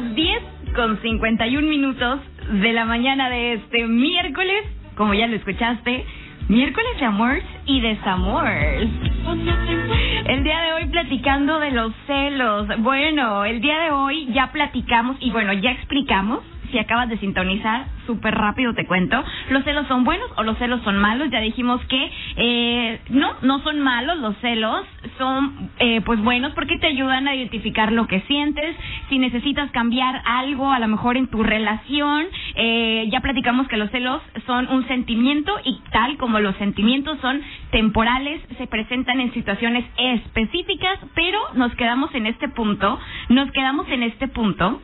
las 0.00 0.14
10 0.14 0.42
con 0.76 1.00
51 1.00 1.68
minutos 1.68 2.20
de 2.52 2.72
la 2.72 2.84
mañana 2.84 3.28
de 3.30 3.54
este 3.54 3.84
miércoles, 3.86 4.64
como 4.96 5.12
ya 5.14 5.26
lo 5.26 5.34
escuchaste, 5.34 6.04
miércoles 6.48 6.90
de 7.00 7.04
amor 7.04 7.38
y 7.66 7.80
desamor. 7.80 8.46
El 8.46 10.44
día 10.44 10.60
de 10.60 10.72
hoy 10.74 10.86
platicando 10.90 11.58
de 11.58 11.72
los 11.72 11.92
celos. 12.06 12.68
Bueno, 12.78 13.44
el 13.44 13.60
día 13.60 13.78
de 13.80 13.90
hoy 13.90 14.28
ya 14.32 14.52
platicamos 14.52 15.16
y 15.20 15.30
bueno, 15.30 15.52
ya 15.54 15.72
explicamos 15.72 16.44
si 16.70 16.78
acabas 16.78 17.08
de 17.08 17.18
sintonizar, 17.18 17.86
súper 18.06 18.34
rápido 18.34 18.74
te 18.74 18.86
cuento. 18.86 19.22
¿Los 19.50 19.64
celos 19.64 19.86
son 19.86 20.04
buenos 20.04 20.28
o 20.36 20.42
los 20.42 20.58
celos 20.58 20.82
son 20.82 20.98
malos? 20.98 21.30
Ya 21.30 21.40
dijimos 21.40 21.80
que 21.86 22.10
eh, 22.36 23.00
no, 23.10 23.34
no 23.42 23.60
son 23.60 23.80
malos 23.80 24.18
los 24.18 24.36
celos, 24.38 24.84
son 25.18 25.70
eh, 25.78 26.00
pues 26.02 26.20
buenos 26.22 26.52
porque 26.54 26.78
te 26.78 26.86
ayudan 26.86 27.28
a 27.28 27.34
identificar 27.34 27.92
lo 27.92 28.06
que 28.06 28.20
sientes. 28.22 28.76
Si 29.08 29.18
necesitas 29.18 29.70
cambiar 29.70 30.22
algo, 30.24 30.72
a 30.72 30.78
lo 30.78 30.88
mejor 30.88 31.16
en 31.16 31.28
tu 31.28 31.42
relación, 31.42 32.26
eh, 32.54 33.08
ya 33.10 33.20
platicamos 33.20 33.68
que 33.68 33.76
los 33.76 33.90
celos 33.90 34.22
son 34.46 34.68
un 34.68 34.86
sentimiento 34.88 35.52
y 35.64 35.80
tal 35.90 36.16
como 36.16 36.40
los 36.40 36.56
sentimientos 36.56 37.18
son 37.20 37.40
temporales, 37.70 38.40
se 38.56 38.66
presentan 38.66 39.20
en 39.20 39.32
situaciones 39.32 39.84
específicas, 39.96 40.98
pero 41.14 41.38
nos 41.54 41.74
quedamos 41.74 42.14
en 42.14 42.26
este 42.26 42.48
punto, 42.48 42.98
nos 43.28 43.50
quedamos 43.52 43.88
en 43.88 44.02
este 44.02 44.28
punto 44.28 44.80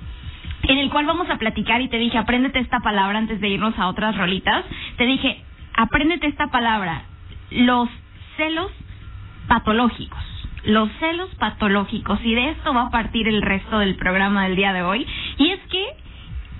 en 0.68 0.78
el 0.78 0.90
cual 0.90 1.06
vamos 1.06 1.28
a 1.30 1.36
platicar 1.36 1.80
y 1.80 1.88
te 1.88 1.98
dije, 1.98 2.18
apréndete 2.18 2.58
esta 2.58 2.80
palabra 2.80 3.18
antes 3.18 3.40
de 3.40 3.48
irnos 3.48 3.78
a 3.78 3.88
otras 3.88 4.16
rolitas. 4.16 4.64
Te 4.96 5.04
dije, 5.04 5.42
apréndete 5.74 6.26
esta 6.26 6.48
palabra, 6.48 7.02
los 7.50 7.88
celos 8.36 8.70
patológicos. 9.46 10.20
Los 10.64 10.90
celos 10.98 11.34
patológicos. 11.34 12.18
Y 12.24 12.34
de 12.34 12.50
esto 12.50 12.72
va 12.72 12.86
a 12.86 12.90
partir 12.90 13.28
el 13.28 13.42
resto 13.42 13.78
del 13.78 13.96
programa 13.96 14.44
del 14.44 14.56
día 14.56 14.72
de 14.72 14.82
hoy. 14.82 15.06
Y 15.36 15.50
es 15.50 15.60
que, 15.70 15.84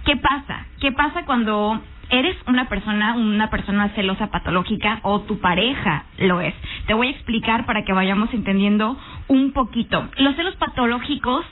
¿qué 0.05 0.16
pasa? 0.16 0.66
¿Qué 0.80 0.92
pasa 0.92 1.24
cuando 1.24 1.80
eres 2.11 2.36
una 2.46 2.68
persona, 2.68 3.14
una 3.14 3.48
persona 3.48 3.89
celosa 3.94 4.30
patológica 4.30 5.00
o 5.02 5.22
tu 5.22 5.41
pareja 5.41 6.05
lo 6.18 6.42
es? 6.42 6.55
Te 6.86 6.92
voy 6.92 7.06
a 7.06 7.11
explicar 7.12 7.64
para 7.64 7.84
que 7.84 7.94
vayamos 7.94 8.33
entendiendo 8.34 8.98
un 9.28 9.52
poquito. 9.52 10.06
Los 10.18 10.36
celos 10.36 10.56
patológicos 10.56 11.46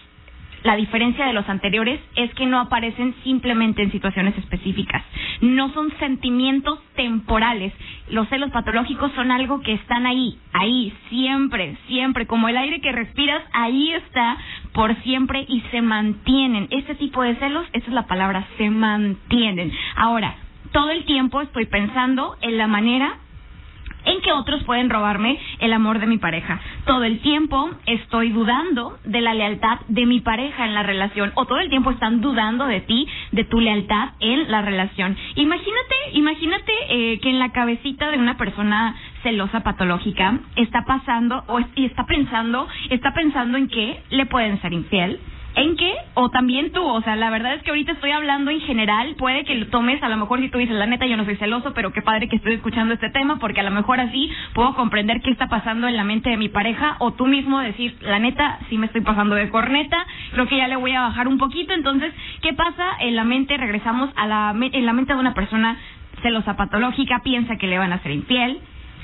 la 0.62 0.76
diferencia 0.76 1.26
de 1.26 1.32
los 1.32 1.48
anteriores 1.48 2.00
es 2.14 2.32
que 2.34 2.46
no 2.46 2.60
aparecen 2.60 3.14
simplemente 3.24 3.82
en 3.82 3.90
situaciones 3.90 4.36
específicas. 4.38 5.02
No 5.40 5.72
son 5.72 5.92
sentimientos 5.98 6.78
temporales. 6.94 7.72
Los 8.08 8.28
celos 8.28 8.50
patológicos 8.50 9.10
son 9.12 9.30
algo 9.32 9.60
que 9.60 9.72
están 9.72 10.06
ahí, 10.06 10.38
ahí, 10.52 10.92
siempre, 11.08 11.76
siempre. 11.88 12.26
Como 12.26 12.48
el 12.48 12.56
aire 12.56 12.80
que 12.80 12.92
respiras, 12.92 13.42
ahí 13.52 13.92
está 13.92 14.36
por 14.72 14.94
siempre 15.02 15.44
y 15.48 15.62
se 15.72 15.82
mantienen. 15.82 16.68
Este 16.70 16.94
tipo 16.94 17.22
de 17.22 17.34
celos, 17.36 17.66
esa 17.72 17.86
es 17.86 17.92
la 17.92 18.06
palabra, 18.06 18.46
se 18.56 18.70
mantienen. 18.70 19.72
Ahora, 19.96 20.36
todo 20.70 20.90
el 20.90 21.04
tiempo 21.04 21.40
estoy 21.40 21.66
pensando 21.66 22.36
en 22.40 22.56
la 22.56 22.66
manera 22.66 23.18
en 24.04 24.20
que 24.20 24.32
otros 24.32 24.62
pueden 24.64 24.90
robarme 24.90 25.38
el 25.58 25.72
amor 25.72 25.98
de 25.98 26.06
mi 26.06 26.18
pareja. 26.18 26.60
Todo 26.86 27.04
el 27.04 27.20
tiempo 27.20 27.70
estoy 27.86 28.30
dudando 28.30 28.98
de 29.04 29.20
la 29.20 29.34
lealtad 29.34 29.80
de 29.88 30.06
mi 30.06 30.20
pareja 30.20 30.64
en 30.66 30.74
la 30.74 30.82
relación 30.82 31.32
o 31.34 31.46
todo 31.46 31.58
el 31.58 31.70
tiempo 31.70 31.90
están 31.90 32.20
dudando 32.20 32.66
de 32.66 32.80
ti, 32.80 33.06
de 33.32 33.44
tu 33.44 33.60
lealtad 33.60 34.10
en 34.20 34.50
la 34.50 34.62
relación. 34.62 35.16
Imagínate, 35.36 35.94
imagínate 36.12 36.72
eh, 36.88 37.20
que 37.20 37.30
en 37.30 37.38
la 37.38 37.52
cabecita 37.52 38.10
de 38.10 38.18
una 38.18 38.36
persona 38.36 38.94
celosa 39.22 39.60
patológica 39.60 40.40
está 40.56 40.84
pasando 40.84 41.44
o 41.46 41.60
y 41.74 41.86
está 41.86 42.06
pensando, 42.06 42.68
está 42.90 43.12
pensando 43.14 43.56
en 43.58 43.68
que 43.68 44.00
le 44.10 44.26
pueden 44.26 44.60
ser 44.60 44.72
infiel, 44.72 45.20
¿En 45.62 45.76
qué? 45.76 45.94
O 46.14 46.28
también 46.28 46.72
tú, 46.72 46.84
o 46.84 47.00
sea, 47.02 47.14
la 47.14 47.30
verdad 47.30 47.54
es 47.54 47.62
que 47.62 47.70
ahorita 47.70 47.92
estoy 47.92 48.10
hablando 48.10 48.50
en 48.50 48.60
general, 48.62 49.14
puede 49.16 49.44
que 49.44 49.54
lo 49.54 49.68
tomes, 49.68 50.02
a 50.02 50.08
lo 50.08 50.16
mejor 50.16 50.40
si 50.40 50.48
tú 50.48 50.58
dices, 50.58 50.74
la 50.74 50.86
neta, 50.86 51.06
yo 51.06 51.16
no 51.16 51.24
soy 51.24 51.36
celoso, 51.36 51.72
pero 51.72 51.92
qué 51.92 52.02
padre 52.02 52.28
que 52.28 52.34
estoy 52.34 52.54
escuchando 52.54 52.94
este 52.94 53.10
tema, 53.10 53.38
porque 53.38 53.60
a 53.60 53.62
lo 53.62 53.70
mejor 53.70 54.00
así 54.00 54.28
puedo 54.54 54.74
comprender 54.74 55.20
qué 55.20 55.30
está 55.30 55.46
pasando 55.46 55.86
en 55.86 55.96
la 55.96 56.02
mente 56.02 56.30
de 56.30 56.36
mi 56.36 56.48
pareja, 56.48 56.96
o 56.98 57.12
tú 57.12 57.28
mismo 57.28 57.60
decir, 57.60 57.96
la 58.00 58.18
neta, 58.18 58.58
sí 58.68 58.76
me 58.76 58.86
estoy 58.86 59.02
pasando 59.02 59.36
de 59.36 59.50
corneta, 59.50 60.04
creo 60.32 60.48
que 60.48 60.56
ya 60.56 60.66
le 60.66 60.74
voy 60.74 60.94
a 60.96 61.02
bajar 61.02 61.28
un 61.28 61.38
poquito, 61.38 61.72
entonces, 61.74 62.12
¿qué 62.42 62.54
pasa 62.54 62.96
en 62.98 63.14
la 63.14 63.22
mente? 63.22 63.56
Regresamos 63.56 64.10
a 64.16 64.26
la, 64.26 64.52
en 64.60 64.84
la 64.84 64.92
mente 64.92 65.14
de 65.14 65.20
una 65.20 65.34
persona 65.34 65.78
celosa 66.22 66.56
patológica, 66.56 67.20
piensa 67.22 67.56
que 67.56 67.68
le 67.68 67.78
van 67.78 67.92
a 67.92 68.02
ser 68.02 68.10
infiel, 68.10 68.58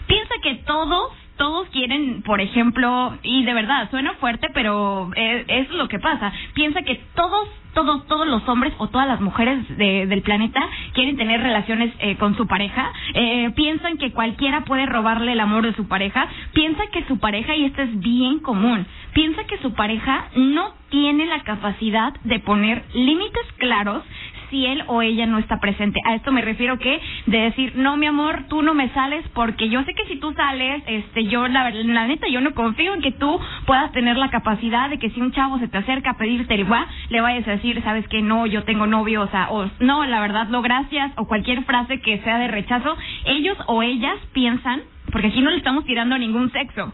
piensa 0.08 0.34
que 0.42 0.56
todos 0.66 1.12
todos 1.38 1.68
quieren, 1.70 2.22
por 2.22 2.40
ejemplo, 2.40 3.16
y 3.22 3.44
de 3.44 3.54
verdad, 3.54 3.88
suena 3.90 4.12
fuerte, 4.14 4.48
pero 4.52 5.10
es, 5.14 5.44
es 5.48 5.70
lo 5.70 5.88
que 5.88 5.98
pasa. 5.98 6.32
Piensa 6.52 6.82
que 6.82 7.00
todos, 7.14 7.48
todos, 7.72 8.06
todos 8.06 8.26
los 8.26 8.46
hombres 8.48 8.74
o 8.78 8.88
todas 8.88 9.08
las 9.08 9.20
mujeres 9.20 9.66
de, 9.78 10.06
del 10.06 10.22
planeta 10.22 10.60
quieren 10.92 11.16
tener 11.16 11.40
relaciones 11.40 11.94
eh, 12.00 12.16
con 12.16 12.36
su 12.36 12.46
pareja. 12.46 12.92
Eh, 13.14 13.50
piensan 13.54 13.96
que 13.96 14.12
cualquiera 14.12 14.64
puede 14.64 14.84
robarle 14.84 15.32
el 15.32 15.40
amor 15.40 15.64
de 15.64 15.74
su 15.74 15.88
pareja. 15.88 16.28
Piensa 16.52 16.82
que 16.92 17.04
su 17.04 17.18
pareja, 17.18 17.54
y 17.54 17.64
esto 17.64 17.82
es 17.82 17.98
bien 18.00 18.40
común, 18.40 18.84
piensa 19.14 19.44
que 19.44 19.58
su 19.58 19.72
pareja 19.74 20.28
no 20.34 20.72
tiene 20.90 21.26
la 21.26 21.42
capacidad 21.44 22.12
de 22.24 22.40
poner 22.40 22.84
límites 22.94 23.46
claros 23.58 24.02
si 24.50 24.66
él 24.66 24.82
o 24.86 25.02
ella 25.02 25.26
no 25.26 25.38
está 25.38 25.60
presente. 25.60 26.00
A 26.04 26.14
esto 26.14 26.32
me 26.32 26.42
refiero 26.42 26.78
que 26.78 27.00
de 27.26 27.38
decir, 27.38 27.72
no, 27.76 27.96
mi 27.96 28.06
amor, 28.06 28.44
tú 28.48 28.62
no 28.62 28.74
me 28.74 28.88
sales 28.90 29.24
porque 29.34 29.68
yo 29.68 29.82
sé 29.84 29.94
que 29.94 30.06
si 30.06 30.16
tú 30.16 30.32
sales, 30.32 30.82
este, 30.86 31.24
yo, 31.26 31.48
la, 31.48 31.70
la 31.70 32.06
neta, 32.06 32.28
yo 32.28 32.40
no 32.40 32.54
confío 32.54 32.94
en 32.94 33.02
que 33.02 33.12
tú 33.12 33.40
puedas 33.66 33.92
tener 33.92 34.16
la 34.16 34.30
capacidad 34.30 34.90
de 34.90 34.98
que 34.98 35.10
si 35.10 35.20
un 35.20 35.32
chavo 35.32 35.58
se 35.58 35.68
te 35.68 35.78
acerca 35.78 36.10
a 36.10 36.18
pedirte 36.18 36.54
el 36.54 36.64
guá, 36.64 36.86
le 37.10 37.20
vayas 37.20 37.46
a 37.48 37.52
decir, 37.52 37.80
sabes 37.82 38.06
que 38.08 38.22
no, 38.22 38.46
yo 38.46 38.64
tengo 38.64 38.86
novio, 38.86 39.22
o 39.22 39.28
sea, 39.28 39.48
o 39.50 39.70
no, 39.80 40.04
la 40.04 40.20
verdad, 40.20 40.48
no, 40.48 40.62
gracias, 40.62 41.12
o 41.16 41.26
cualquier 41.26 41.64
frase 41.64 42.00
que 42.00 42.18
sea 42.20 42.38
de 42.38 42.48
rechazo. 42.48 42.96
Ellos 43.24 43.56
o 43.66 43.82
ellas 43.82 44.16
piensan, 44.32 44.82
porque 45.10 45.28
aquí 45.28 45.40
no 45.40 45.50
le 45.50 45.58
estamos 45.58 45.84
tirando 45.84 46.14
a 46.14 46.18
ningún 46.18 46.50
sexo, 46.52 46.92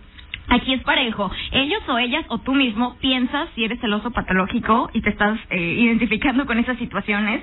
Aquí 0.48 0.74
es 0.74 0.82
parejo. 0.82 1.30
Ellos 1.52 1.80
o 1.88 1.98
ellas 1.98 2.24
o 2.28 2.38
tú 2.38 2.54
mismo 2.54 2.96
piensas 3.00 3.48
si 3.54 3.64
eres 3.64 3.80
celoso 3.80 4.10
patológico 4.10 4.90
y 4.92 5.00
te 5.00 5.10
estás 5.10 5.38
eh, 5.50 5.58
identificando 5.58 6.46
con 6.46 6.58
esas 6.58 6.76
situaciones. 6.78 7.42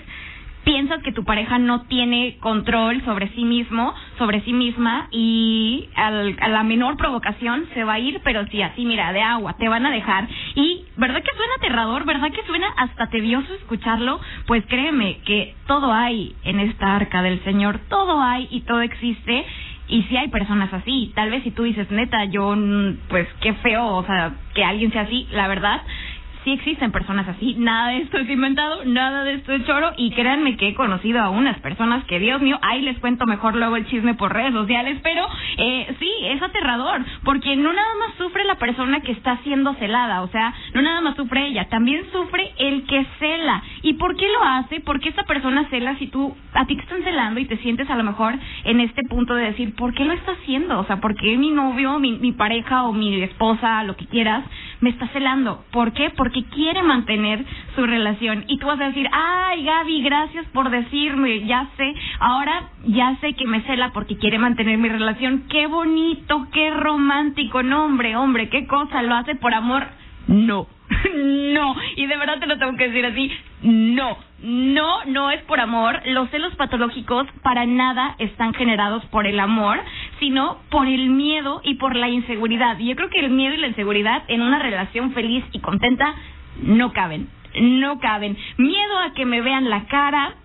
Piensas 0.63 1.01
que 1.01 1.11
tu 1.11 1.23
pareja 1.23 1.57
no 1.57 1.87
tiene 1.87 2.37
control 2.39 3.03
sobre 3.03 3.29
sí 3.29 3.43
mismo, 3.43 3.95
sobre 4.19 4.41
sí 4.41 4.53
misma 4.53 5.07
y 5.09 5.89
al, 5.95 6.37
a 6.39 6.49
la 6.49 6.61
menor 6.61 6.97
provocación 6.97 7.65
se 7.73 7.83
va 7.83 7.93
a 7.93 7.99
ir, 7.99 8.21
pero 8.23 8.45
sí, 8.45 8.61
así, 8.61 8.85
mira, 8.85 9.11
de 9.11 9.23
agua, 9.23 9.55
te 9.57 9.67
van 9.67 9.87
a 9.87 9.91
dejar. 9.91 10.27
Y, 10.53 10.85
¿verdad 10.97 11.23
que 11.23 11.35
suena 11.35 11.53
aterrador? 11.57 12.05
¿Verdad 12.05 12.31
que 12.31 12.45
suena 12.45 12.67
hasta 12.77 13.09
tedioso 13.09 13.51
escucharlo? 13.55 14.21
Pues 14.45 14.63
créeme 14.67 15.17
que 15.25 15.55
todo 15.65 15.91
hay 15.91 16.35
en 16.43 16.59
esta 16.59 16.95
arca 16.95 17.23
del 17.23 17.43
Señor, 17.43 17.79
todo 17.89 18.21
hay 18.21 18.47
y 18.51 18.61
todo 18.61 18.81
existe 18.81 19.43
y 19.91 20.03
si 20.03 20.15
hay 20.15 20.29
personas 20.29 20.73
así, 20.73 21.11
tal 21.15 21.29
vez 21.29 21.43
si 21.43 21.51
tú 21.51 21.63
dices, 21.63 21.91
neta, 21.91 22.23
yo, 22.25 22.55
mm, 22.55 23.09
pues 23.09 23.27
qué 23.41 23.53
feo, 23.55 23.85
o 23.85 24.05
sea, 24.05 24.31
que 24.55 24.63
alguien 24.63 24.89
sea 24.91 25.01
así, 25.01 25.27
la 25.31 25.49
verdad, 25.49 25.81
sí 26.43 26.53
existen 26.53 26.91
personas 26.91 27.27
así, 27.27 27.55
nada 27.57 27.89
de 27.89 27.97
esto 27.97 28.17
es 28.17 28.29
inventado, 28.29 28.83
nada 28.85 29.23
de 29.23 29.35
esto 29.35 29.53
es 29.53 29.65
choro 29.65 29.91
y 29.97 30.11
créanme 30.11 30.57
que 30.57 30.69
he 30.69 30.73
conocido 30.73 31.21
a 31.21 31.29
unas 31.29 31.59
personas 31.59 32.03
que 32.05 32.19
Dios 32.19 32.41
mío, 32.41 32.57
ahí 32.61 32.81
les 32.81 32.97
cuento 32.99 33.25
mejor 33.25 33.55
luego 33.55 33.75
el 33.77 33.85
chisme 33.87 34.15
por 34.15 34.33
redes 34.33 34.53
sociales, 34.53 34.99
pero 35.03 35.27
eh, 35.57 35.95
sí, 35.99 36.09
es 36.23 36.41
aterrador, 36.41 37.01
porque 37.23 37.55
no 37.55 37.71
nada 37.71 37.93
más 37.99 38.15
sufre 38.17 38.43
la 38.45 38.55
persona 38.55 39.01
que 39.01 39.11
está 39.11 39.37
siendo 39.43 39.73
celada, 39.75 40.21
o 40.21 40.27
sea, 40.29 40.53
no 40.73 40.81
nada 40.81 41.01
más 41.01 41.15
sufre 41.15 41.47
ella, 41.47 41.69
también 41.69 42.05
sufre 42.11 42.51
el 42.57 42.85
que 42.85 43.05
cela. 43.19 43.63
¿Y 43.83 43.93
por 43.93 44.15
qué 44.15 44.25
lo 44.27 44.43
hace? 44.43 44.79
Porque 44.79 45.09
esa 45.09 45.23
persona 45.23 45.67
cela 45.69 45.95
si 45.97 46.07
tú, 46.07 46.35
a 46.53 46.65
ti 46.65 46.75
te 46.75 46.83
están 46.83 47.03
celando 47.03 47.39
y 47.39 47.45
te 47.45 47.57
sientes 47.57 47.89
a 47.89 47.95
lo 47.95 48.03
mejor 48.03 48.35
en 48.63 48.79
este 48.79 49.03
punto 49.03 49.35
de 49.35 49.45
decir, 49.45 49.75
¿por 49.75 49.93
qué 49.93 50.05
lo 50.05 50.13
está 50.13 50.31
haciendo? 50.33 50.79
O 50.79 50.85
sea, 50.85 50.97
¿por 50.97 51.15
qué 51.15 51.37
mi 51.37 51.51
novio, 51.51 51.99
mi, 51.99 52.13
mi 52.13 52.31
pareja 52.31 52.83
o 52.83 52.93
mi 52.93 53.21
esposa, 53.21 53.83
lo 53.83 53.95
que 53.95 54.05
quieras, 54.05 54.43
me 54.79 54.89
está 54.89 55.07
celando? 55.09 55.63
¿Por 55.71 55.93
qué? 55.93 56.09
Porque 56.11 56.30
que 56.31 56.43
quiere 56.45 56.83
mantener 56.83 57.45
su 57.75 57.85
relación. 57.85 58.45
Y 58.47 58.57
tú 58.57 58.67
vas 58.67 58.79
a 58.79 58.87
decir, 58.87 59.07
ay 59.11 59.63
Gaby, 59.63 60.01
gracias 60.01 60.45
por 60.47 60.69
decirme, 60.69 61.45
ya 61.45 61.67
sé, 61.77 61.93
ahora 62.19 62.69
ya 62.85 63.15
sé 63.21 63.33
que 63.33 63.45
me 63.45 63.61
cela 63.63 63.91
porque 63.93 64.17
quiere 64.17 64.39
mantener 64.39 64.77
mi 64.77 64.89
relación. 64.89 65.43
Qué 65.49 65.67
bonito, 65.67 66.47
qué 66.51 66.71
romántico, 66.71 67.63
no 67.63 67.85
hombre, 67.85 68.15
hombre, 68.15 68.49
qué 68.49 68.67
cosa, 68.67 69.01
lo 69.01 69.15
hace 69.15 69.35
por 69.35 69.53
amor. 69.53 69.87
No, 70.27 70.67
no, 71.15 71.75
y 71.95 72.05
de 72.05 72.17
verdad 72.17 72.39
te 72.39 72.47
lo 72.47 72.57
tengo 72.57 72.77
que 72.77 72.89
decir 72.89 73.05
así, 73.05 73.31
no, 73.63 74.17
no, 74.41 75.05
no 75.05 75.31
es 75.31 75.41
por 75.43 75.59
amor. 75.59 76.01
Los 76.05 76.29
celos 76.29 76.55
patológicos 76.55 77.27
para 77.43 77.65
nada 77.65 78.15
están 78.19 78.53
generados 78.53 79.03
por 79.05 79.27
el 79.27 79.39
amor, 79.39 79.79
sino 80.21 80.59
por 80.69 80.87
el 80.87 81.09
miedo 81.09 81.61
y 81.63 81.73
por 81.75 81.95
la 81.95 82.07
inseguridad. 82.07 82.77
Y 82.77 82.89
yo 82.89 82.95
creo 82.95 83.09
que 83.09 83.19
el 83.19 83.31
miedo 83.31 83.55
y 83.55 83.57
la 83.57 83.67
inseguridad 83.67 84.23
en 84.27 84.41
una 84.41 84.59
relación 84.59 85.13
feliz 85.13 85.43
y 85.51 85.59
contenta 85.59 86.13
no 86.61 86.93
caben, 86.93 87.27
no 87.59 87.99
caben. 87.99 88.37
Miedo 88.57 88.99
a 88.99 89.13
que 89.13 89.25
me 89.25 89.41
vean 89.41 89.67
la 89.71 89.85
cara, 89.85 90.35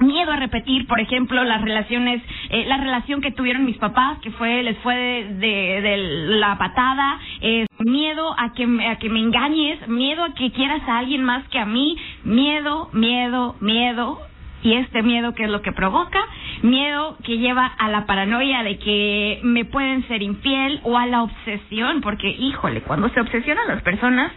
miedo 0.00 0.32
a 0.32 0.36
repetir, 0.36 0.88
por 0.88 0.98
ejemplo, 0.98 1.44
las 1.44 1.62
relaciones, 1.62 2.22
eh, 2.50 2.64
la 2.66 2.78
relación 2.78 3.20
que 3.20 3.30
tuvieron 3.30 3.64
mis 3.64 3.76
papás, 3.76 4.18
que 4.18 4.32
fue 4.32 4.64
les 4.64 4.76
fue 4.78 4.96
de, 4.96 5.80
de, 5.80 5.96
la 6.40 6.58
patada, 6.58 7.20
eh, 7.40 7.66
miedo 7.78 8.34
a 8.36 8.52
que, 8.52 8.64
a 8.88 8.96
que 8.96 9.08
me 9.10 9.20
engañes, 9.20 9.86
miedo 9.86 10.24
a 10.24 10.34
que 10.34 10.50
quieras 10.50 10.82
a 10.88 10.98
alguien 10.98 11.22
más 11.22 11.46
que 11.50 11.60
a 11.60 11.66
mí, 11.66 11.96
Miedo, 12.24 12.88
miedo, 12.92 13.54
miedo. 13.60 14.18
Y 14.64 14.72
este 14.72 15.02
miedo, 15.02 15.34
¿qué 15.34 15.44
es 15.44 15.50
lo 15.50 15.60
que 15.60 15.72
provoca? 15.72 16.18
Miedo 16.62 17.18
que 17.22 17.36
lleva 17.36 17.66
a 17.66 17.90
la 17.90 18.06
paranoia 18.06 18.62
de 18.62 18.78
que 18.78 19.40
me 19.42 19.66
pueden 19.66 20.08
ser 20.08 20.22
infiel 20.22 20.80
o 20.84 20.96
a 20.96 21.04
la 21.04 21.22
obsesión, 21.22 22.00
porque 22.00 22.30
híjole, 22.30 22.80
cuando 22.80 23.10
se 23.10 23.20
obsesionan 23.20 23.68
las 23.68 23.82
personas, 23.82 24.32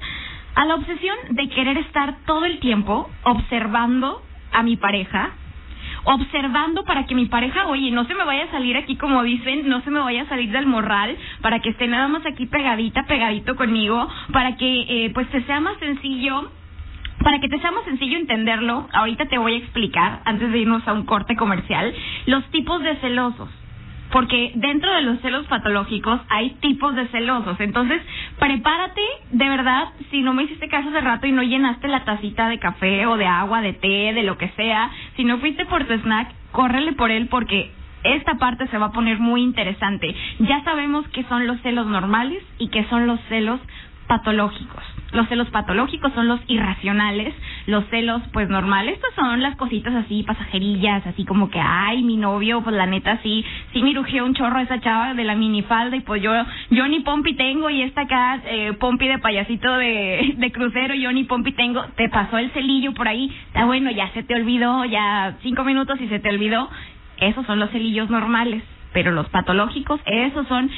a 0.54 0.66
la 0.66 0.76
obsesión 0.76 1.16
de 1.30 1.48
querer 1.48 1.78
estar 1.78 2.18
todo 2.26 2.44
el 2.44 2.60
tiempo 2.60 3.10
observando 3.24 4.22
a 4.52 4.64
mi 4.64 4.76
pareja, 4.76 5.32
observando 6.04 6.84
para 6.84 7.06
que 7.06 7.16
mi 7.16 7.28
pareja, 7.28 7.68
oye, 7.68 7.90
no 7.92 8.04
se 8.04 8.14
me 8.14 8.26
vaya 8.26 8.44
a 8.44 8.52
salir 8.52 8.76
aquí 8.76 8.98
como 8.98 9.24
dicen, 9.24 9.70
no 9.70 9.80
se 9.82 9.92
me 9.92 10.02
vaya 10.02 10.24
a 10.24 10.30
salir 10.30 10.52
del 10.52 10.66
morral, 10.66 11.18
para 11.42 11.62
que 11.62 11.70
esté 11.70 11.88
nada 11.88 12.10
más 12.10 12.26
aquí 12.26 12.48
pegadita, 12.48 13.06
pegadito 13.06 13.56
conmigo, 13.56 14.06
para 14.34 14.58
que 14.58 15.06
eh, 15.06 15.12
pues 15.14 15.30
te 15.30 15.42
sea 15.44 15.62
más 15.62 15.78
sencillo 15.80 16.52
para 17.24 17.40
que 17.40 17.50
te 17.50 17.60
sea 17.60 17.72
más 17.72 17.86
sencillo 17.86 18.18
entenderlo, 18.18 18.88
ahorita 18.94 19.26
te 19.26 19.38
voy 19.38 19.56
a 19.56 19.58
explicar, 19.58 20.22
antes 20.26 20.52
de 20.52 20.60
irnos 20.60 20.88
a 20.88 20.94
un 20.94 21.06
corte 21.06 21.36
comercial, 21.36 21.94
los 22.26 22.44
tipos 22.52 22.82
de 22.84 22.96
celosos 22.98 23.50
porque 24.12 24.52
dentro 24.56 24.92
de 24.94 25.02
los 25.02 25.20
celos 25.20 25.46
patológicos 25.48 26.22
hay 26.30 26.52
tipos 26.62 26.96
de 26.96 27.08
celosos. 27.08 27.60
Entonces, 27.60 28.02
prepárate, 28.40 29.02
de 29.32 29.50
verdad, 29.50 29.90
si 30.12 30.22
no 30.22 30.34
me 30.34 30.44
hiciste 30.44 30.70
caso 30.70 30.90
hace 30.90 31.02
rato 31.02 31.28
y 31.28 31.32
no 31.32 31.44
llenaste 31.44 31.88
la 31.88 32.06
tacita 32.06 32.48
de 32.50 32.60
café 32.60 33.06
o 33.06 33.18
de 33.18 33.26
agua, 33.26 33.62
de 33.62 33.74
té, 33.74 34.14
de 34.14 34.24
lo 34.24 34.38
que 34.38 34.50
sea, 34.50 34.92
si 35.16 35.24
no 35.24 35.40
fuiste 35.40 35.66
por 35.66 35.86
tu 35.86 35.94
snack, 35.94 36.34
córrele 36.52 36.94
por 36.94 37.12
él 37.12 37.28
porque 37.28 37.72
esta 38.04 38.36
parte 38.36 38.68
se 38.68 38.78
va 38.78 38.88
a 38.88 38.92
poner 38.92 39.20
muy 39.20 39.42
interesante. 39.42 40.16
Ya 40.40 40.64
sabemos 40.64 41.08
qué 41.10 41.24
son 41.26 41.46
los 41.48 41.60
celos 41.62 41.88
normales 41.88 42.44
y 42.58 42.70
qué 42.70 42.86
son 42.86 43.08
los 43.08 43.20
celos 43.28 43.60
patológicos. 44.08 44.84
Los 45.14 45.28
celos 45.30 45.50
patológicos 45.50 46.12
son 46.14 46.28
los 46.28 46.40
irracionales, 46.48 47.34
los 47.66 47.86
celos 47.90 48.22
pues 48.34 48.50
normales 48.50 48.98
pues 49.00 49.14
son 49.16 49.42
las 49.42 49.56
cositas 49.56 49.94
así 49.96 50.24
pasajerillas, 50.24 51.06
así 51.08 51.24
como 51.24 51.50
que 51.50 51.60
ay, 51.60 52.04
mi 52.04 52.18
novio, 52.18 52.62
pues 52.62 52.76
la 52.76 52.86
neta 52.86 53.20
sí, 53.24 53.46
sí 53.72 53.82
me 53.84 53.94
rugió 53.94 54.26
un 54.26 54.34
chorro 54.34 54.60
esa 54.60 54.82
chava 54.82 55.14
de 55.14 55.24
la 55.24 55.36
minifalda 55.36 55.96
y 55.96 56.02
pues 56.02 56.22
yo 56.22 56.32
yo 56.72 56.88
ni 56.88 57.00
pompi 57.00 57.36
tengo 57.36 57.70
y 57.70 57.84
esta 57.84 58.02
acá 58.02 58.42
eh, 58.46 58.74
pompi 58.74 59.08
de 59.08 59.20
payasito 59.20 59.78
de, 59.78 60.34
de 60.38 60.52
crucero, 60.52 60.94
yo 60.94 61.12
ni 61.12 61.24
pompi 61.24 61.54
tengo, 61.54 61.84
te 61.96 62.10
pasó 62.10 62.38
el 62.38 62.52
celillo 62.52 62.94
por 62.94 63.08
ahí, 63.08 63.34
está 63.48 63.66
bueno, 63.66 63.92
ya 63.92 64.10
se 64.12 64.24
te 64.24 64.36
olvidó, 64.36 64.84
ya 64.86 65.38
cinco 65.42 65.64
minutos 65.64 66.00
y 66.02 66.08
se 66.10 66.20
te 66.20 66.30
olvidó, 66.30 66.70
esos 67.18 67.46
son 67.46 67.60
los 67.60 67.70
celillos 67.72 68.10
normales 68.10 68.64
pero 68.94 69.12
los 69.12 69.28
patológicos, 69.30 70.00
esos 70.06 70.48
son, 70.48 70.70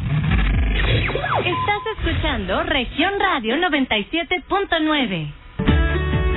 Estás 1.44 1.82
escuchando 1.98 2.62
Región 2.64 3.14
Radio 3.20 3.58
97.9. 3.58 5.43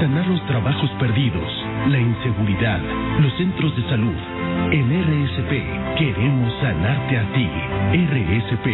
Sanar 0.00 0.26
los 0.28 0.46
trabajos 0.46 0.90
perdidos, 0.98 1.64
la 1.88 1.98
inseguridad, 1.98 2.80
los 3.20 3.34
centros 3.36 3.76
de 3.76 3.82
salud 3.90 4.35
en 4.72 4.90
RSP 4.90 5.96
queremos 5.96 6.52
sanarte 6.60 7.18
a 7.18 7.32
ti. 7.32 7.48
RSP, 7.92 8.66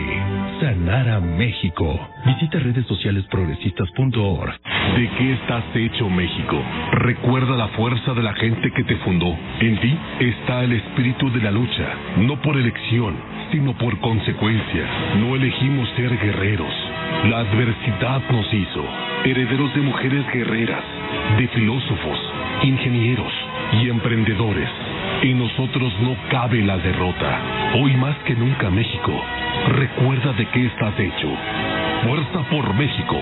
sanar 0.60 1.08
a 1.08 1.20
México. 1.20 1.98
Visita 2.24 2.58
redes 2.58 2.86
sociales 2.86 3.24
progresistas.org. 3.30 4.52
¿De 4.96 5.10
qué 5.18 5.32
estás 5.34 5.64
hecho 5.74 6.08
México? 6.08 6.60
Recuerda 6.92 7.56
la 7.56 7.68
fuerza 7.68 8.14
de 8.14 8.22
la 8.22 8.32
gente 8.34 8.70
que 8.72 8.84
te 8.84 8.96
fundó. 8.96 9.36
En 9.60 9.80
ti 9.80 9.96
está 10.20 10.64
el 10.64 10.72
espíritu 10.72 11.30
de 11.30 11.40
la 11.40 11.50
lucha, 11.50 11.88
no 12.18 12.40
por 12.40 12.56
elección, 12.56 13.14
sino 13.52 13.76
por 13.76 13.98
consecuencia. 14.00 14.86
No 15.20 15.36
elegimos 15.36 15.88
ser 15.96 16.16
guerreros. 16.18 16.74
La 17.28 17.40
adversidad 17.40 18.22
nos 18.30 18.52
hizo 18.52 18.84
herederos 19.24 19.72
de 19.74 19.80
mujeres 19.82 20.26
guerreras, 20.32 20.84
de 21.38 21.48
filósofos, 21.48 22.18
ingenieros 22.64 23.32
y 23.72 23.88
emprendedores 23.88 24.68
en 25.22 25.38
nosotros 25.38 25.92
no 26.00 26.16
cabe 26.30 26.62
la 26.62 26.78
derrota. 26.78 27.72
Hoy 27.74 27.96
más 27.96 28.16
que 28.24 28.34
nunca 28.34 28.70
México, 28.70 29.22
recuerda 29.68 30.32
de 30.32 30.46
qué 30.46 30.66
estás 30.66 30.98
hecho. 30.98 31.28
Fuerza 32.04 32.50
por 32.50 32.74
México. 32.74 33.20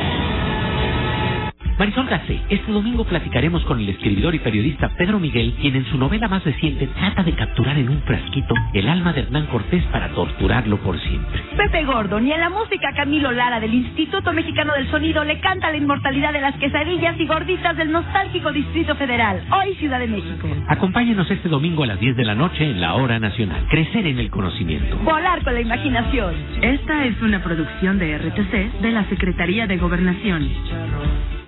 Marisol 1.81 2.09
Gacé, 2.09 2.39
este 2.51 2.71
domingo 2.71 3.07
platicaremos 3.07 3.65
con 3.65 3.81
el 3.81 3.89
escritor 3.89 4.35
y 4.35 4.39
periodista 4.39 4.91
Pedro 4.99 5.19
Miguel, 5.19 5.55
quien 5.63 5.77
en 5.77 5.87
su 5.87 5.97
novela 5.97 6.29
más 6.29 6.45
reciente 6.45 6.87
trata 6.89 7.23
de 7.23 7.33
capturar 7.33 7.79
en 7.79 7.89
un 7.89 8.03
frasquito 8.03 8.53
el 8.75 8.87
alma 8.87 9.15
de 9.15 9.23
Hernán 9.23 9.47
Cortés 9.47 9.83
para 9.85 10.11
torturarlo 10.11 10.77
por 10.77 11.01
siempre. 11.01 11.43
Pepe 11.57 11.87
Gordon 11.87 12.27
y 12.27 12.33
a 12.33 12.37
la 12.37 12.51
música 12.51 12.93
Camilo 12.95 13.33
Lara 13.33 13.61
del 13.61 13.73
Instituto 13.73 14.31
Mexicano 14.35 14.75
del 14.75 14.91
Sonido 14.91 15.25
le 15.25 15.41
canta 15.41 15.71
la 15.71 15.79
inmortalidad 15.79 16.35
de 16.35 16.43
las 16.43 16.55
quesadillas 16.57 17.19
y 17.19 17.27
gorditas 17.27 17.75
del 17.79 17.91
nostálgico 17.91 18.53
Distrito 18.53 18.95
Federal, 18.97 19.43
hoy 19.51 19.75
Ciudad 19.77 20.01
de 20.01 20.09
México. 20.09 20.49
Acompáñenos 20.69 21.31
este 21.31 21.49
domingo 21.49 21.85
a 21.85 21.87
las 21.87 21.99
10 21.99 22.15
de 22.15 22.25
la 22.27 22.35
noche 22.35 22.63
en 22.63 22.83
la 22.83 22.93
Hora 22.93 23.19
Nacional. 23.19 23.67
Crecer 23.71 24.07
en 24.07 24.19
el 24.19 24.29
conocimiento. 24.29 24.99
Volar 24.99 25.43
con 25.43 25.55
la 25.55 25.63
imaginación. 25.63 26.35
Esta 26.61 27.07
es 27.07 27.19
una 27.23 27.43
producción 27.43 27.99
de 27.99 28.19
RTC 28.19 28.83
de 28.83 28.91
la 28.91 29.09
Secretaría 29.09 29.67
de 29.67 29.79
Gobernación. 29.79 31.40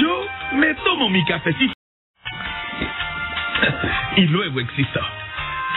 Yo 0.00 0.26
me 0.52 0.74
tomo 0.74 1.08
mi 1.08 1.24
cafecito 1.24 1.72
y 4.16 4.22
luego 4.26 4.60
existo. 4.60 5.00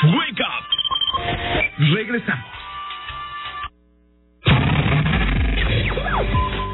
Wake 0.04 0.42
up. 0.42 0.66
Regresamos. 1.94 2.46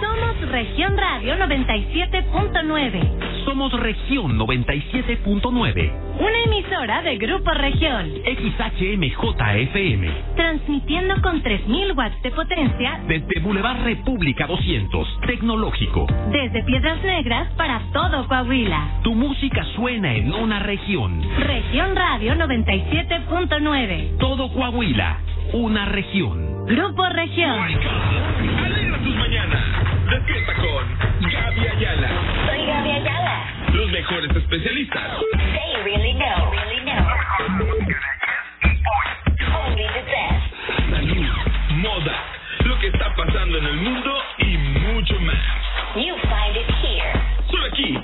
Somos 0.02 0.42
Región 0.52 0.98
Radio 0.98 1.36
97.9. 1.38 3.29
Somos 3.50 3.74
Región 3.74 4.38
97.9. 4.38 5.92
Una 6.20 6.40
emisora 6.46 7.02
de 7.02 7.18
Grupo 7.18 7.50
Región. 7.50 8.08
XHMJFM. 8.24 10.08
Transmitiendo 10.36 11.20
con 11.24 11.42
3.000 11.42 11.98
watts 11.98 12.22
de 12.22 12.30
potencia. 12.30 13.02
Desde 13.08 13.40
Boulevard 13.40 13.82
República 13.82 14.46
200. 14.46 15.22
Tecnológico. 15.26 16.06
Desde 16.32 16.64
Piedras 16.64 17.04
Negras 17.04 17.52
para 17.58 17.82
todo 17.92 18.28
Coahuila. 18.28 19.00
Tu 19.02 19.16
música 19.16 19.66
suena 19.76 20.14
en 20.14 20.32
una 20.32 20.60
región. 20.60 21.20
Región 21.40 21.96
Radio 21.96 22.36
97.9. 22.36 24.18
Todo 24.20 24.54
Coahuila. 24.54 25.18
Una 25.54 25.86
región. 25.86 26.68
Grupo 26.68 27.04
Región. 27.10 27.58
Alegra 27.58 28.98
tus 29.00 29.16
mañanas. 29.16 29.64
Despierta 30.08 30.54
con 30.54 30.86
Gaby 31.32 31.68
Ayala 31.68 32.29
los 33.74 33.92
mejores 33.92 34.36
especialistas. 34.36 35.20
They 35.38 35.84
really 35.84 36.14
know. 36.14 36.52
Really 36.52 36.82
know. 36.86 37.06
The 39.78 40.04
best. 40.04 40.44
Moda, 41.82 42.16
lo 42.66 42.80
que 42.80 42.88
está 42.88 43.14
pasando 43.16 43.58
en 43.58 43.66
el 43.66 43.78
mundo 43.78 44.24
y 44.40 44.58
mucho 44.58 45.20
más. 45.22 45.36
You 45.96 46.16
find 46.24 46.56
it 46.58 46.70
here. 46.84 47.14
Solo 47.50 47.66
aquí 47.68 47.98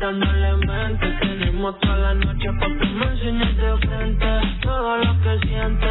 Ahorita 0.00 0.12
no 0.12 0.32
le 0.32 0.66
mentes, 0.66 1.20
tenemos 1.20 1.80
toda 1.80 1.96
la 1.96 2.14
noche 2.14 2.48
para 2.60 2.78
que 2.78 2.86
me 2.86 3.04
enseñes 3.06 3.56
de 3.56 3.76
frente 3.78 4.26
todo 4.62 4.96
lo 4.96 5.20
que 5.22 5.48
sientes. 5.48 5.87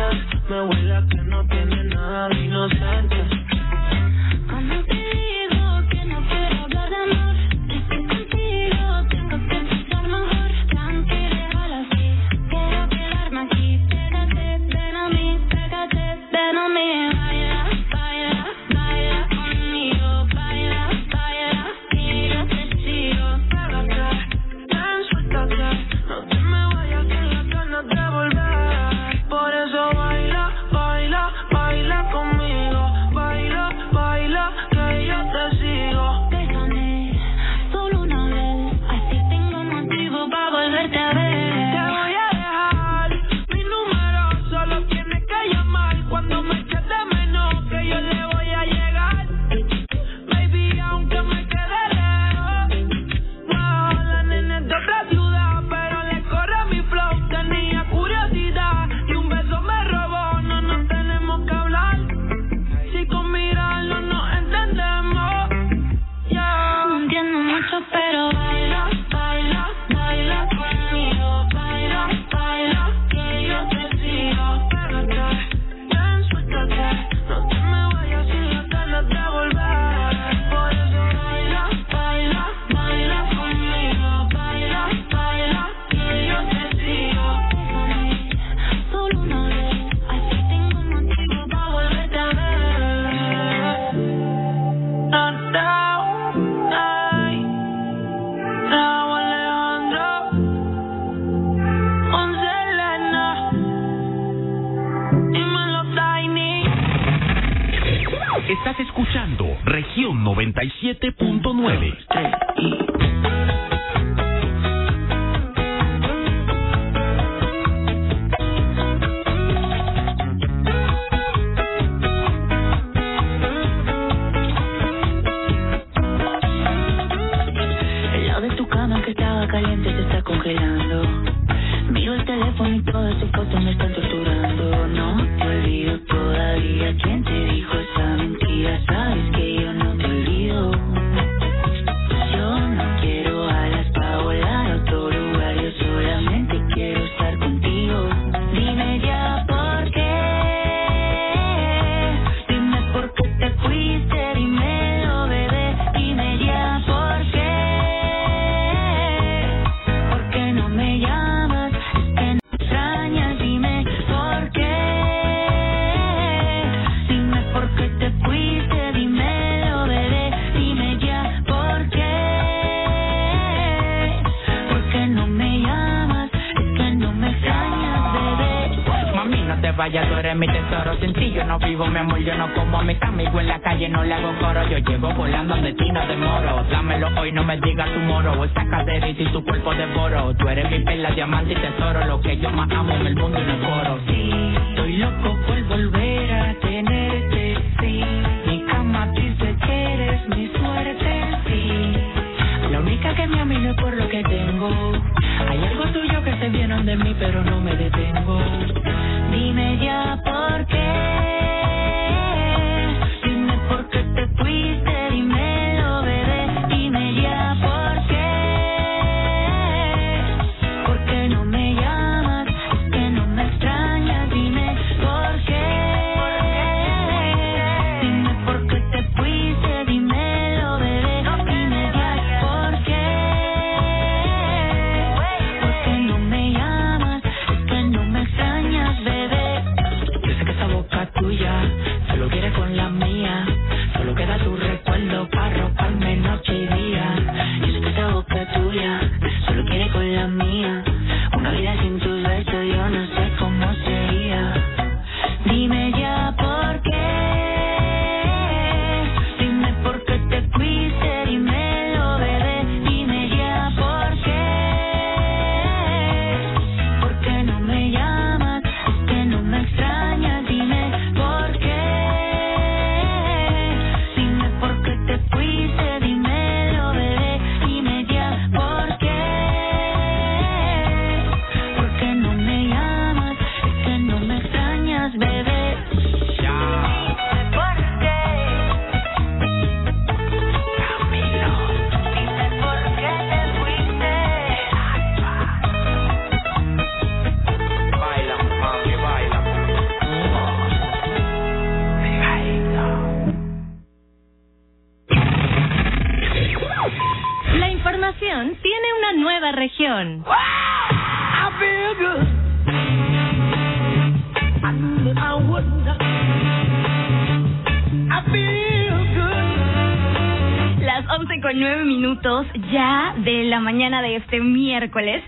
Miércoles 324.80 325.24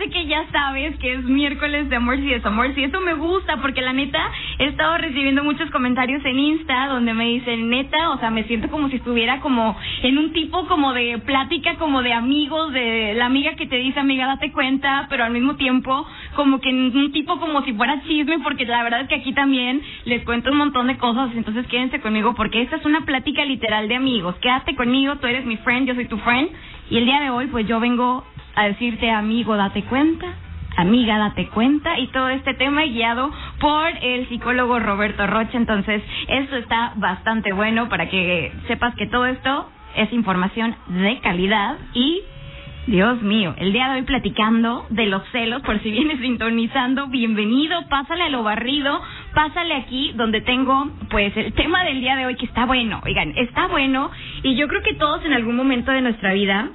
sé 0.00 0.08
que 0.08 0.26
ya 0.26 0.46
sabes 0.50 0.96
que 0.96 1.12
es 1.12 1.24
miércoles 1.24 1.90
de 1.90 1.96
amores 1.96 2.24
y 2.24 2.28
desamores. 2.28 2.76
Y 2.76 2.84
eso 2.84 3.00
me 3.00 3.14
gusta 3.14 3.58
porque 3.58 3.82
la 3.82 3.92
neta 3.92 4.18
he 4.58 4.66
estado 4.66 4.96
recibiendo 4.96 5.44
muchos 5.44 5.70
comentarios 5.70 6.24
en 6.24 6.38
Insta 6.38 6.86
donde 6.88 7.12
me 7.12 7.26
dicen, 7.26 7.68
neta, 7.68 8.10
o 8.10 8.18
sea, 8.18 8.30
me 8.30 8.44
siento 8.44 8.68
como 8.68 8.88
si 8.88 8.96
estuviera 8.96 9.40
como 9.40 9.76
en 10.02 10.16
un 10.16 10.32
tipo 10.32 10.66
como 10.66 10.94
de 10.94 11.18
plática, 11.18 11.74
como 11.76 12.02
de 12.02 12.14
amigos, 12.14 12.72
de 12.72 13.12
la 13.14 13.26
amiga 13.26 13.54
que 13.56 13.66
te 13.66 13.76
dice, 13.76 14.00
amiga, 14.00 14.26
date 14.26 14.52
cuenta, 14.52 15.06
pero 15.10 15.24
al 15.24 15.32
mismo 15.32 15.56
tiempo 15.56 16.06
como 16.34 16.60
que 16.60 16.70
en 16.70 16.96
un 16.96 17.12
tipo 17.12 17.38
como 17.38 17.62
si 17.62 17.74
fuera 17.74 18.02
chisme, 18.06 18.38
porque 18.40 18.64
la 18.64 18.82
verdad 18.82 19.02
es 19.02 19.08
que 19.08 19.16
aquí 19.16 19.34
también 19.34 19.82
les 20.06 20.24
cuento 20.24 20.50
un 20.50 20.56
montón 20.56 20.86
de 20.86 20.96
cosas, 20.96 21.30
entonces 21.34 21.66
quédense 21.66 22.00
conmigo 22.00 22.34
porque 22.34 22.62
esta 22.62 22.76
es 22.76 22.84
una 22.86 23.02
plática 23.02 23.44
literal 23.44 23.88
de 23.88 23.96
amigos. 23.96 24.34
Quédate 24.36 24.74
conmigo, 24.74 25.16
tú 25.16 25.26
eres 25.26 25.44
mi 25.44 25.58
friend, 25.58 25.86
yo 25.86 25.94
soy 25.94 26.06
tu 26.06 26.16
friend, 26.18 26.50
y 26.90 26.96
el 26.96 27.04
día 27.04 27.20
de 27.20 27.30
hoy 27.30 27.46
pues 27.46 27.66
yo 27.68 27.78
vengo 27.78 28.24
a 28.54 28.66
decirte, 28.68 29.10
amigo, 29.10 29.56
date 29.56 29.82
cuenta. 29.84 30.26
Amiga, 30.76 31.18
date 31.18 31.48
cuenta 31.48 31.98
y 31.98 32.06
todo 32.08 32.28
este 32.28 32.54
tema 32.54 32.84
guiado 32.84 33.30
por 33.58 33.88
el 34.02 34.28
psicólogo 34.28 34.78
Roberto 34.78 35.26
Rocha. 35.26 35.58
Entonces, 35.58 36.02
esto 36.28 36.56
está 36.56 36.92
bastante 36.96 37.52
bueno 37.52 37.88
para 37.88 38.08
que 38.08 38.52
sepas 38.68 38.94
que 38.94 39.06
todo 39.06 39.26
esto 39.26 39.68
es 39.96 40.12
información 40.12 40.74
de 40.86 41.18
calidad 41.20 41.76
y 41.92 42.22
Dios 42.86 43.20
mío, 43.22 43.54
el 43.58 43.72
día 43.72 43.88
de 43.88 43.96
hoy 43.96 44.02
platicando 44.02 44.86
de 44.90 45.06
los 45.06 45.22
celos, 45.32 45.60
por 45.62 45.80
si 45.82 45.90
vienes 45.90 46.18
sintonizando, 46.20 47.08
bienvenido, 47.08 47.86
pásale 47.88 48.24
a 48.24 48.28
lo 48.30 48.42
barrido, 48.42 49.00
pásale 49.34 49.74
aquí 49.74 50.12
donde 50.16 50.40
tengo 50.40 50.90
pues 51.10 51.36
el 51.36 51.52
tema 51.52 51.84
del 51.84 52.00
día 52.00 52.16
de 52.16 52.26
hoy 52.26 52.36
que 52.36 52.46
está 52.46 52.64
bueno, 52.64 53.00
oigan, 53.04 53.32
está 53.36 53.66
bueno 53.66 54.10
y 54.42 54.56
yo 54.56 54.66
creo 54.66 54.82
que 54.82 54.94
todos 54.94 55.24
en 55.24 55.34
algún 55.34 55.56
momento 55.56 55.92
de 55.92 56.00
nuestra 56.00 56.32
vida 56.32 56.70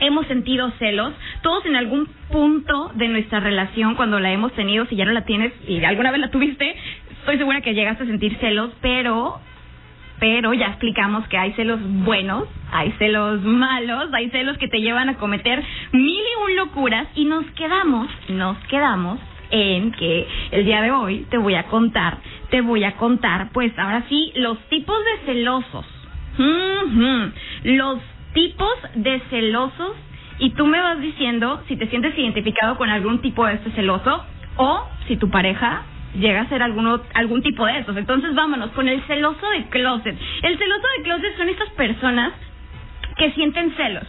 hemos 0.00 0.26
sentido 0.26 0.70
celos, 0.78 1.12
todos 1.42 1.64
en 1.66 1.76
algún 1.76 2.06
punto 2.30 2.90
de 2.94 3.08
nuestra 3.08 3.40
relación 3.40 3.94
cuando 3.94 4.20
la 4.20 4.32
hemos 4.32 4.52
tenido, 4.52 4.86
si 4.86 4.96
ya 4.96 5.04
no 5.04 5.12
la 5.12 5.24
tienes 5.24 5.52
y 5.66 5.82
alguna 5.84 6.10
vez 6.10 6.20
la 6.20 6.30
tuviste, 6.30 6.76
estoy 7.20 7.38
segura 7.38 7.60
que 7.60 7.74
llegaste 7.74 8.04
a 8.04 8.06
sentir 8.06 8.36
celos, 8.38 8.70
pero 8.80 9.40
pero 10.20 10.52
ya 10.52 10.66
explicamos 10.66 11.28
que 11.28 11.38
hay 11.38 11.52
celos 11.52 11.78
buenos, 11.82 12.48
hay 12.72 12.90
celos 12.98 13.40
malos, 13.42 14.12
hay 14.12 14.30
celos 14.30 14.58
que 14.58 14.66
te 14.66 14.80
llevan 14.80 15.08
a 15.08 15.14
cometer 15.14 15.62
mil 15.92 16.10
y 16.10 16.44
un 16.44 16.56
locuras 16.56 17.06
y 17.14 17.24
nos 17.24 17.46
quedamos, 17.52 18.08
nos 18.28 18.58
quedamos 18.66 19.20
en 19.50 19.92
que 19.92 20.26
el 20.50 20.64
día 20.64 20.82
de 20.82 20.90
hoy 20.90 21.26
te 21.30 21.38
voy 21.38 21.54
a 21.54 21.64
contar, 21.64 22.18
te 22.50 22.60
voy 22.60 22.84
a 22.84 22.96
contar, 22.96 23.50
pues 23.52 23.72
ahora 23.78 24.04
sí, 24.08 24.32
los 24.34 24.58
tipos 24.68 24.96
de 25.04 25.26
celosos. 25.26 25.86
Ujú. 26.38 27.32
Los 27.64 28.00
tipos 28.38 28.78
de 28.94 29.20
celosos 29.30 29.96
y 30.38 30.50
tú 30.50 30.64
me 30.64 30.80
vas 30.80 31.00
diciendo 31.00 31.60
si 31.66 31.76
te 31.76 31.88
sientes 31.88 32.16
identificado 32.16 32.76
con 32.76 32.88
algún 32.88 33.20
tipo 33.20 33.44
de 33.44 33.54
este 33.54 33.72
celoso 33.72 34.24
o 34.56 34.88
si 35.08 35.16
tu 35.16 35.28
pareja 35.28 35.82
llega 36.14 36.42
a 36.42 36.48
ser 36.48 36.62
alguno, 36.62 37.00
algún 37.14 37.42
tipo 37.42 37.66
de 37.66 37.80
estos. 37.80 37.96
Entonces 37.96 38.36
vámonos 38.36 38.70
con 38.70 38.86
el 38.86 39.02
celoso 39.08 39.44
de 39.50 39.64
closet. 39.70 40.16
El 40.42 40.56
celoso 40.56 40.86
de 40.96 41.02
closet 41.02 41.36
son 41.36 41.48
estas 41.48 41.68
personas 41.70 42.32
que 43.16 43.32
sienten 43.32 43.74
celos. 43.76 44.04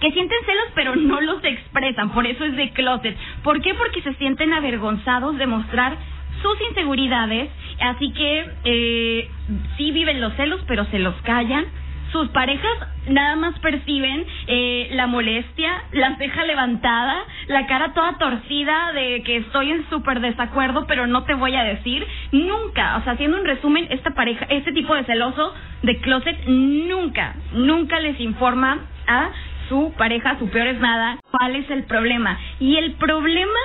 Que 0.00 0.12
sienten 0.12 0.38
celos 0.46 0.68
pero 0.74 0.96
no 0.96 1.20
los 1.20 1.44
expresan, 1.44 2.10
por 2.12 2.26
eso 2.26 2.46
es 2.46 2.56
de 2.56 2.70
closet. 2.70 3.18
¿Por 3.42 3.60
qué? 3.60 3.74
Porque 3.74 4.00
se 4.00 4.14
sienten 4.14 4.54
avergonzados 4.54 5.36
de 5.36 5.46
mostrar 5.46 5.94
sus 6.40 6.58
inseguridades, 6.70 7.50
así 7.80 8.12
que 8.12 8.50
eh, 8.64 9.30
sí 9.76 9.90
viven 9.90 10.22
los 10.22 10.32
celos 10.36 10.62
pero 10.66 10.86
se 10.86 10.98
los 10.98 11.14
callan. 11.20 11.66
Sus 12.12 12.28
parejas 12.30 12.72
nada 13.08 13.36
más 13.36 13.58
perciben 13.58 14.24
eh, 14.46 14.88
la 14.92 15.06
molestia, 15.06 15.82
la 15.92 16.16
ceja 16.16 16.44
levantada, 16.44 17.24
la 17.48 17.66
cara 17.66 17.92
toda 17.92 18.18
torcida 18.18 18.92
de 18.92 19.22
que 19.24 19.38
estoy 19.38 19.70
en 19.70 19.88
súper 19.90 20.20
desacuerdo, 20.20 20.86
pero 20.86 21.06
no 21.06 21.24
te 21.24 21.34
voy 21.34 21.54
a 21.54 21.64
decir. 21.64 22.06
Nunca, 22.32 22.96
o 22.96 23.02
sea, 23.02 23.12
haciendo 23.12 23.38
un 23.38 23.46
resumen, 23.46 23.86
esta 23.90 24.10
pareja, 24.10 24.46
este 24.48 24.72
tipo 24.72 24.94
de 24.94 25.04
celoso 25.04 25.54
de 25.82 25.98
closet, 25.98 26.46
nunca, 26.46 27.34
nunca 27.52 28.00
les 28.00 28.18
informa 28.20 28.78
a 29.06 29.30
su 29.68 29.92
pareja, 29.98 30.38
su 30.38 30.48
peor 30.48 30.68
es 30.68 30.80
nada, 30.80 31.18
cuál 31.30 31.56
es 31.56 31.68
el 31.70 31.84
problema. 31.84 32.38
Y 32.58 32.76
el 32.76 32.92
problema 32.92 33.58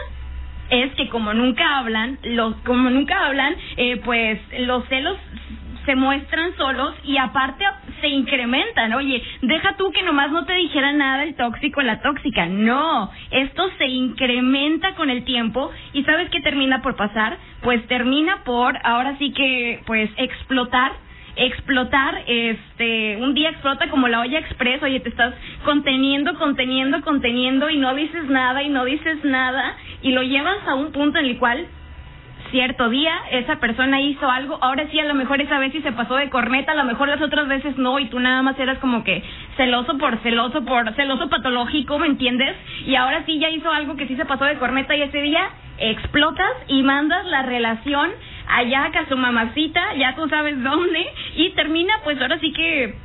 es 0.70 0.94
que 0.96 1.10
como 1.10 1.34
nunca 1.34 1.78
hablan, 1.78 2.20
los, 2.24 2.56
como 2.66 2.90
nunca 2.90 3.26
hablan, 3.26 3.56
eh, 3.78 3.98
pues 4.04 4.40
los 4.60 4.86
celos 4.88 5.18
se 5.86 5.96
muestran 5.96 6.56
solos 6.56 6.94
y 7.04 7.18
aparte 7.18 7.66
se 8.04 8.10
incrementan. 8.10 8.92
Oye, 8.94 9.24
deja 9.42 9.78
tú 9.78 9.90
que 9.94 10.04
nomás 10.04 10.30
no 10.30 10.46
te 10.46 10.52
dijera 10.54 10.92
nada 10.92 11.24
el 11.24 11.36
tóxico 11.36 11.82
la 11.82 12.02
tóxica. 12.02 12.48
No, 12.48 13.10
esto 13.32 13.64
se 13.78 13.86
incrementa 13.86 14.94
con 14.96 15.10
el 15.10 15.24
tiempo 15.24 15.72
y 15.94 16.04
¿sabes 16.04 16.30
qué 16.30 16.42
termina 16.42 16.82
por 16.82 16.98
pasar? 16.98 17.38
Pues 17.62 17.88
termina 17.88 18.44
por, 18.44 18.78
ahora 18.84 19.16
sí 19.20 19.32
que, 19.32 19.80
pues 19.86 20.10
explotar 20.18 20.92
explotar, 21.36 22.26
este, 22.28 23.18
un 23.18 23.34
día 23.34 23.50
explota 23.50 23.90
como 23.90 24.08
la 24.08 24.20
olla 24.20 24.38
express, 24.38 24.84
oye, 24.84 25.00
te 25.00 25.10
estás 25.10 25.34
conteniendo, 25.66 26.36
conteniendo, 26.36 27.02
conteniendo 27.02 27.72
y 27.72 27.78
no 27.78 27.96
dices 27.96 28.26
nada 28.26 28.62
y 28.62 28.70
no 28.70 28.86
dices 28.86 29.24
nada 29.24 29.76
y 30.04 30.12
lo 30.12 30.22
llevas 30.22 30.60
a 30.68 30.76
un 30.76 30.92
punto 30.92 31.18
en 31.18 31.26
el 31.26 31.40
cual 31.40 31.66
cierto 32.52 32.90
día 32.90 33.14
esa 33.32 33.60
persona 33.60 34.00
hizo 34.02 34.30
algo, 34.30 34.58
ahora 34.62 34.88
sí 34.92 35.00
a 35.00 35.06
lo 35.06 35.14
mejor 35.14 35.42
esa 35.42 35.60
vez 35.60 35.72
sí 35.72 35.82
se 35.82 35.92
pasó 35.92 36.16
de 36.16 36.30
corneta, 36.30 36.74
a 36.74 36.76
lo 36.76 36.84
mejor 36.84 37.10
las 37.10 37.22
otras 37.22 37.48
veces 37.48 37.78
no 37.78 38.00
y 38.00 38.06
tú 38.06 38.20
nada 38.20 38.42
más 38.42 38.60
eras 38.60 38.78
como 38.80 39.04
que 39.04 39.24
celoso 39.58 39.98
por 39.98 40.18
celoso 40.20 40.64
por 40.64 40.94
celoso 40.94 41.30
patológico, 41.30 42.00
¿me 42.00 42.08
entiendes? 42.08 42.56
Y 42.86 42.96
ahora 42.96 43.24
sí 43.26 43.40
ya 43.40 43.50
hizo 43.50 43.72
algo 43.72 43.96
que 43.96 44.08
sí 44.08 44.16
se 44.16 44.26
pasó 44.26 44.46
de 44.46 44.58
corneta 44.58 44.96
y 44.96 45.02
ese 45.02 45.22
día 45.22 45.50
explotas 45.78 46.52
y 46.68 46.84
mandas 46.84 47.26
la 47.26 47.44
relación 47.44 48.12
allá 48.48 48.92
a 48.94 49.10
su 49.10 49.18
mamacita, 49.18 49.96
ya 49.96 50.16
tú 50.16 50.28
sabes 50.30 50.62
dónde 50.62 51.06
y 51.36 51.50
termina 51.52 51.94
pues 52.04 52.22
ahora 52.22 52.40
sí 52.40 52.52
que 52.54 52.96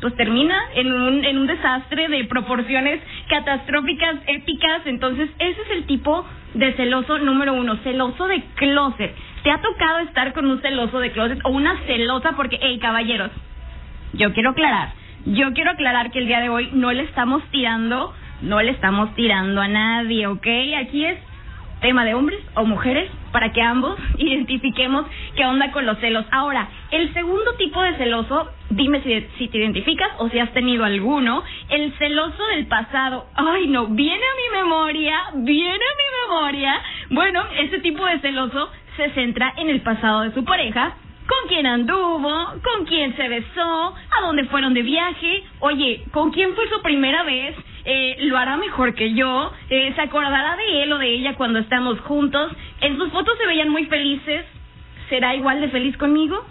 pues 0.00 0.14
termina 0.14 0.56
en 0.74 0.92
un, 0.92 1.24
en 1.24 1.38
un 1.38 1.46
desastre 1.46 2.08
de 2.08 2.24
proporciones 2.24 3.00
catastróficas, 3.28 4.16
épicas. 4.26 4.82
Entonces, 4.86 5.28
ese 5.38 5.60
es 5.60 5.70
el 5.72 5.86
tipo 5.86 6.24
de 6.54 6.72
celoso 6.74 7.18
número 7.18 7.54
uno, 7.54 7.76
celoso 7.78 8.26
de 8.26 8.42
closet. 8.56 9.14
¿Te 9.42 9.50
ha 9.50 9.60
tocado 9.60 10.00
estar 10.00 10.32
con 10.32 10.46
un 10.46 10.60
celoso 10.60 10.98
de 10.98 11.12
closet 11.12 11.40
o 11.44 11.50
una 11.50 11.76
celosa? 11.86 12.32
Porque, 12.32 12.58
hey, 12.60 12.78
caballeros, 12.78 13.30
yo 14.14 14.32
quiero 14.32 14.50
aclarar, 14.50 14.92
yo 15.26 15.52
quiero 15.52 15.70
aclarar 15.72 16.10
que 16.10 16.18
el 16.20 16.26
día 16.26 16.40
de 16.40 16.48
hoy 16.48 16.70
no 16.72 16.92
le 16.92 17.02
estamos 17.04 17.42
tirando, 17.50 18.14
no 18.42 18.60
le 18.62 18.70
estamos 18.70 19.14
tirando 19.14 19.60
a 19.60 19.68
nadie, 19.68 20.26
¿ok? 20.26 20.46
Aquí 20.80 21.04
es 21.04 21.18
tema 21.80 22.04
de 22.04 22.14
hombres 22.14 22.40
o 22.54 22.64
mujeres 22.64 23.10
para 23.32 23.52
que 23.52 23.62
ambos 23.62 23.98
identifiquemos 24.18 25.06
qué 25.36 25.44
onda 25.44 25.70
con 25.72 25.86
los 25.86 25.98
celos. 25.98 26.24
Ahora, 26.30 26.68
el 26.90 27.12
segundo 27.12 27.54
tipo 27.54 27.82
de 27.82 27.96
celoso, 27.96 28.50
dime 28.70 29.02
si, 29.02 29.20
si 29.38 29.48
te 29.48 29.58
identificas 29.58 30.10
o 30.18 30.28
si 30.28 30.38
has 30.38 30.52
tenido 30.52 30.84
alguno, 30.84 31.42
el 31.68 31.92
celoso 31.98 32.44
del 32.54 32.66
pasado. 32.66 33.26
Ay, 33.34 33.68
no, 33.68 33.86
viene 33.86 34.22
a 34.24 34.36
mi 34.36 34.58
memoria, 34.58 35.16
viene 35.34 35.70
a 35.70 35.96
mi 35.96 36.28
memoria. 36.28 36.82
Bueno, 37.10 37.44
ese 37.58 37.78
tipo 37.80 38.04
de 38.06 38.20
celoso 38.20 38.70
se 38.96 39.10
centra 39.10 39.54
en 39.56 39.68
el 39.68 39.80
pasado 39.80 40.22
de 40.22 40.34
su 40.34 40.44
pareja 40.44 40.96
con 41.28 41.48
quién 41.48 41.66
anduvo, 41.66 42.46
con 42.64 42.86
quién 42.86 43.14
se 43.14 43.28
besó, 43.28 43.94
a 43.94 44.20
dónde 44.22 44.44
fueron 44.44 44.72
de 44.72 44.82
viaje, 44.82 45.44
oye, 45.60 46.02
con 46.10 46.30
quién 46.30 46.54
fue 46.54 46.66
su 46.70 46.80
primera 46.80 47.22
vez, 47.22 47.54
eh, 47.84 48.16
lo 48.20 48.36
hará 48.38 48.56
mejor 48.56 48.94
que 48.94 49.14
yo, 49.14 49.52
eh, 49.70 49.92
se 49.94 50.00
acordará 50.00 50.56
de 50.56 50.82
él 50.82 50.92
o 50.92 50.98
de 50.98 51.08
ella 51.08 51.34
cuando 51.34 51.58
estamos 51.58 52.00
juntos, 52.00 52.52
en 52.80 52.96
sus 52.96 53.10
fotos 53.10 53.36
se 53.38 53.46
veían 53.46 53.68
muy 53.68 53.86
felices, 53.86 54.44
¿será 55.08 55.34
igual 55.34 55.60
de 55.60 55.68
feliz 55.68 55.96
conmigo? 55.96 56.44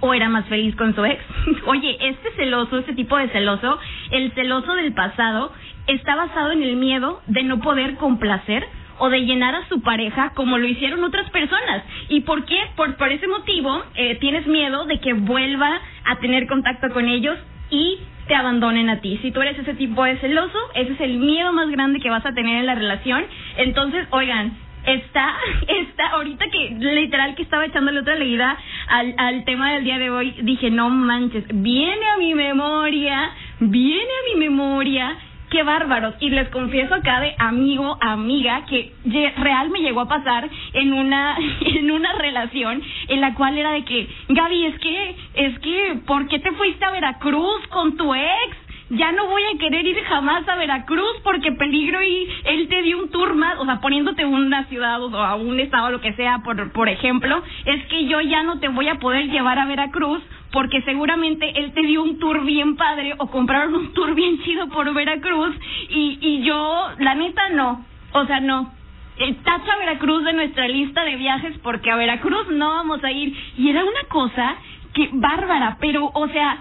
¿O 0.00 0.12
era 0.12 0.28
más 0.28 0.46
feliz 0.46 0.76
con 0.76 0.94
su 0.94 1.04
ex? 1.04 1.22
Oye, 1.66 1.96
este 2.00 2.30
celoso, 2.32 2.78
este 2.78 2.94
tipo 2.94 3.16
de 3.16 3.28
celoso, 3.28 3.78
el 4.10 4.32
celoso 4.32 4.74
del 4.74 4.92
pasado, 4.92 5.52
está 5.86 6.14
basado 6.14 6.52
en 6.52 6.62
el 6.62 6.76
miedo 6.76 7.20
de 7.26 7.42
no 7.42 7.60
poder 7.60 7.96
complacer 7.96 8.66
o 8.98 9.08
de 9.08 9.20
llenar 9.20 9.54
a 9.54 9.68
su 9.68 9.82
pareja 9.82 10.30
como 10.34 10.58
lo 10.58 10.66
hicieron 10.66 11.02
otras 11.04 11.28
personas. 11.30 11.84
¿Y 12.08 12.20
por 12.20 12.44
qué? 12.44 12.58
Por, 12.76 12.96
por 12.96 13.10
ese 13.10 13.26
motivo 13.26 13.82
eh, 13.94 14.16
tienes 14.16 14.46
miedo 14.46 14.84
de 14.86 15.00
que 15.00 15.14
vuelva 15.14 15.80
a 16.04 16.16
tener 16.16 16.46
contacto 16.46 16.90
con 16.90 17.08
ellos 17.08 17.38
y 17.70 17.98
te 18.26 18.34
abandonen 18.34 18.88
a 18.88 19.00
ti. 19.00 19.18
Si 19.22 19.30
tú 19.30 19.40
eres 19.42 19.58
ese 19.58 19.74
tipo 19.74 20.04
de 20.04 20.16
celoso, 20.18 20.58
ese 20.74 20.92
es 20.92 21.00
el 21.00 21.18
miedo 21.18 21.52
más 21.52 21.68
grande 21.70 22.00
que 22.00 22.10
vas 22.10 22.24
a 22.24 22.34
tener 22.34 22.58
en 22.58 22.66
la 22.66 22.74
relación. 22.74 23.24
Entonces, 23.56 24.06
oigan, 24.10 24.56
está, 24.86 25.34
está, 25.68 26.08
ahorita 26.08 26.46
que 26.50 26.76
literal 26.78 27.34
que 27.34 27.42
estaba 27.42 27.66
echándole 27.66 28.00
otra 28.00 28.16
leída 28.16 28.56
al, 28.88 29.14
al 29.16 29.44
tema 29.44 29.72
del 29.72 29.84
día 29.84 29.98
de 29.98 30.10
hoy, 30.10 30.34
dije, 30.42 30.70
no 30.70 30.90
manches, 30.90 31.44
viene 31.52 32.06
a 32.14 32.18
mi 32.18 32.34
memoria, 32.34 33.30
viene 33.60 34.02
a 34.02 34.34
mi 34.34 34.40
memoria 34.40 35.16
qué 35.54 35.62
bárbaros. 35.62 36.14
Y 36.18 36.30
les 36.30 36.48
confieso 36.48 36.94
acá 36.96 37.20
de 37.20 37.32
amigo, 37.38 37.96
amiga, 38.00 38.64
que 38.66 38.92
real 39.36 39.70
me 39.70 39.80
llegó 39.80 40.00
a 40.00 40.08
pasar 40.08 40.50
en 40.72 40.92
una, 40.92 41.36
en 41.60 41.90
una 41.92 42.12
relación 42.14 42.82
en 43.08 43.20
la 43.20 43.34
cual 43.34 43.56
era 43.56 43.70
de 43.70 43.84
que, 43.84 44.08
Gaby, 44.28 44.66
es 44.66 44.78
que, 44.80 45.16
es 45.34 45.58
que, 45.60 46.00
¿por 46.06 46.26
qué 46.26 46.40
te 46.40 46.50
fuiste 46.52 46.84
a 46.84 46.90
Veracruz 46.90 47.66
con 47.68 47.96
tu 47.96 48.12
ex? 48.14 48.64
ya 48.90 49.12
no 49.12 49.26
voy 49.26 49.42
a 49.42 49.58
querer 49.58 49.86
ir 49.86 49.96
jamás 50.04 50.46
a 50.46 50.56
Veracruz 50.56 51.16
porque 51.22 51.52
peligro 51.52 52.02
y 52.02 52.28
él 52.44 52.68
te 52.68 52.82
dio 52.82 52.98
un 52.98 53.10
tour 53.10 53.34
más, 53.34 53.58
o 53.58 53.64
sea, 53.64 53.80
poniéndote 53.80 54.26
una 54.26 54.66
ciudad 54.66 55.02
o 55.02 55.16
a 55.16 55.36
un 55.36 55.58
estado, 55.58 55.90
lo 55.90 56.02
que 56.02 56.12
sea, 56.12 56.40
por, 56.44 56.70
por 56.70 56.88
ejemplo, 56.88 57.42
es 57.64 57.86
que 57.86 58.04
yo 58.06 58.20
ya 58.20 58.42
no 58.42 58.60
te 58.60 58.68
voy 58.68 58.88
a 58.88 58.96
poder 58.96 59.30
llevar 59.30 59.58
a 59.58 59.66
Veracruz 59.66 60.22
porque 60.54 60.82
seguramente 60.82 61.50
él 61.58 61.72
te 61.72 61.82
dio 61.82 62.04
un 62.04 62.20
tour 62.20 62.44
bien 62.44 62.76
padre 62.76 63.12
o 63.18 63.26
compraron 63.26 63.74
un 63.74 63.92
tour 63.92 64.14
bien 64.14 64.40
chido 64.44 64.68
por 64.68 64.94
Veracruz 64.94 65.52
y, 65.90 66.16
y 66.20 66.44
yo, 66.44 66.90
la 67.00 67.16
neta, 67.16 67.48
no, 67.48 67.84
o 68.12 68.24
sea, 68.24 68.38
no. 68.38 68.72
Eh, 69.18 69.34
tacha 69.42 69.76
Veracruz 69.80 70.24
de 70.24 70.32
nuestra 70.32 70.68
lista 70.68 71.02
de 71.02 71.16
viajes 71.16 71.58
porque 71.58 71.90
a 71.90 71.96
Veracruz 71.96 72.46
no 72.52 72.68
vamos 72.68 73.02
a 73.02 73.10
ir. 73.10 73.36
Y 73.58 73.68
era 73.68 73.82
una 73.82 74.04
cosa 74.08 74.54
que 74.92 75.10
bárbara, 75.12 75.76
pero, 75.80 76.12
o 76.14 76.28
sea, 76.28 76.58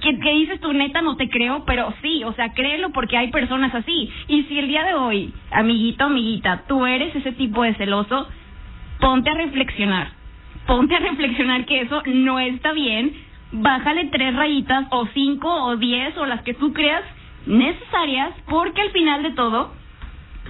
que, 0.00 0.18
que 0.18 0.30
dices 0.32 0.58
tú, 0.60 0.72
neta, 0.72 1.02
no 1.02 1.16
te 1.16 1.28
creo, 1.28 1.66
pero 1.66 1.92
sí, 2.00 2.24
o 2.24 2.32
sea, 2.32 2.54
créelo 2.54 2.92
porque 2.92 3.18
hay 3.18 3.30
personas 3.30 3.74
así. 3.74 4.10
Y 4.28 4.44
si 4.44 4.58
el 4.58 4.68
día 4.68 4.84
de 4.84 4.94
hoy, 4.94 5.34
amiguito, 5.50 6.04
amiguita, 6.04 6.64
tú 6.66 6.86
eres 6.86 7.14
ese 7.14 7.32
tipo 7.32 7.62
de 7.62 7.74
celoso, 7.74 8.26
ponte 9.00 9.28
a 9.28 9.34
reflexionar. 9.34 10.17
Ponte 10.68 10.94
a 10.94 10.98
reflexionar 10.98 11.64
que 11.64 11.80
eso 11.80 12.02
no 12.04 12.38
está 12.38 12.72
bien. 12.72 13.14
Bájale 13.52 14.10
tres 14.12 14.36
rayitas 14.36 14.86
o 14.90 15.06
cinco 15.14 15.48
o 15.48 15.76
diez 15.78 16.14
o 16.18 16.26
las 16.26 16.42
que 16.42 16.52
tú 16.52 16.74
creas 16.74 17.02
necesarias 17.46 18.34
porque 18.46 18.82
al 18.82 18.90
final 18.90 19.22
de 19.22 19.30
todo 19.30 19.72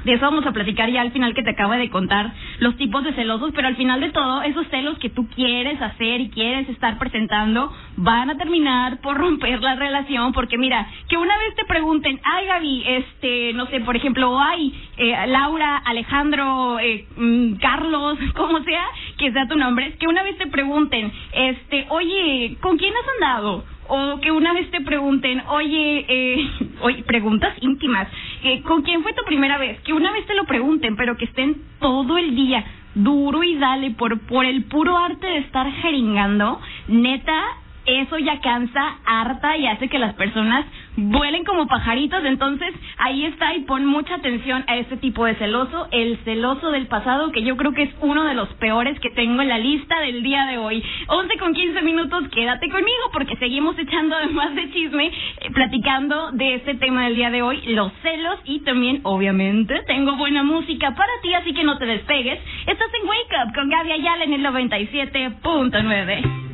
de 0.04 0.12
eso 0.12 0.24
vamos 0.24 0.46
a 0.46 0.52
platicar 0.52 0.90
ya 0.90 1.00
al 1.00 1.12
final 1.12 1.34
que 1.34 1.42
te 1.42 1.50
acabo 1.50 1.72
de 1.72 1.90
contar 1.90 2.32
los 2.60 2.76
tipos 2.76 3.04
de 3.04 3.12
celosos, 3.12 3.52
pero 3.54 3.68
al 3.68 3.76
final 3.76 4.00
de 4.00 4.10
todo, 4.10 4.42
esos 4.42 4.66
celos 4.68 4.98
que 4.98 5.10
tú 5.10 5.28
quieres 5.28 5.80
hacer 5.80 6.20
y 6.20 6.30
quieres 6.30 6.68
estar 6.68 6.98
presentando 6.98 7.72
van 7.96 8.30
a 8.30 8.36
terminar 8.36 9.00
por 9.00 9.16
romper 9.16 9.60
la 9.60 9.74
relación, 9.74 10.32
porque 10.32 10.58
mira, 10.58 10.88
que 11.08 11.16
una 11.16 11.36
vez 11.38 11.54
te 11.56 11.64
pregunten, 11.64 12.20
ay 12.24 12.46
Gaby, 12.46 12.82
este, 12.86 13.52
no 13.54 13.66
sé, 13.66 13.80
por 13.80 13.96
ejemplo, 13.96 14.38
ay, 14.40 14.72
eh, 14.96 15.14
Laura, 15.26 15.76
Alejandro, 15.78 16.78
eh, 16.78 17.06
mm, 17.16 17.54
Carlos, 17.54 18.18
como 18.36 18.62
sea, 18.62 18.84
que 19.18 19.32
sea 19.32 19.46
tu 19.48 19.56
nombre, 19.56 19.94
que 19.98 20.06
una 20.06 20.22
vez 20.22 20.36
te 20.38 20.46
pregunten, 20.46 21.12
este, 21.32 21.86
oye, 21.90 22.56
¿con 22.60 22.76
quién 22.78 22.92
has 22.94 23.14
andado? 23.14 23.64
O 23.88 24.20
que 24.20 24.30
una 24.30 24.52
vez 24.52 24.70
te 24.70 24.80
pregunten, 24.82 25.42
oye, 25.48 26.04
eh, 26.08 26.50
oye 26.82 27.02
preguntas 27.04 27.56
íntimas, 27.60 28.08
eh, 28.44 28.62
¿con 28.62 28.82
quién 28.82 29.02
fue 29.02 29.12
tu 29.14 29.24
primera 29.24 29.58
vez? 29.58 29.80
Que 29.80 29.92
una 29.92 30.12
vez 30.12 30.26
te 30.26 30.34
lo 30.34 30.44
pregunten, 30.44 30.96
pero 30.96 31.16
que 31.16 31.24
estén 31.24 31.56
todo 31.80 32.18
el 32.18 32.34
día 32.36 32.64
duro 32.94 33.42
y 33.42 33.56
dale 33.56 33.92
por, 33.92 34.18
por 34.20 34.44
el 34.44 34.64
puro 34.64 34.96
arte 34.96 35.26
de 35.26 35.38
estar 35.38 35.70
jeringando, 35.72 36.60
neta, 36.88 37.42
eso 37.88 38.18
ya 38.18 38.40
cansa, 38.40 38.98
harta 39.04 39.56
y 39.56 39.66
hace 39.66 39.88
que 39.88 39.98
las 39.98 40.14
personas 40.14 40.66
vuelen 40.96 41.44
como 41.44 41.66
pajaritos. 41.66 42.24
Entonces, 42.24 42.74
ahí 42.98 43.24
está 43.24 43.54
y 43.54 43.60
pon 43.60 43.86
mucha 43.86 44.16
atención 44.16 44.64
a 44.66 44.76
este 44.76 44.96
tipo 44.96 45.24
de 45.24 45.34
celoso, 45.36 45.88
el 45.92 46.18
celoso 46.24 46.70
del 46.70 46.86
pasado, 46.86 47.32
que 47.32 47.42
yo 47.42 47.56
creo 47.56 47.72
que 47.72 47.84
es 47.84 47.90
uno 48.00 48.24
de 48.24 48.34
los 48.34 48.48
peores 48.54 48.98
que 49.00 49.10
tengo 49.10 49.42
en 49.42 49.48
la 49.48 49.58
lista 49.58 50.00
del 50.00 50.22
día 50.22 50.46
de 50.46 50.58
hoy. 50.58 50.82
11 51.08 51.38
con 51.38 51.54
15 51.54 51.82
minutos, 51.82 52.28
quédate 52.28 52.68
conmigo 52.68 53.10
porque 53.12 53.36
seguimos 53.36 53.78
echando 53.78 54.16
además 54.16 54.54
de 54.54 54.70
chisme, 54.70 55.06
eh, 55.06 55.50
platicando 55.52 56.32
de 56.32 56.54
este 56.54 56.74
tema 56.74 57.04
del 57.04 57.16
día 57.16 57.30
de 57.30 57.42
hoy, 57.42 57.62
los 57.68 57.92
celos 58.02 58.38
y 58.44 58.60
también, 58.60 59.00
obviamente, 59.04 59.82
tengo 59.86 60.16
buena 60.16 60.42
música 60.42 60.94
para 60.94 61.12
ti, 61.22 61.32
así 61.34 61.54
que 61.54 61.64
no 61.64 61.78
te 61.78 61.86
despegues. 61.86 62.40
Estás 62.66 62.88
en 63.00 63.08
Wake 63.08 63.46
Up 63.46 63.54
con 63.54 63.68
Gaby 63.68 63.92
Ayala 63.92 64.24
en 64.24 64.32
el 64.34 64.44
97.9. 64.44 66.47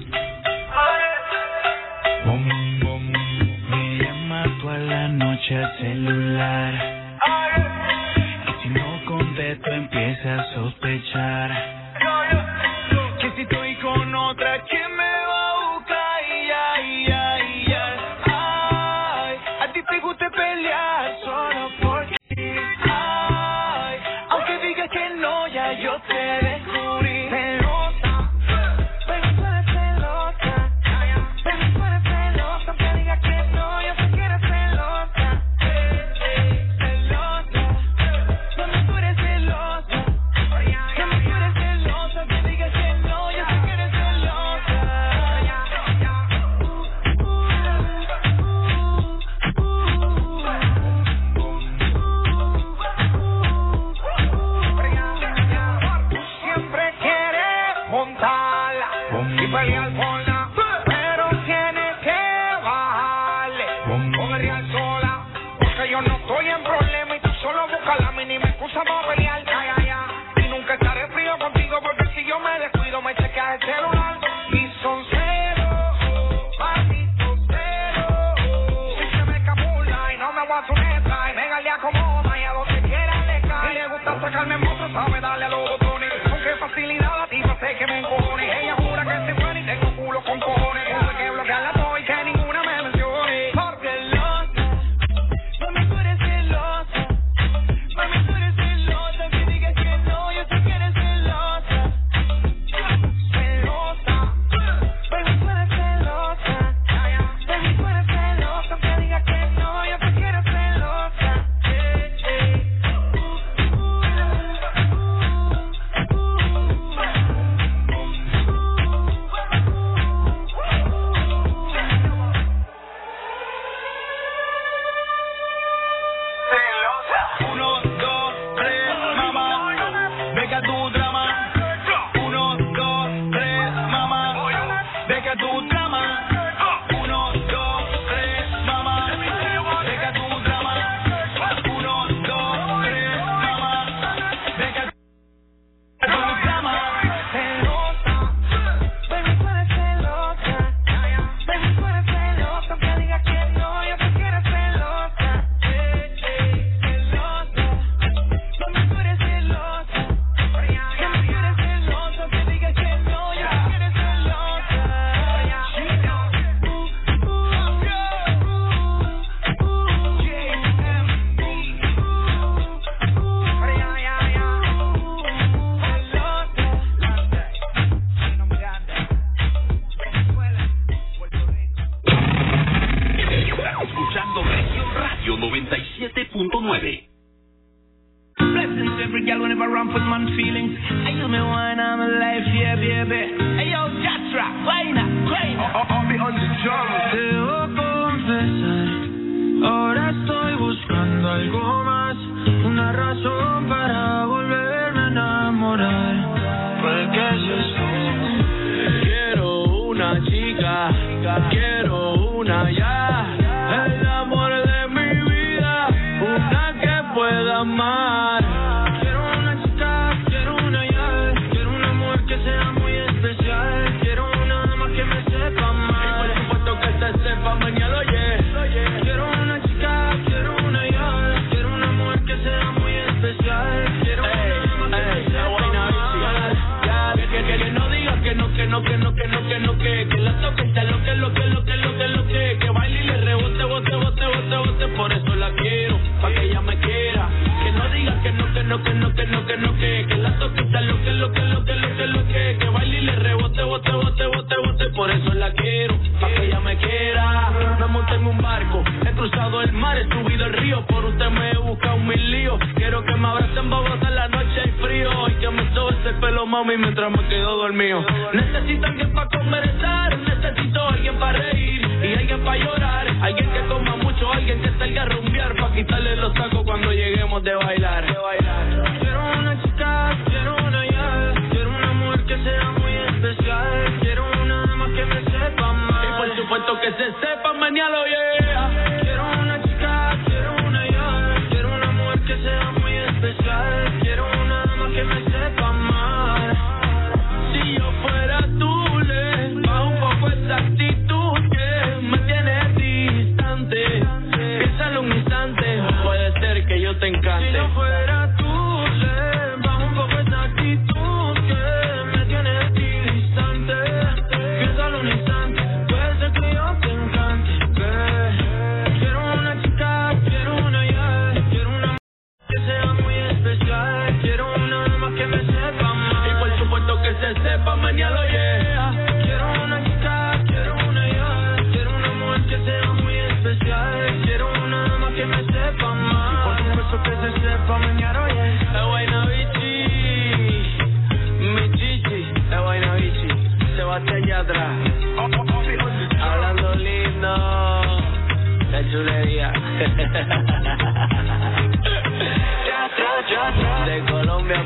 toda 4.74 4.78
la 4.78 5.08
noche 5.08 5.56
al 5.56 5.78
celular. 5.78 6.74
Y 8.48 8.62
si 8.62 8.68
no 8.70 9.04
contesto 9.06 9.70
empieza 9.70 10.40
a 10.40 10.54
sospechar. 10.54 11.50
Que 13.20 13.30
si 13.36 13.42
estoy 13.42 13.74
con 13.76 14.14
otra, 14.14 14.60
¿quién 14.68 14.96
me 14.96 15.03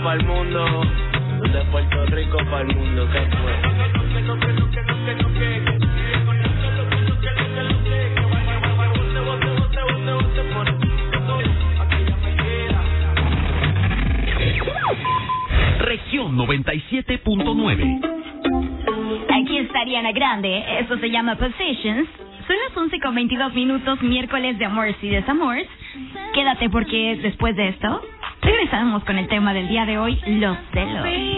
para 0.08 0.22
mundo, 0.22 0.64
de 1.52 1.60
Puerto 1.70 2.06
Rico 2.06 2.38
para 2.50 2.64
mundo. 2.64 3.06
Región 15.80 16.38
97.9. 16.38 18.00
Aquí 19.28 19.58
está 19.58 19.80
Ariana 19.80 20.12
Grande. 20.12 20.64
Esto 20.80 20.96
se 20.96 21.10
llama 21.10 21.36
Positions. 21.36 22.08
Son 22.46 22.56
las 22.66 22.74
11 22.74 22.98
con 23.00 23.14
22 23.14 23.52
minutos, 23.52 24.00
miércoles 24.02 24.58
de 24.58 24.64
amores 24.64 24.96
y 25.02 25.10
desamores. 25.10 25.68
Quédate 26.32 26.70
porque 26.70 27.18
después 27.20 27.54
de 27.56 27.68
esto 27.68 28.00
Comenzamos 28.58 29.04
con 29.04 29.16
el 29.16 29.28
tema 29.28 29.54
del 29.54 29.68
día 29.68 29.86
de 29.86 29.98
hoy, 29.98 30.20
los 30.26 30.58
celos. 30.72 31.37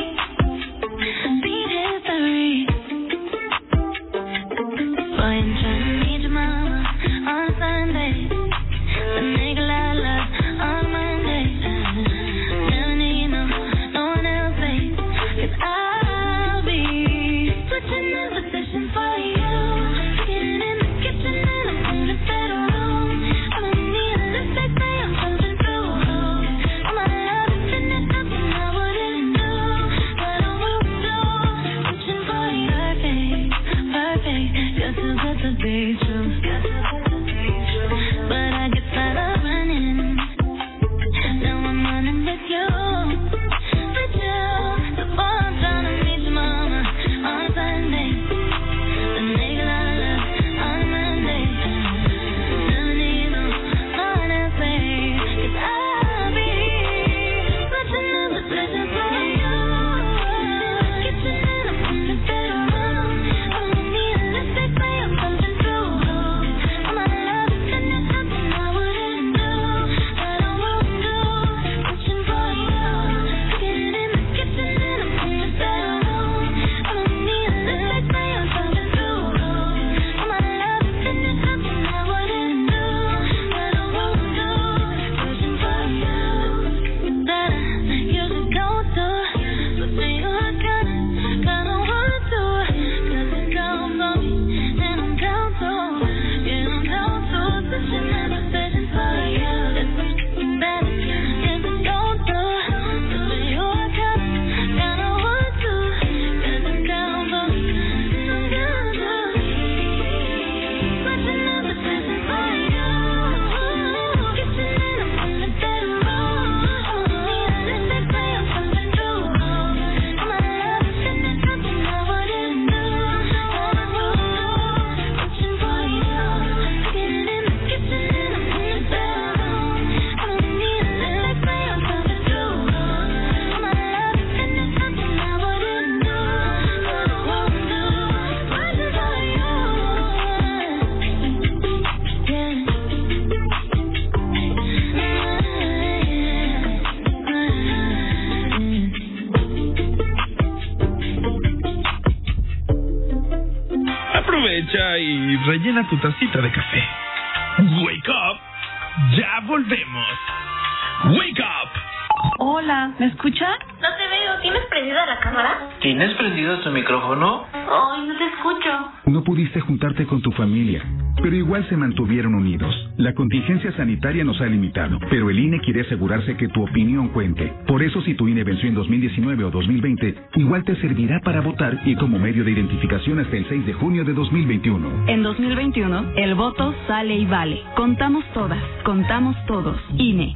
No 169.06 169.24
pudiste 169.24 169.60
juntarte 169.60 170.06
con 170.06 170.20
tu 170.22 170.30
familia, 170.32 170.82
pero 171.22 171.34
igual 171.34 171.66
se 171.68 171.76
mantuvieron 171.76 172.34
unidos. 172.34 172.74
La 172.96 173.14
contingencia 173.14 173.72
sanitaria 173.72 174.24
nos 174.24 174.40
ha 174.40 174.46
limitado, 174.46 174.98
pero 175.10 175.30
el 175.30 175.38
INE 175.38 175.60
quiere 175.60 175.82
asegurarse 175.82 176.36
que 176.36 176.48
tu 176.48 176.62
opinión 176.62 177.08
cuente. 177.08 177.52
Por 177.66 177.82
eso 177.82 178.00
si 178.02 178.14
tu 178.14 178.28
INE 178.28 178.44
venció 178.44 178.68
en 178.68 178.74
2019 178.74 179.44
o 179.44 179.50
2020, 179.50 180.14
igual 180.36 180.64
te 180.64 180.76
servirá 180.76 181.20
para 181.20 181.40
votar 181.40 181.80
y 181.84 181.96
como 181.96 182.18
medio 182.18 182.44
de 182.44 182.52
identificación 182.52 183.18
hasta 183.18 183.36
el 183.36 183.46
6 183.48 183.66
de 183.66 183.72
junio 183.74 184.04
de 184.04 184.12
2021. 184.12 185.08
En 185.08 185.22
2021, 185.22 186.12
el 186.16 186.34
voto 186.34 186.74
sale 186.86 187.16
y 187.16 187.26
vale. 187.26 187.60
Contamos 187.76 188.24
todas, 188.32 188.62
contamos 188.84 189.36
todos. 189.46 189.76
INE. 189.96 190.34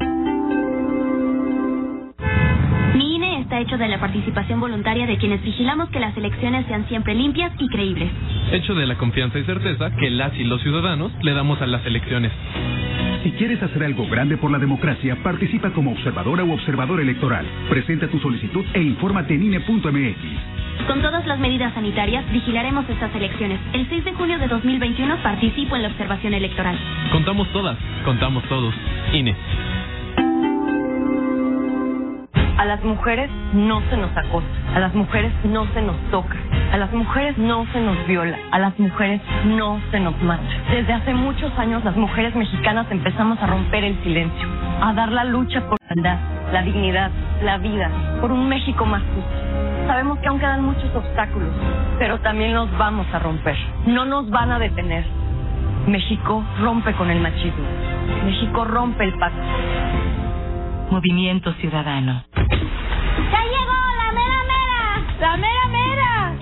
Está 3.45 3.61
hecho 3.61 3.77
de 3.77 3.89
la 3.89 4.01
participación 4.01 4.59
voluntaria 4.59 5.07
de 5.07 5.19
quienes 5.19 5.43
vigilamos 5.43 5.91
que 5.91 6.01
las 6.01 6.17
elecciones 6.17 6.65
sean 6.67 6.89
siempre 6.89 7.15
limpias 7.15 7.53
y 7.59 7.69
creíbles. 7.69 8.11
Hecho 8.51 8.75
de 8.75 8.87
la 8.87 8.97
confianza 8.97 9.39
y 9.39 9.45
certeza 9.45 9.95
que 9.97 10.09
las 10.09 10.35
y 10.35 10.45
los 10.45 10.63
ciudadanos 10.63 11.13
le 11.21 11.35
damos 11.35 11.61
a 11.61 11.67
las 11.67 11.85
elecciones. 11.85 12.33
Si 13.23 13.33
quieres 13.33 13.63
hacer 13.63 13.85
algo 13.85 14.07
grande 14.09 14.39
por 14.39 14.51
la 14.51 14.59
democracia, 14.59 15.19
participa 15.23 15.71
como 15.73 15.93
observadora 15.93 16.43
u 16.43 16.55
observador 16.55 17.03
electoral. 17.03 17.45
Presenta 17.69 18.09
tu 18.09 18.19
solicitud 18.19 18.65
e 18.73 18.81
infórmate 18.81 19.35
en 19.35 19.43
INE.mx. 19.43 20.87
Con 20.87 21.03
todas 21.03 21.27
las 21.27 21.39
medidas 21.39 21.75
sanitarias, 21.75 22.25
vigilaremos 22.33 22.89
estas 22.89 23.15
elecciones. 23.15 23.61
El 23.75 23.87
6 23.91 24.07
de 24.07 24.13
junio 24.15 24.39
de 24.39 24.49
2021 24.49 25.23
participo 25.23 25.77
en 25.77 25.83
la 25.83 25.89
observación 25.89 26.33
electoral. 26.33 26.79
Contamos 27.13 27.47
todas, 27.53 27.77
contamos 28.07 28.43
todos. 28.45 28.75
INE. 29.13 29.37
A 32.65 32.67
las 32.67 32.83
mujeres 32.83 33.31
no 33.53 33.83
se 33.91 33.97
nos 33.99 34.17
acosa, 34.17 34.47
a 34.75 34.79
las 34.79 34.95
mujeres 34.95 35.31
no 35.45 35.67
se 35.75 35.83
nos 35.83 35.97
toca, 36.11 36.35
a 36.73 36.79
las 36.79 36.91
mujeres 36.95 37.37
no 37.37 37.67
se 37.75 37.79
nos 37.79 38.07
viola, 38.07 38.39
a 38.53 38.59
las 38.59 38.79
mujeres 38.79 39.21
no 39.45 39.79
se 39.91 40.01
nos 40.01 40.19
mata. 40.23 40.43
Desde 40.71 40.95
hace 40.95 41.13
muchos 41.13 41.53
años 41.59 41.85
las 41.85 41.95
mujeres 41.95 42.35
mexicanas 42.35 42.87
empezamos 42.91 43.39
a 43.43 43.49
romper 43.49 43.85
el 43.85 44.03
silencio, 44.03 44.49
a 44.81 44.95
dar 44.95 45.13
la 45.13 45.25
lucha 45.25 45.61
por 45.69 45.77
la 45.79 45.93
igualdad, 45.93 46.19
la 46.55 46.63
dignidad, 46.63 47.11
la 47.43 47.59
vida, 47.59 47.91
por 48.23 48.33
un 48.33 48.49
México 48.49 48.87
más 48.87 49.03
justo. 49.15 49.87
Sabemos 49.87 50.19
que 50.21 50.29
aún 50.29 50.39
quedan 50.39 50.65
muchos 50.65 50.89
obstáculos, 50.97 51.51
pero 51.99 52.19
también 52.21 52.55
los 52.55 52.75
vamos 52.79 53.07
a 53.13 53.19
romper. 53.19 53.59
No 53.85 54.07
nos 54.07 54.31
van 54.31 54.53
a 54.53 54.59
detener. 54.59 55.05
México 55.87 56.43
rompe 56.63 56.95
con 56.95 57.11
el 57.11 57.21
machismo. 57.21 57.67
México 58.25 58.65
rompe 58.65 59.05
el 59.05 59.13
pacto. 59.19 59.43
Movimiento 60.91 61.53
Ciudadano. 61.55 62.25
¡Ya 62.35 63.43
llegó 63.43 63.75
la 63.97 64.13
mera 64.13 64.43
mera! 64.45 65.03
¡La 65.21 65.37
mera 65.37 65.67
mera! 65.69 66.33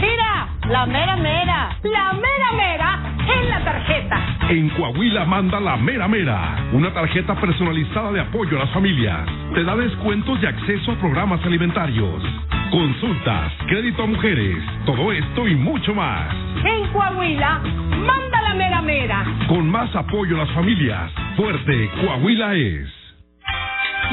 ¡Mira! 0.00 0.48
¡La 0.68 0.86
mera 0.86 1.16
mera! 1.16 1.76
¡La 1.82 2.12
mera 2.14 2.52
mera 2.56 3.00
en 3.28 3.50
la 3.50 3.64
tarjeta! 3.64 4.18
En 4.48 4.68
Coahuila 4.70 5.24
manda 5.24 5.60
la 5.60 5.76
Mera 5.76 6.08
Mera, 6.08 6.56
una 6.72 6.92
tarjeta 6.92 7.34
personalizada 7.36 8.12
de 8.12 8.20
apoyo 8.20 8.56
a 8.56 8.60
las 8.64 8.70
familias. 8.70 9.26
Te 9.54 9.64
da 9.64 9.76
descuentos 9.76 10.38
y 10.42 10.46
acceso 10.46 10.92
a 10.92 10.96
programas 10.96 11.42
alimentarios, 11.46 12.22
consultas, 12.70 13.52
crédito 13.66 14.02
a 14.02 14.06
mujeres, 14.06 14.58
todo 14.84 15.12
esto 15.12 15.46
y 15.48 15.54
mucho 15.54 15.94
más. 15.94 16.34
En 16.64 16.88
Coahuila, 16.92 17.60
manda 18.04 18.42
la 18.42 18.54
mera 18.54 18.82
mera. 18.82 19.24
Con 19.48 19.70
más 19.70 19.94
apoyo 19.94 20.36
a 20.36 20.44
las 20.44 20.50
familias, 20.54 21.10
fuerte 21.36 21.90
Coahuila 22.00 22.54
es. 22.54 22.88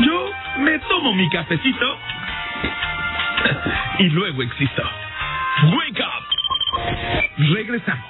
Yo 0.05 0.31
me 0.59 0.79
tomo 0.79 1.13
mi 1.13 1.29
cafecito 1.29 1.97
y 3.99 4.03
luego 4.09 4.43
existo. 4.43 4.83
Wake 5.63 6.01
up. 6.01 6.23
Regresamos. 7.53 8.05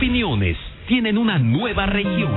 Opiniones 0.00 0.56
tienen 0.88 1.18
una 1.18 1.38
nueva 1.38 1.84
región. 1.84 2.32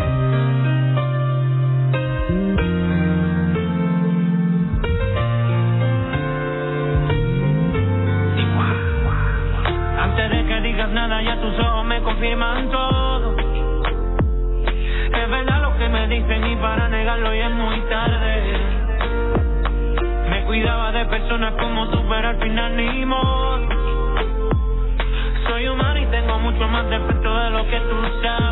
Antes 9.97 10.29
de 10.29 10.45
que 10.45 10.59
digas 10.59 10.89
nada, 10.89 11.21
ya 11.21 11.39
tus 11.39 11.57
ojos 11.57 11.85
me 11.85 12.01
confirman 12.01 12.69
todo. 12.69 13.37
Es 13.37 15.29
verdad 15.29 15.61
lo 15.61 15.77
que 15.77 15.87
me 15.87 16.07
dicen 16.09 16.45
y 16.45 16.57
para 16.57 16.89
negarlo 16.89 17.33
ya 17.33 17.47
es 17.47 17.53
muy 17.53 17.79
tarde. 17.89 18.57
Me 20.31 20.43
cuidaba 20.43 20.91
de 20.91 21.05
personas 21.05 21.53
como 21.53 21.89
tú, 21.91 22.03
pero 22.09 22.27
al 22.27 22.39
final 22.41 22.75
ni 22.75 23.05
modo. 23.05 23.69
Soy 25.47 25.65
humano 25.69 25.99
y 26.01 26.05
tengo 26.07 26.39
mucho 26.39 26.67
más 26.67 26.89
de 26.89 27.12
lo 27.53 27.67
que 27.67 27.79
tú. 27.81 28.42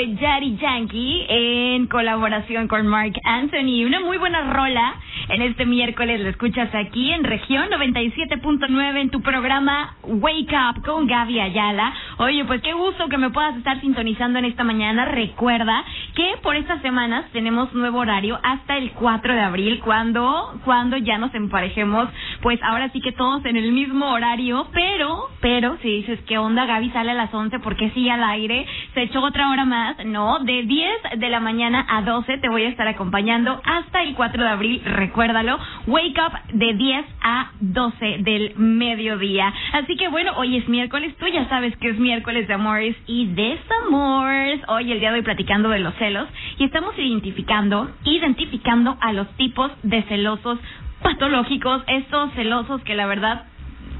Fue 0.00 0.16
Yankee 0.56 1.26
en 1.28 1.86
colaboración 1.86 2.68
con 2.68 2.86
Mark 2.86 3.12
Anthony. 3.22 3.84
Una 3.84 4.00
muy 4.00 4.16
buena 4.16 4.50
rola. 4.50 4.94
En 5.30 5.42
este 5.42 5.64
miércoles 5.64 6.20
la 6.20 6.30
escuchas 6.30 6.74
aquí 6.74 7.12
en 7.12 7.22
región 7.22 7.68
97.9 7.70 9.00
en 9.00 9.10
tu 9.10 9.22
programa 9.22 9.94
Wake 10.02 10.52
Up 10.52 10.82
con 10.84 11.06
Gaby 11.06 11.38
Ayala. 11.38 11.94
Oye, 12.18 12.44
pues 12.46 12.60
qué 12.62 12.72
gusto 12.72 13.08
que 13.08 13.16
me 13.16 13.30
puedas 13.30 13.56
estar 13.56 13.80
sintonizando 13.80 14.40
en 14.40 14.46
esta 14.46 14.64
mañana. 14.64 15.04
Recuerda 15.04 15.84
que 16.16 16.34
por 16.42 16.56
estas 16.56 16.82
semanas 16.82 17.26
tenemos 17.32 17.72
nuevo 17.74 18.00
horario 18.00 18.40
hasta 18.42 18.76
el 18.76 18.90
4 18.90 19.32
de 19.32 19.40
abril 19.40 19.80
cuando 19.84 20.60
cuando 20.64 20.96
ya 20.96 21.16
nos 21.16 21.32
emparejemos, 21.32 22.08
pues 22.42 22.60
ahora 22.64 22.88
sí 22.88 23.00
que 23.00 23.12
todos 23.12 23.44
en 23.44 23.56
el 23.56 23.70
mismo 23.70 24.10
horario, 24.10 24.66
pero 24.72 25.28
pero 25.40 25.78
si 25.80 25.88
dices 25.88 26.18
que 26.26 26.38
onda 26.38 26.66
Gaby 26.66 26.90
sale 26.90 27.12
a 27.12 27.14
las 27.14 27.32
11 27.32 27.60
porque 27.60 27.90
sigue 27.90 28.10
al 28.10 28.24
aire, 28.24 28.66
se 28.94 29.02
echó 29.02 29.22
otra 29.22 29.48
hora 29.50 29.64
más, 29.64 29.96
no, 30.04 30.40
de 30.40 30.64
10 30.64 30.90
de 31.18 31.28
la 31.28 31.38
mañana 31.38 31.86
a 31.88 32.02
12 32.02 32.38
te 32.38 32.48
voy 32.48 32.64
a 32.64 32.68
estar 32.68 32.88
acompañando 32.88 33.60
hasta 33.64 34.02
el 34.02 34.14
4 34.16 34.42
de 34.42 34.48
abril, 34.48 34.82
recuérdalo, 35.20 35.58
Wake 35.86 36.18
Up 36.18 36.32
de 36.54 36.72
10 36.72 37.04
a 37.22 37.50
12 37.60 38.18
del 38.20 38.54
mediodía. 38.56 39.52
Así 39.74 39.94
que 39.96 40.08
bueno, 40.08 40.32
hoy 40.36 40.56
es 40.56 40.66
miércoles, 40.66 41.14
tú 41.18 41.26
ya 41.26 41.46
sabes 41.50 41.76
que 41.76 41.90
es 41.90 41.98
miércoles 41.98 42.48
de 42.48 42.54
amores 42.54 42.96
y 43.06 43.26
desamores. 43.26 44.62
Hoy 44.68 44.90
el 44.90 45.00
día 45.00 45.10
de 45.10 45.18
hoy 45.18 45.22
platicando 45.22 45.68
de 45.68 45.80
los 45.80 45.94
celos 45.96 46.26
y 46.58 46.64
estamos 46.64 46.98
identificando, 46.98 47.90
identificando 48.04 48.96
a 48.98 49.12
los 49.12 49.28
tipos 49.36 49.70
de 49.82 50.02
celosos 50.04 50.58
patológicos, 51.02 51.82
estos 51.86 52.32
celosos 52.32 52.80
que 52.82 52.94
la 52.94 53.04
verdad 53.04 53.44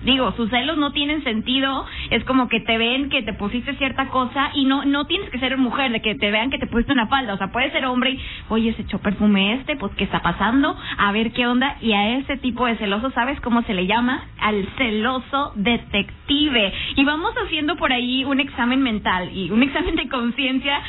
Digo, 0.05 0.33
sus 0.33 0.49
celos 0.51 0.79
no 0.79 0.93
tienen 0.93 1.23
sentido, 1.25 1.85
es 2.11 2.25
como 2.25 2.49
que 2.49 2.61
te 2.61 2.79
ven 2.79 3.11
que 3.11 3.23
te 3.23 3.35
pusiste 3.35 3.75
cierta 3.75 4.09
cosa 4.09 4.51
y 4.55 4.65
no 4.65 4.85
no 4.85 5.07
tienes 5.07 5.29
que 5.31 5.39
ser 5.39 5.57
mujer 5.59 5.93
de 5.93 6.01
que 6.01 6.15
te 6.15 6.31
vean 6.31 6.51
que 6.51 6.59
te 6.59 6.67
pusiste 6.67 6.93
una 6.93 7.07
falda, 7.07 7.35
o 7.35 7.39
sea, 7.39 7.53
puede 7.53 7.71
ser 7.71 7.85
hombre 7.85 8.13
y, 8.13 8.21
oye, 8.49 8.73
se 8.75 8.83
echó 8.83 8.99
perfume 8.99 9.55
este, 9.55 9.77
pues 9.77 9.93
¿qué 9.97 10.05
está 10.05 10.21
pasando? 10.23 10.77
A 10.99 11.13
ver 11.13 11.33
qué 11.33 11.47
onda 11.47 11.77
y 11.81 11.93
a 11.93 12.17
ese 12.19 12.37
tipo 12.39 12.67
de 12.67 12.77
celoso, 12.77 13.11
¿sabes 13.11 13.41
cómo 13.41 13.63
se 13.63 13.75
le 13.75 13.87
llama? 13.87 14.25
Al 14.41 14.67
celoso 14.77 15.53
detective. 15.57 16.73
Y 16.97 17.05
vamos 17.05 17.35
haciendo 17.45 17.77
por 17.77 17.93
ahí 17.93 18.25
un 18.25 18.41
examen 18.41 18.83
mental 18.83 19.31
y 19.35 19.51
un 19.51 19.63
examen 19.63 19.97
de 19.97 20.09
conciencia. 20.09 20.81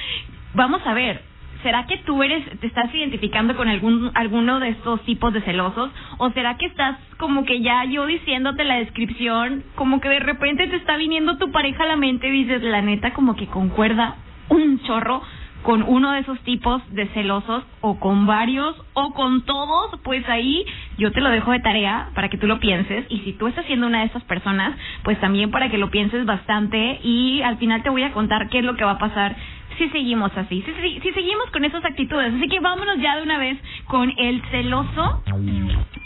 Vamos 0.53 0.81
a 0.85 0.93
ver, 0.93 1.30
¿será 1.63 1.85
que 1.85 1.97
tú 1.97 2.23
eres, 2.23 2.43
te 2.59 2.67
estás 2.67 2.93
identificando 2.93 3.55
con 3.55 3.67
algún, 3.67 4.11
alguno 4.13 4.59
de 4.59 4.69
estos 4.69 5.01
tipos 5.03 5.33
de 5.33 5.41
celosos? 5.41 5.91
¿O 6.17 6.29
será 6.31 6.57
que 6.57 6.65
estás 6.65 6.97
como 7.17 7.45
que 7.45 7.61
ya 7.61 7.85
yo 7.85 8.05
diciéndote 8.05 8.63
la 8.63 8.75
descripción, 8.77 9.63
como 9.75 10.01
que 10.01 10.09
de 10.09 10.19
repente 10.19 10.67
te 10.67 10.75
está 10.75 10.97
viniendo 10.97 11.37
tu 11.37 11.51
pareja 11.51 11.83
a 11.83 11.87
la 11.87 11.95
mente 11.95 12.27
y 12.27 12.43
dices, 12.43 12.61
la 12.63 12.81
neta, 12.81 13.13
como 13.13 13.35
que 13.35 13.47
concuerda 13.47 14.15
un 14.49 14.81
chorro 14.83 15.21
con 15.61 15.83
uno 15.83 16.11
de 16.11 16.19
esos 16.19 16.39
tipos 16.41 16.81
de 16.91 17.07
celosos 17.09 17.63
o 17.81 17.99
con 17.99 18.25
varios 18.25 18.75
o 18.93 19.13
con 19.13 19.43
todos, 19.43 19.99
pues 20.03 20.27
ahí 20.27 20.65
yo 20.97 21.11
te 21.11 21.21
lo 21.21 21.29
dejo 21.29 21.51
de 21.51 21.59
tarea 21.59 22.09
para 22.15 22.29
que 22.29 22.37
tú 22.37 22.47
lo 22.47 22.59
pienses. 22.59 23.05
Y 23.09 23.19
si 23.19 23.33
tú 23.33 23.47
estás 23.47 23.65
siendo 23.65 23.87
una 23.87 23.99
de 23.99 24.05
esas 24.05 24.23
personas, 24.23 24.75
pues 25.03 25.19
también 25.19 25.51
para 25.51 25.69
que 25.69 25.77
lo 25.77 25.91
pienses 25.91 26.25
bastante. 26.25 26.99
Y 27.03 27.41
al 27.43 27.57
final 27.57 27.83
te 27.83 27.89
voy 27.89 28.03
a 28.03 28.11
contar 28.11 28.49
qué 28.49 28.59
es 28.59 28.65
lo 28.65 28.75
que 28.75 28.83
va 28.83 28.91
a 28.91 28.97
pasar 28.97 29.35
si 29.77 29.89
seguimos 29.89 30.31
así, 30.35 30.61
si, 30.61 30.73
si, 30.73 30.99
si 31.01 31.11
seguimos 31.11 31.49
con 31.51 31.65
esas 31.65 31.83
actitudes. 31.85 32.33
Así 32.33 32.47
que 32.47 32.59
vámonos 32.59 32.99
ya 32.99 33.17
de 33.17 33.23
una 33.23 33.37
vez 33.37 33.57
con 33.85 34.11
el 34.17 34.41
celoso, 34.51 35.23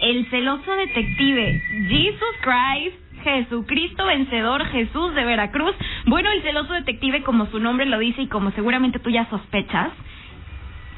el 0.01 0.29
celoso 0.29 0.75
detective, 0.75 1.61
Jesus 1.89 2.35
Christ. 2.41 3.05
Jesucristo 3.23 4.05
vencedor, 4.05 4.63
Jesús 4.67 5.15
de 5.15 5.25
Veracruz. 5.25 5.73
Bueno, 6.05 6.29
el 6.31 6.43
celoso 6.43 6.73
detective, 6.73 7.23
como 7.23 7.47
su 7.47 7.59
nombre 7.59 7.87
lo 7.87 7.97
dice 7.97 8.21
y 8.21 8.27
como 8.27 8.51
seguramente 8.51 8.99
tú 8.99 9.09
ya 9.09 9.27
sospechas, 9.31 9.89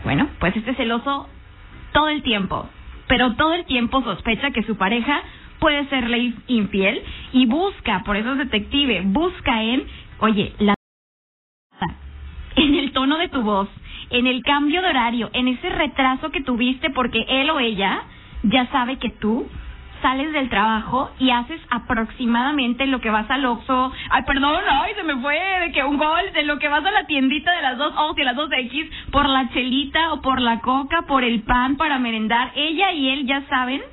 bueno, 0.03 0.27
pues 0.39 0.53
este 0.57 0.75
celoso 0.75 1.29
todo 1.93 2.09
el 2.09 2.21
tiempo, 2.23 2.67
pero 3.07 3.35
todo 3.35 3.53
el 3.53 3.65
tiempo 3.65 4.03
sospecha 4.03 4.51
que 4.51 4.63
su 4.63 4.75
pareja 4.75 5.21
puede 5.59 5.87
serle 5.87 6.33
infiel 6.47 7.01
y 7.33 7.45
busca, 7.45 8.03
por 8.03 8.15
eso 8.15 8.33
es 8.33 8.37
detective, 8.39 9.01
busca 9.05 9.63
en, 9.63 9.85
oye, 10.19 10.53
la 10.59 10.76
tono 12.97 13.19
de 13.19 13.27
tu 13.27 13.43
voz, 13.43 13.69
en 14.09 14.25
el 14.25 14.41
cambio 14.41 14.81
de 14.81 14.87
horario, 14.87 15.29
en 15.33 15.47
ese 15.47 15.69
retraso 15.69 16.31
que 16.31 16.41
tuviste 16.41 16.89
porque 16.89 17.23
él 17.29 17.47
o 17.51 17.59
ella 17.59 18.01
ya 18.41 18.65
sabe 18.71 18.97
que 18.97 19.11
tú 19.11 19.47
sales 20.01 20.33
del 20.33 20.49
trabajo 20.49 21.11
y 21.19 21.29
haces 21.29 21.61
aproximadamente 21.69 22.87
lo 22.87 22.99
que 22.99 23.11
vas 23.11 23.29
al 23.29 23.45
Oxxo, 23.45 23.93
ay 24.09 24.23
perdón, 24.23 24.63
ay 24.67 24.95
se 24.95 25.03
me 25.03 25.15
fue 25.17 25.37
de 25.61 25.71
que 25.73 25.83
un 25.83 25.99
gol, 25.99 26.33
de 26.33 26.41
lo 26.41 26.57
que 26.57 26.69
vas 26.69 26.83
a 26.83 26.89
la 26.89 27.05
tiendita 27.05 27.51
de 27.51 27.61
las 27.61 27.77
dos 27.77 27.93
O's 27.95 28.17
y 28.17 28.23
las 28.23 28.35
dos 28.35 28.49
X 28.51 28.89
por 29.11 29.29
la 29.29 29.47
chelita 29.49 30.13
o 30.13 30.21
por 30.21 30.41
la 30.41 30.59
coca, 30.61 31.03
por 31.03 31.23
el 31.23 31.43
pan 31.43 31.75
para 31.75 31.99
merendar, 31.99 32.51
ella 32.55 32.93
y 32.93 33.09
él 33.09 33.27
ya 33.27 33.43
saben, 33.47 33.83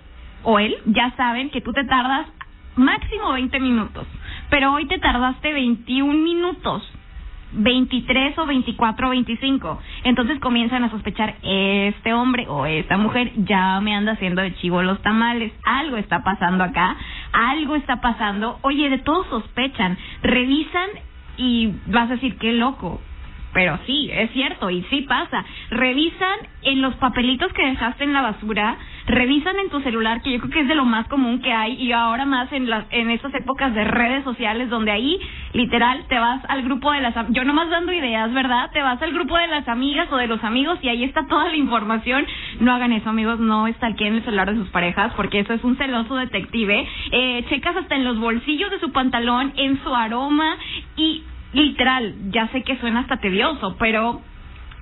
o 0.45 0.59
él 0.59 0.75
ya 0.87 1.11
saben 1.19 1.51
que 1.51 1.61
tú 1.61 1.75
te 1.75 1.85
tardas 1.85 2.27
máximo 2.75 3.33
20 3.33 3.61
minutos, 3.61 4.07
pero 4.49 4.73
hoy 4.73 4.87
te 4.87 4.99
tardaste 4.99 5.53
21 5.53 6.21
minutos 6.21 6.91
23 7.55 8.39
o 8.39 8.47
24 8.47 9.07
o 9.07 9.11
25. 9.11 9.81
Entonces 10.05 10.41
comienzan 10.41 10.85
a 10.85 10.91
sospechar, 10.91 11.37
este 11.43 12.13
hombre 12.13 12.47
o 12.49 12.67
esta 12.67 12.97
mujer 12.97 13.33
ya 13.37 13.81
me 13.81 13.95
anda 13.95 14.13
haciendo 14.13 14.43
de 14.43 14.55
chivo 14.57 14.83
los 14.83 15.01
tamales. 15.03 15.53
Algo 15.65 15.97
está 15.97 16.23
pasando 16.23 16.65
acá, 16.65 16.97
algo 17.33 17.77
está 17.77 18.01
pasando. 18.01 18.59
Oye, 18.63 18.91
de 18.91 18.99
todos 18.99 19.27
sospechan, 19.29 19.97
revisan 20.23 20.89
y 21.37 21.73
vas 21.87 22.11
a 22.11 22.15
decir, 22.15 22.37
qué 22.39 22.53
loco. 22.53 23.01
Pero 23.55 23.79
sí, 23.87 24.11
es 24.13 24.31
cierto, 24.33 24.69
y 24.69 24.83
sí 24.91 25.03
pasa. 25.03 25.45
Revisan 25.71 26.39
en 26.63 26.83
los 26.83 26.95
papelitos 26.97 27.53
que 27.53 27.65
dejaste 27.65 28.05
en 28.05 28.13
la 28.13 28.21
basura, 28.21 28.77
revisan 29.07 29.57
en 29.59 29.71
tu 29.71 29.81
celular, 29.81 30.23
que 30.23 30.33
yo 30.33 30.41
creo 30.41 30.51
que 30.51 30.61
es 30.61 30.69
de 30.69 30.75
lo 30.75 30.85
más 30.85 31.07
común 31.09 31.41
que 31.41 31.53
hay, 31.53 31.75
y 31.75 31.93
ahora 31.93 32.25
más 32.27 32.53
en 32.53 32.69
las 32.69 32.85
en 32.91 33.11
estas 33.11 33.35
épocas 33.35 33.75
de 33.75 33.85
redes 33.85 34.25
sociales, 34.25 34.69
donde 34.69 34.91
ahí, 34.91 35.19
literal, 35.53 36.05
te 36.09 36.19
vas 36.19 36.43
al 36.49 36.63
grupo 36.63 36.93
de 36.93 37.01
las... 37.01 37.15
Yo 37.31 37.45
nomás 37.45 37.71
dando 37.71 37.93
ideas, 37.93 38.33
¿verdad? 38.33 38.71
Te 38.73 38.83
vas 38.83 39.01
al 39.01 39.13
grupo 39.13 39.39
de 39.39 39.47
las 39.47 39.69
amigas 39.69 40.09
o 40.11 40.17
de 40.17 40.27
los 40.27 40.43
amigos 40.43 40.79
y 40.83 40.89
ahí 40.89 41.05
está 41.05 41.27
toda 41.27 41.49
la 41.49 41.57
información. 41.57 42.27
No 42.61 42.73
hagan 42.73 42.93
eso, 42.93 43.11
amigos, 43.11 43.39
no 43.39 43.69
en 43.69 44.15
el 44.15 44.25
celular 44.25 44.51
de 44.51 44.59
sus 44.59 44.69
parejas, 44.71 45.13
porque 45.15 45.41
eso 45.41 45.53
es 45.53 45.63
un 45.63 45.77
celoso 45.77 46.17
detective. 46.17 46.87
Eh, 47.13 47.45
checas 47.49 47.77
hasta 47.77 47.95
en 47.95 48.05
los 48.05 48.19
bolsillos 48.19 48.71
de 48.71 48.81
su 48.81 48.91
pantalón, 48.93 49.53
en 49.57 49.83
su 49.83 49.95
aroma, 49.95 50.57
y 50.97 51.23
literal, 51.55 52.15
ya 52.31 52.49
sé 52.49 52.63
que 52.63 52.77
suena 52.79 53.01
hasta 53.01 53.19
tedioso, 53.19 53.77
pero 53.79 54.21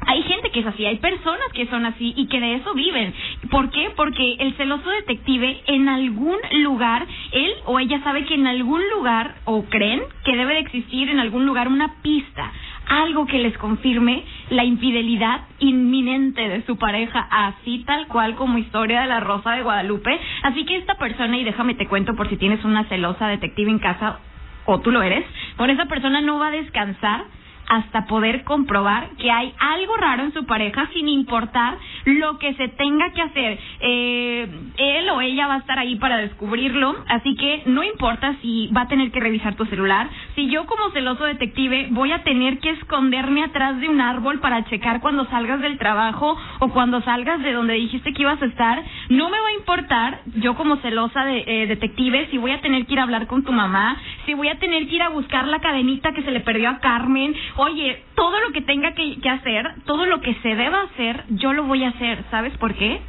hay 0.07 0.23
gente 0.23 0.51
que 0.51 0.61
es 0.61 0.67
así, 0.67 0.85
hay 0.85 0.97
personas 0.97 1.47
que 1.55 1.67
son 1.67 1.87
así 1.87 2.13
y 2.17 2.27
que 2.27 2.41
de 2.41 2.55
eso 2.57 2.75
viven. 2.75 3.15
¿Por 3.51 3.71
qué? 3.71 3.91
Porque 3.97 4.35
el 4.41 4.55
celoso 4.55 4.91
detective 4.91 5.63
en 5.67 5.89
algún 5.89 6.39
lugar, 6.63 7.07
él 7.31 7.53
o 7.67 7.79
ella 7.79 8.03
sabe 8.03 8.25
que 8.25 8.35
en 8.35 8.47
algún 8.47 8.83
lugar, 8.91 9.37
o 9.45 9.65
creen 9.65 10.03
que 10.25 10.37
debe 10.37 10.55
de 10.55 10.61
existir 10.61 11.09
en 11.09 11.21
algún 11.21 11.47
lugar 11.47 11.69
una 11.69 12.03
pista, 12.03 12.51
algo 12.89 13.27
que 13.27 13.39
les 13.39 13.57
confirme 13.59 14.25
la 14.51 14.65
infidelidad 14.65 15.43
inminente 15.61 16.49
de 16.49 16.65
su 16.67 16.77
pareja, 16.77 17.27
así 17.31 17.85
tal 17.87 18.09
cual 18.09 18.35
como 18.35 18.59
historia 18.59 19.03
de 19.03 19.07
la 19.07 19.21
Rosa 19.21 19.53
de 19.53 19.63
Guadalupe. 19.63 20.19
Así 20.43 20.65
que 20.65 20.77
esta 20.77 20.97
persona, 20.97 21.39
y 21.39 21.45
déjame 21.45 21.75
te 21.75 21.87
cuento 21.87 22.15
por 22.17 22.29
si 22.29 22.37
tienes 22.37 22.65
una 22.65 22.85
celosa 22.85 23.29
detective 23.29 23.71
en 23.71 23.79
casa, 23.79 24.19
o 24.67 24.81
tú 24.81 24.91
lo 24.91 25.03
eres, 25.03 25.25
con 25.57 25.71
esa 25.71 25.87
persona 25.87 26.21
no 26.21 26.39
va 26.39 26.49
a 26.49 26.53
descansar 26.53 27.25
hasta 27.69 28.07
poder 28.07 28.45
comprobar 28.45 29.11
que 29.19 29.31
hay 29.31 29.55
algo 29.59 29.97
raro 29.97 30.25
en 30.25 30.33
su 30.33 30.45
pareja 30.47 30.89
sin 30.93 31.09
importar 31.09 31.79
lo 32.05 32.39
que 32.39 32.55
se 32.55 32.69
tenga 32.69 33.13
que 33.13 33.23
hacer. 33.23 33.59
Eh, 33.81 34.49
él 34.77 35.11
o 35.11 35.21
ella 35.21 35.47
va 35.47 35.55
a 35.55 35.59
estar 35.59 35.79
ahí 35.79 35.97
para 35.97 36.19
descubrirlo, 36.19 36.97
así 37.09 37.35
que 37.37 37.63
no 37.67 37.83
importa 37.83 38.37
si 38.43 38.69
va 38.69 38.83
a 38.83 38.89
tener 38.89 39.11
que 39.11 39.21
revisar 39.21 39.55
tu 39.55 39.65
celular, 39.67 40.09
si 40.35 40.49
yo 40.49 40.67
como 40.67 40.91
celoso 40.91 41.25
detective 41.25 41.89
voy 41.91 42.13
a 42.13 42.23
tener 42.23 42.59
que 42.59 42.71
esconderme 42.71 43.45
atrás 43.45 43.81
de 43.81 43.89
un 43.89 44.01
árbol 44.01 44.41
para 44.41 44.65
checar 44.65 45.01
cuando 45.01 45.27
salgas 45.27 45.61
del 45.61 45.79
trabajo 45.79 46.37
o 46.61 46.69
cuando 46.69 47.01
salgas 47.03 47.43
de 47.43 47.53
donde 47.53 47.75
dijiste 47.75 48.13
que 48.13 48.23
ibas 48.23 48.43
a 48.43 48.47
estar, 48.47 48.83
no 49.09 49.31
me 49.31 49.41
va 49.41 49.49
a 49.49 49.59
importar 49.59 50.21
yo 50.37 50.55
como 50.55 50.77
celosa 50.77 51.25
de, 51.25 51.45
eh, 51.47 51.67
detective 51.67 52.29
si 52.31 52.39
voy 52.39 52.53
a 52.53 52.61
tener 52.61 52.87
que 52.87 52.95
ir 52.95 53.01
a 53.01 53.05
hablar 53.05 53.27
con 53.27 53.45
tu 53.45 53.53
mamá, 53.53 53.97
si 54.27 54.35
voy 54.35 54.49
a 54.49 54.59
tener 54.59 54.89
que 54.89 54.97
ir 54.97 55.03
a 55.03 55.11
buscar 55.11 55.47
la 55.47 55.61
cadenita 55.61 56.13
que 56.13 56.23
se 56.23 56.31
le 56.31 56.41
perdió 56.41 56.71
a 56.71 56.79
Carmen, 56.81 57.35
oye, 57.57 58.03
todo 58.15 58.41
lo 58.41 58.53
que 58.53 58.63
tenga 58.63 58.93
que, 58.93 59.21
que 59.21 59.29
hacer, 59.29 59.75
todo 59.85 60.07
lo 60.07 60.21
que 60.21 60.35
se 60.37 60.55
deba 60.55 60.83
hacer, 60.83 61.25
yo 61.31 61.53
lo 61.53 61.65
voy 61.65 61.85
a 61.85 61.92
hacer. 61.93 62.25
¿Sabes 62.31 62.57
por 62.59 62.75
qué? 62.75 63.01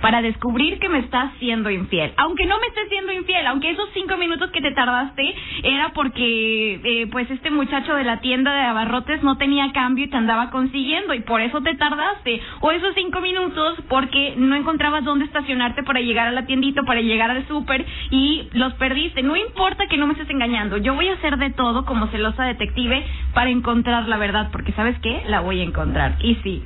para 0.00 0.22
descubrir 0.22 0.78
que 0.78 0.88
me 0.88 0.98
estás 0.98 1.32
siendo 1.38 1.70
infiel. 1.70 2.12
Aunque 2.16 2.46
no 2.46 2.58
me 2.60 2.66
estés 2.68 2.88
siendo 2.88 3.12
infiel, 3.12 3.46
aunque 3.46 3.70
esos 3.70 3.88
cinco 3.94 4.16
minutos 4.16 4.50
que 4.50 4.60
te 4.60 4.72
tardaste 4.72 5.34
era 5.62 5.90
porque 5.90 6.80
eh, 6.84 7.06
pues 7.10 7.30
este 7.30 7.50
muchacho 7.50 7.94
de 7.94 8.04
la 8.04 8.20
tienda 8.20 8.54
de 8.54 8.62
abarrotes 8.62 9.22
no 9.22 9.36
tenía 9.36 9.72
cambio 9.72 10.04
y 10.04 10.08
te 10.08 10.16
andaba 10.16 10.50
consiguiendo 10.50 11.14
y 11.14 11.20
por 11.20 11.40
eso 11.40 11.60
te 11.62 11.74
tardaste. 11.74 12.40
O 12.60 12.70
esos 12.70 12.94
cinco 12.94 13.20
minutos 13.20 13.78
porque 13.88 14.34
no 14.36 14.54
encontrabas 14.54 15.04
dónde 15.04 15.24
estacionarte 15.24 15.82
para 15.82 16.00
llegar 16.00 16.28
a 16.28 16.32
la 16.32 16.46
tiendita, 16.46 16.82
para 16.82 17.00
llegar 17.00 17.30
al 17.30 17.46
súper 17.48 17.84
y 18.10 18.48
los 18.52 18.74
perdiste. 18.74 19.22
No 19.22 19.36
importa 19.36 19.86
que 19.86 19.96
no 19.96 20.06
me 20.06 20.12
estés 20.12 20.30
engañando, 20.30 20.76
yo 20.76 20.94
voy 20.94 21.08
a 21.08 21.14
hacer 21.14 21.36
de 21.38 21.50
todo 21.50 21.84
como 21.84 22.06
celosa 22.08 22.44
detective 22.44 23.04
para 23.32 23.50
encontrar 23.50 24.08
la 24.08 24.18
verdad, 24.18 24.50
porque 24.52 24.72
sabes 24.72 24.98
qué, 25.00 25.22
la 25.26 25.40
voy 25.40 25.60
a 25.60 25.64
encontrar. 25.64 26.16
Y 26.20 26.36
sí, 26.36 26.62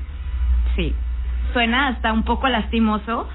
sí, 0.77 0.95
suena 1.53 1.89
hasta 1.89 2.13
un 2.13 2.25
poco 2.25 2.49
lastimoso 2.49 3.29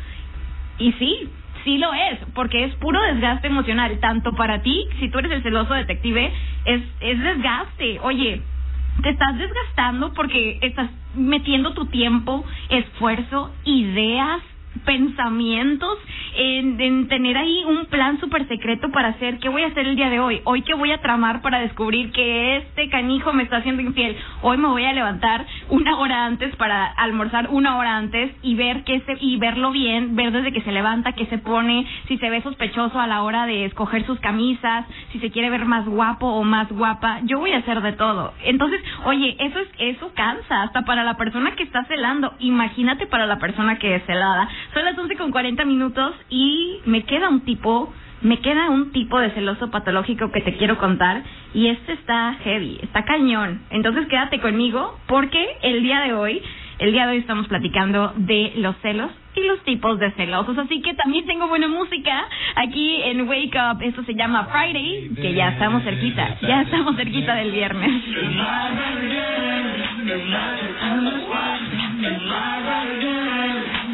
y 0.78 0.92
sí, 0.94 1.30
sí 1.64 1.78
lo 1.78 1.94
es, 1.94 2.20
porque 2.34 2.66
es 2.66 2.76
puro 2.76 3.02
desgaste 3.02 3.48
emocional, 3.48 3.98
tanto 4.00 4.34
para 4.34 4.62
ti, 4.62 4.88
si 5.00 5.10
tú 5.10 5.20
eres 5.20 5.32
el 5.32 5.44
celoso 5.44 5.74
detective, 5.74 6.32
es, 6.66 6.82
es 7.00 7.20
desgaste. 7.20 8.00
Oye, 8.02 8.42
te 9.02 9.10
estás 9.10 9.38
desgastando 9.38 10.14
porque 10.14 10.60
estás 10.62 10.90
metiendo 11.16 11.74
tu 11.74 11.86
tiempo, 11.88 12.46
esfuerzo, 12.70 13.54
ideas, 13.64 14.42
pensamientos 14.84 15.98
en, 16.36 16.80
en 16.80 17.08
tener 17.08 17.38
ahí 17.38 17.64
un 17.66 17.86
plan 17.86 18.20
súper 18.20 18.48
secreto 18.48 18.92
para 18.92 19.10
hacer 19.10 19.40
qué 19.40 19.50
voy 19.50 19.64
a 19.64 19.68
hacer 19.68 19.88
el 19.88 19.96
día 19.96 20.10
de 20.10 20.20
hoy, 20.20 20.42
hoy 20.44 20.62
qué 20.64 20.74
voy 20.74 20.92
a 20.92 21.02
tramar 21.02 21.42
para 21.42 21.60
descubrir 21.60 22.12
que 22.12 22.58
este 22.58 22.90
canijo 22.90 23.34
me 23.34 23.44
está 23.44 23.58
haciendo 23.58 23.82
infiel, 23.82 24.18
hoy 24.42 24.58
me 24.58 24.68
voy 24.68 24.86
a 24.86 24.94
levantar 24.94 25.46
una 25.70 25.98
hora 25.98 26.26
antes 26.26 26.56
para 26.56 26.86
almorzar 26.86 27.50
una 27.50 27.78
hora 27.78 27.98
antes 27.98 28.32
y 28.42 28.56
ver 28.56 28.84
que 28.84 29.00
se, 29.02 29.18
y 29.20 29.38
verlo 29.38 29.72
bien, 29.72 30.16
ver 30.16 30.32
desde 30.32 30.52
que 30.52 30.62
se 30.62 30.72
levanta, 30.72 31.14
qué 31.14 31.26
se 31.28 31.38
pone, 31.38 31.86
si 32.08 32.18
se 32.18 32.30
ve 32.30 32.42
sospechoso 32.42 33.00
a 33.00 33.08
la 33.08 33.24
hora 33.24 33.46
de 33.46 33.66
escoger 33.66 34.06
sus 34.06 34.20
camisas, 34.20 34.86
si 35.12 35.20
se 35.20 35.32
quiere 35.32 35.50
ver 35.50 35.66
más 35.66 35.86
guapo 35.86 36.28
o 36.28 36.44
más 36.44 36.70
guapa, 36.70 37.20
yo 37.24 37.40
voy 37.40 37.52
a 37.52 37.60
hacer 37.60 37.82
de 37.82 37.94
todo. 37.94 38.34
Entonces, 38.44 38.82
oye, 39.06 39.36
eso 39.40 39.60
es 39.60 39.68
eso 39.78 40.12
cansa 40.16 40.64
hasta 40.64 40.84
para 40.84 41.04
la 41.04 41.18
persona 41.18 41.56
que 41.56 41.64
está 41.64 41.84
celando, 41.86 42.34
imagínate 42.40 43.08
para 43.08 43.26
la 43.26 43.40
persona 43.40 43.78
que 43.78 43.96
es 43.96 44.06
celada. 44.06 44.48
Son 44.74 44.86
las 44.86 44.98
11 44.98 45.16
con 45.16 45.32
40 45.32 45.66
minutos 45.66 46.14
y 46.30 46.80
me 46.86 47.04
queda 47.04 47.30
un 47.30 47.42
tipo 47.42 47.94
me 48.22 48.40
queda 48.40 48.70
un 48.70 48.92
tipo 48.92 49.20
de 49.20 49.30
celoso 49.32 49.70
patológico 49.70 50.32
que 50.32 50.42
te 50.42 50.56
quiero 50.58 50.78
contar 50.78 51.22
y 51.54 51.68
este 51.68 51.94
está 51.94 52.36
heavy, 52.44 52.80
está 52.82 53.06
cañón. 53.06 53.62
Entonces 53.70 54.08
quédate 54.08 54.40
conmigo 54.40 54.98
porque 55.08 55.58
el 55.62 55.84
día 55.84 56.00
de 56.02 56.14
hoy, 56.14 56.42
el 56.80 56.92
día 56.92 57.06
de 57.06 57.12
hoy 57.12 57.18
estamos 57.20 57.48
platicando 57.48 58.14
de 58.16 58.54
los 58.58 58.76
celos 58.78 59.12
y 59.36 59.46
los 59.46 59.62
tipos 59.64 60.00
de 60.00 60.12
celosos. 60.12 60.58
Así 60.58 60.82
que 60.82 60.94
también 60.96 61.26
tengo 61.26 61.48
buena 61.48 61.68
música 61.68 62.26
aquí 62.56 63.02
en 63.04 63.28
Wake 63.28 63.56
Up. 63.58 63.82
Esto 63.82 64.04
se 64.04 64.16
llama 64.16 64.46
Friday, 64.46 65.12
que 65.22 65.34
ya 65.34 65.50
estamos 65.50 65.84
cerquita, 65.84 66.40
ya 66.42 66.62
estamos 66.62 66.96
cerquita 66.96 67.36
del 67.36 67.52
viernes. 67.52 67.92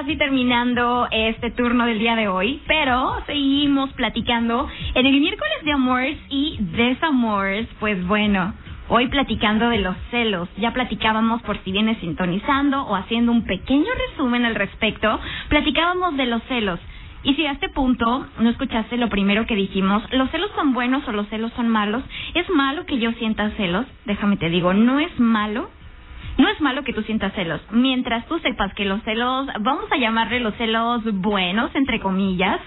casi 0.00 0.16
terminando 0.16 1.08
este 1.10 1.50
turno 1.50 1.84
del 1.84 1.98
día 1.98 2.16
de 2.16 2.26
hoy, 2.26 2.62
pero 2.66 3.22
seguimos 3.26 3.92
platicando 3.92 4.66
en 4.94 5.04
el 5.04 5.20
miércoles 5.20 5.58
de 5.62 5.72
amores 5.72 6.16
y 6.30 6.56
desamores, 6.58 7.68
pues 7.78 8.02
bueno. 8.06 8.54
Hoy 8.88 9.08
platicando 9.08 9.68
de 9.68 9.76
los 9.76 9.94
celos, 10.10 10.48
ya 10.56 10.72
platicábamos 10.72 11.42
por 11.42 11.62
si 11.62 11.72
vienes 11.72 11.98
sintonizando 11.98 12.82
o 12.84 12.96
haciendo 12.96 13.30
un 13.30 13.44
pequeño 13.44 13.88
resumen 14.08 14.46
al 14.46 14.54
respecto, 14.54 15.20
platicábamos 15.50 16.16
de 16.16 16.24
los 16.24 16.42
celos. 16.44 16.80
Y 17.22 17.34
si 17.34 17.44
a 17.44 17.52
este 17.52 17.68
punto 17.68 18.26
no 18.38 18.48
escuchaste 18.48 18.96
lo 18.96 19.10
primero 19.10 19.44
que 19.44 19.54
dijimos, 19.54 20.02
¿los 20.12 20.30
celos 20.30 20.50
son 20.56 20.72
buenos 20.72 21.06
o 21.08 21.12
los 21.12 21.28
celos 21.28 21.52
son 21.56 21.68
malos? 21.68 22.02
¿Es 22.32 22.48
malo 22.48 22.86
que 22.86 22.98
yo 22.98 23.12
sienta 23.12 23.50
celos? 23.58 23.84
Déjame 24.06 24.38
te 24.38 24.48
digo, 24.48 24.72
no 24.72 24.98
es 24.98 25.20
malo. 25.20 25.68
No 26.40 26.48
es 26.48 26.58
malo 26.62 26.84
que 26.84 26.94
tú 26.94 27.02
sientas 27.02 27.34
celos. 27.34 27.60
Mientras 27.70 28.26
tú 28.26 28.38
sepas 28.38 28.72
que 28.72 28.86
los 28.86 29.02
celos, 29.02 29.46
vamos 29.60 29.84
a 29.92 29.98
llamarle 29.98 30.40
los 30.40 30.54
celos 30.54 31.02
buenos, 31.20 31.70
entre 31.74 32.00
comillas, 32.00 32.58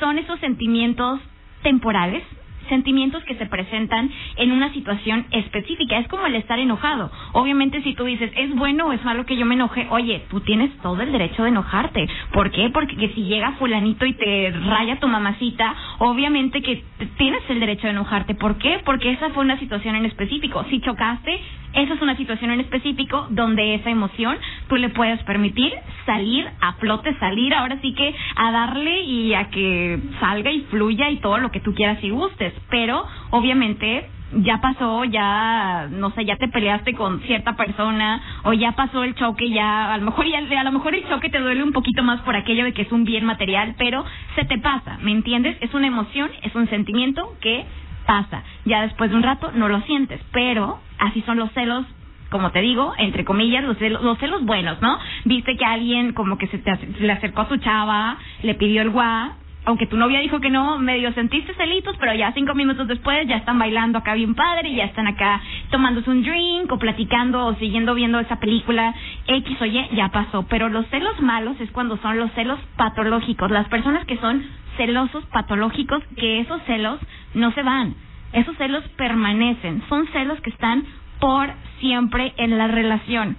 son 0.00 0.18
esos 0.18 0.40
sentimientos 0.40 1.20
temporales, 1.62 2.24
sentimientos 2.68 3.22
que 3.22 3.36
se 3.36 3.46
presentan 3.46 4.10
en 4.36 4.50
una 4.50 4.72
situación 4.72 5.26
específica. 5.30 5.98
Es 5.98 6.08
como 6.08 6.26
el 6.26 6.34
estar 6.34 6.58
enojado. 6.58 7.12
Obviamente 7.30 7.80
si 7.82 7.94
tú 7.94 8.06
dices, 8.06 8.32
es 8.34 8.52
bueno 8.56 8.86
o 8.86 8.92
es 8.92 9.04
malo 9.04 9.24
que 9.24 9.36
yo 9.36 9.46
me 9.46 9.54
enoje, 9.54 9.86
oye, 9.90 10.24
tú 10.28 10.40
tienes 10.40 10.76
todo 10.78 11.00
el 11.00 11.12
derecho 11.12 11.44
de 11.44 11.50
enojarte. 11.50 12.08
¿Por 12.32 12.50
qué? 12.50 12.70
Porque 12.70 12.96
que 12.96 13.10
si 13.10 13.22
llega 13.22 13.52
fulanito 13.52 14.04
y 14.04 14.14
te 14.14 14.50
raya 14.66 14.98
tu 14.98 15.06
mamacita, 15.06 15.76
obviamente 15.98 16.60
que 16.60 16.82
tienes 17.18 17.42
el 17.48 17.60
derecho 17.60 17.86
de 17.86 17.92
enojarte. 17.92 18.34
¿Por 18.34 18.58
qué? 18.58 18.80
Porque 18.84 19.12
esa 19.12 19.30
fue 19.30 19.44
una 19.44 19.60
situación 19.60 19.94
en 19.94 20.06
específico. 20.06 20.64
Si 20.70 20.80
chocaste, 20.80 21.40
esa 21.74 21.94
es 21.94 22.02
una 22.02 22.16
situación 22.16 22.50
en 22.50 22.60
específico 22.60 23.26
donde 23.30 23.74
esa 23.74 23.90
emoción 23.90 24.36
tú 24.68 24.76
le 24.76 24.90
puedes 24.90 25.22
permitir 25.24 25.72
salir 26.06 26.48
a 26.60 26.74
flote, 26.74 27.14
salir 27.18 27.54
ahora 27.54 27.78
sí 27.80 27.94
que 27.94 28.14
a 28.36 28.50
darle 28.50 29.02
y 29.02 29.34
a 29.34 29.50
que 29.50 29.98
salga 30.20 30.50
y 30.50 30.62
fluya 30.70 31.10
y 31.10 31.16
todo 31.16 31.38
lo 31.38 31.50
que 31.50 31.60
tú 31.60 31.74
quieras 31.74 31.98
y 32.02 32.10
gustes. 32.10 32.52
Pero 32.70 33.04
obviamente 33.30 34.08
ya 34.34 34.60
pasó, 34.60 35.04
ya 35.04 35.88
no 35.90 36.10
sé, 36.12 36.24
ya 36.24 36.36
te 36.36 36.48
peleaste 36.48 36.94
con 36.94 37.20
cierta 37.22 37.54
persona 37.54 38.22
o 38.44 38.52
ya 38.52 38.72
pasó 38.72 39.04
el 39.04 39.14
choque, 39.14 39.50
ya 39.50 39.92
a 39.92 39.98
lo 39.98 40.06
mejor 40.06 40.26
ya, 40.26 40.60
a 40.60 40.64
lo 40.64 40.72
mejor 40.72 40.94
el 40.94 41.06
choque 41.08 41.28
te 41.28 41.38
duele 41.38 41.62
un 41.62 41.72
poquito 41.72 42.02
más 42.02 42.20
por 42.22 42.36
aquello 42.36 42.64
de 42.64 42.72
que 42.72 42.82
es 42.82 42.92
un 42.92 43.04
bien 43.04 43.24
material, 43.24 43.74
pero 43.78 44.04
se 44.34 44.44
te 44.44 44.58
pasa, 44.58 44.98
¿me 45.02 45.12
entiendes? 45.12 45.56
Es 45.60 45.74
una 45.74 45.86
emoción, 45.86 46.30
es 46.42 46.54
un 46.54 46.68
sentimiento 46.68 47.34
que 47.40 47.64
pasa. 48.06 48.42
Ya 48.64 48.82
después 48.82 49.10
de 49.10 49.16
un 49.16 49.22
rato 49.22 49.50
no 49.54 49.68
lo 49.68 49.80
sientes, 49.82 50.20
pero 50.32 50.80
así 50.98 51.22
son 51.22 51.38
los 51.38 51.50
celos 51.52 51.86
como 52.30 52.50
te 52.50 52.62
digo, 52.62 52.94
entre 52.96 53.26
comillas, 53.26 53.62
los 53.62 53.76
celos, 53.76 54.02
los 54.02 54.18
celos 54.18 54.42
buenos, 54.46 54.80
¿no? 54.80 54.98
Viste 55.26 55.54
que 55.54 55.66
alguien 55.66 56.14
como 56.14 56.38
que 56.38 56.46
se, 56.46 56.56
te, 56.56 56.78
le 56.98 57.12
acercó 57.12 57.42
a 57.42 57.48
su 57.48 57.58
chava, 57.58 58.16
le 58.42 58.54
pidió 58.54 58.80
el 58.80 58.88
guá, 58.88 59.36
aunque 59.64 59.86
tu 59.86 59.96
novia 59.96 60.20
dijo 60.20 60.40
que 60.40 60.50
no, 60.50 60.78
medio 60.78 61.12
sentiste 61.12 61.54
celitos, 61.54 61.96
pero 62.00 62.14
ya 62.14 62.32
cinco 62.32 62.54
minutos 62.54 62.88
después 62.88 63.28
ya 63.28 63.36
están 63.36 63.58
bailando 63.58 63.98
acá 63.98 64.14
bien 64.14 64.34
padre, 64.34 64.70
y 64.70 64.76
ya 64.76 64.84
están 64.84 65.06
acá 65.06 65.40
tomándose 65.70 66.10
un 66.10 66.22
drink 66.22 66.72
o 66.72 66.78
platicando 66.78 67.46
o 67.46 67.54
siguiendo 67.56 67.94
viendo 67.94 68.18
esa 68.18 68.40
película 68.40 68.94
X 69.26 69.56
o 69.60 69.66
Y, 69.66 69.88
ya 69.92 70.08
pasó. 70.08 70.44
Pero 70.48 70.68
los 70.68 70.86
celos 70.88 71.20
malos 71.20 71.60
es 71.60 71.70
cuando 71.70 71.96
son 71.98 72.18
los 72.18 72.32
celos 72.32 72.58
patológicos, 72.76 73.50
las 73.50 73.68
personas 73.68 74.04
que 74.06 74.16
son 74.16 74.42
celosos 74.76 75.24
patológicos, 75.26 76.02
que 76.16 76.40
esos 76.40 76.62
celos 76.62 76.98
no 77.34 77.52
se 77.52 77.62
van, 77.62 77.94
esos 78.32 78.56
celos 78.56 78.84
permanecen, 78.96 79.82
son 79.88 80.06
celos 80.08 80.40
que 80.40 80.50
están 80.50 80.84
por 81.20 81.50
siempre 81.80 82.32
en 82.36 82.58
la 82.58 82.66
relación. 82.66 83.36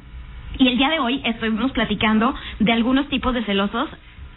Y 0.57 0.67
el 0.67 0.77
día 0.77 0.89
de 0.89 0.99
hoy 0.99 1.21
estuvimos 1.25 1.71
platicando 1.71 2.33
de 2.59 2.71
algunos 2.71 3.09
tipos 3.09 3.33
de 3.33 3.43
celosos. 3.43 3.89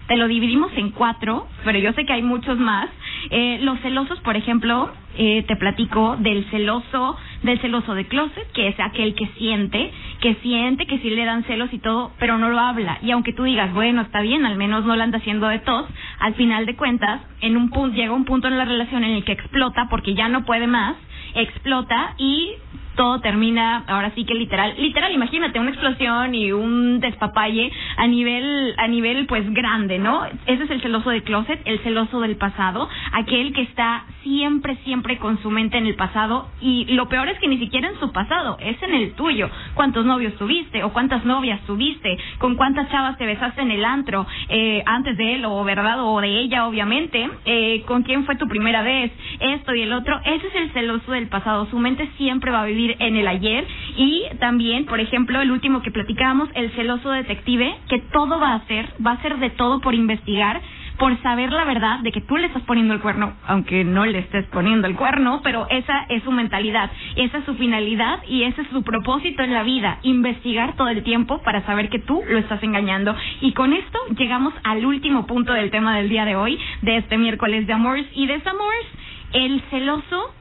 Te 0.08 0.16
lo 0.16 0.28
dividimos 0.28 0.72
en 0.76 0.90
cuatro, 0.90 1.46
pero 1.64 1.78
yo 1.78 1.92
sé 1.92 2.06
que 2.06 2.12
hay 2.12 2.22
muchos 2.22 2.58
más. 2.58 2.88
Eh, 3.30 3.58
los 3.62 3.78
celosos, 3.80 4.20
por 4.20 4.36
ejemplo, 4.36 4.90
eh, 5.16 5.44
te 5.48 5.56
platico 5.56 6.16
del 6.18 6.44
celoso, 6.50 7.16
del 7.42 7.58
celoso 7.60 7.94
de 7.94 8.06
closet, 8.06 8.50
que 8.52 8.68
es 8.68 8.78
aquel 8.78 9.14
que 9.14 9.26
siente, 9.38 9.90
que 10.20 10.34
siente 10.36 10.86
que 10.86 10.98
sí 10.98 11.10
le 11.10 11.24
dan 11.24 11.44
celos 11.44 11.72
y 11.72 11.78
todo, 11.78 12.12
pero 12.18 12.38
no 12.38 12.48
lo 12.48 12.58
habla. 12.58 12.98
Y 13.02 13.10
aunque 13.10 13.32
tú 13.32 13.44
digas, 13.44 13.72
bueno, 13.72 14.02
está 14.02 14.20
bien, 14.20 14.44
al 14.46 14.56
menos 14.56 14.84
no 14.84 14.96
lo 14.96 15.02
anda 15.02 15.18
haciendo 15.18 15.48
de 15.48 15.58
tos, 15.60 15.86
al 16.18 16.34
final 16.34 16.66
de 16.66 16.76
cuentas, 16.76 17.20
en 17.40 17.56
un 17.56 17.70
llega 17.92 18.12
un 18.12 18.24
punto 18.24 18.48
en 18.48 18.58
la 18.58 18.64
relación 18.64 19.04
en 19.04 19.12
el 19.12 19.24
que 19.24 19.32
explota 19.32 19.88
porque 19.90 20.14
ya 20.14 20.28
no 20.28 20.44
puede 20.44 20.66
más, 20.66 20.96
explota 21.34 22.14
y 22.18 22.52
todo 22.96 23.20
termina, 23.20 23.84
ahora 23.86 24.10
sí 24.14 24.24
que 24.24 24.34
literal, 24.34 24.74
literal, 24.78 25.12
imagínate 25.12 25.60
una 25.60 25.70
explosión 25.70 26.34
y 26.34 26.52
un 26.52 27.00
despapalle 27.00 27.70
a 27.96 28.06
nivel, 28.06 28.74
a 28.78 28.88
nivel 28.88 29.26
pues 29.26 29.48
grande, 29.52 29.98
¿no? 29.98 30.24
Ese 30.46 30.64
es 30.64 30.70
el 30.70 30.80
celoso 30.80 31.10
de 31.10 31.22
closet, 31.22 31.60
el 31.64 31.78
celoso 31.80 32.20
del 32.20 32.36
pasado, 32.36 32.88
aquel 33.12 33.52
que 33.52 33.62
está 33.62 34.04
siempre, 34.22 34.76
siempre 34.84 35.18
con 35.18 35.40
su 35.42 35.50
mente 35.50 35.78
en 35.78 35.86
el 35.86 35.94
pasado 35.94 36.48
y 36.60 36.86
lo 36.86 37.08
peor 37.08 37.28
es 37.28 37.38
que 37.38 37.48
ni 37.48 37.58
siquiera 37.58 37.88
en 37.88 38.00
su 38.00 38.10
pasado, 38.12 38.56
es 38.60 38.82
en 38.82 38.94
el 38.94 39.12
tuyo. 39.12 39.48
¿Cuántos 39.74 40.04
novios 40.04 40.34
tuviste 40.34 40.82
o 40.82 40.92
cuántas 40.92 41.24
novias 41.24 41.60
tuviste? 41.66 42.18
¿Con 42.38 42.56
cuántas 42.56 42.90
chavas 42.90 43.18
te 43.18 43.26
besaste 43.26 43.62
en 43.62 43.70
el 43.70 43.84
antro 43.84 44.26
eh, 44.48 44.82
antes 44.86 45.16
de 45.16 45.34
él 45.34 45.44
o 45.44 45.62
verdad 45.64 45.98
o 46.00 46.20
de 46.20 46.40
ella, 46.40 46.66
obviamente? 46.66 47.28
Eh, 47.44 47.82
¿Con 47.86 48.02
quién 48.02 48.24
fue 48.24 48.36
tu 48.36 48.48
primera 48.48 48.82
vez? 48.82 49.12
Esto 49.40 49.74
y 49.74 49.82
el 49.82 49.92
otro. 49.92 50.18
Ese 50.24 50.46
es 50.46 50.54
el 50.54 50.72
celoso 50.72 51.12
del 51.12 51.28
pasado. 51.28 51.66
Su 51.66 51.78
mente 51.78 52.08
siempre 52.16 52.50
va 52.50 52.62
a 52.62 52.66
vivir 52.66 52.85
en 52.98 53.16
el 53.16 53.26
ayer 53.26 53.66
y 53.96 54.24
también, 54.38 54.86
por 54.86 55.00
ejemplo, 55.00 55.40
el 55.40 55.50
último 55.50 55.82
que 55.82 55.90
platicábamos, 55.90 56.48
el 56.54 56.70
celoso 56.72 57.10
detective, 57.10 57.74
que 57.88 57.98
todo 58.12 58.38
va 58.38 58.52
a 58.52 58.56
hacer, 58.56 58.88
va 59.04 59.12
a 59.12 59.14
hacer 59.14 59.38
de 59.38 59.50
todo 59.50 59.80
por 59.80 59.94
investigar 59.94 60.60
por 60.98 61.20
saber 61.22 61.52
la 61.52 61.64
verdad 61.64 62.00
de 62.00 62.12
que 62.12 62.20
tú 62.20 62.36
le 62.36 62.46
estás 62.46 62.62
poniendo 62.62 62.94
el 62.94 63.00
cuerno, 63.00 63.34
aunque 63.46 63.84
no 63.84 64.06
le 64.06 64.18
estés 64.20 64.46
poniendo 64.46 64.86
el 64.86 64.96
cuerno, 64.96 65.40
pero 65.42 65.66
esa 65.70 66.06
es 66.08 66.22
su 66.22 66.32
mentalidad, 66.32 66.90
esa 67.16 67.38
es 67.38 67.44
su 67.44 67.54
finalidad 67.54 68.22
y 68.26 68.44
ese 68.44 68.62
es 68.62 68.68
su 68.68 68.82
propósito 68.82 69.42
en 69.42 69.52
la 69.52 69.62
vida, 69.62 69.98
investigar 70.02 70.74
todo 70.76 70.88
el 70.88 71.02
tiempo 71.02 71.42
para 71.42 71.64
saber 71.66 71.88
que 71.88 71.98
tú 71.98 72.22
lo 72.28 72.38
estás 72.38 72.62
engañando. 72.62 73.14
Y 73.40 73.52
con 73.52 73.72
esto 73.72 73.98
llegamos 74.16 74.54
al 74.64 74.84
último 74.84 75.26
punto 75.26 75.52
del 75.52 75.70
tema 75.70 75.96
del 75.96 76.08
día 76.08 76.24
de 76.24 76.36
hoy, 76.36 76.58
de 76.82 76.98
este 76.98 77.18
miércoles 77.18 77.66
de 77.66 77.72
amores 77.72 78.06
y 78.14 78.26
desamores, 78.26 78.86
el 79.32 79.60
celoso 79.70 80.34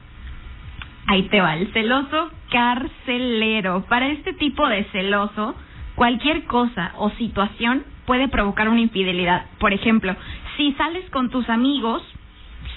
Ahí 1.08 1.22
te 1.28 1.40
va, 1.40 1.54
el 1.54 1.72
celoso 1.72 2.30
carcelero. 2.50 3.84
Para 3.88 4.08
este 4.08 4.32
tipo 4.32 4.66
de 4.68 4.84
celoso, 4.86 5.54
cualquier 5.94 6.44
cosa 6.44 6.92
o 6.96 7.10
situación 7.10 7.84
puede 8.06 8.28
provocar 8.28 8.68
una 8.68 8.80
infidelidad. 8.80 9.46
Por 9.58 9.72
ejemplo, 9.72 10.16
si 10.56 10.72
sales 10.72 11.08
con 11.10 11.30
tus 11.30 11.48
amigos, 11.48 12.02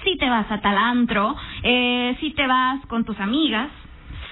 si 0.03 0.15
te 0.17 0.29
vas 0.29 0.49
a 0.51 0.61
tal 0.61 0.77
antro, 0.77 1.35
eh, 1.63 2.15
si 2.19 2.31
te 2.31 2.45
vas 2.45 2.85
con 2.85 3.03
tus 3.03 3.19
amigas, 3.19 3.69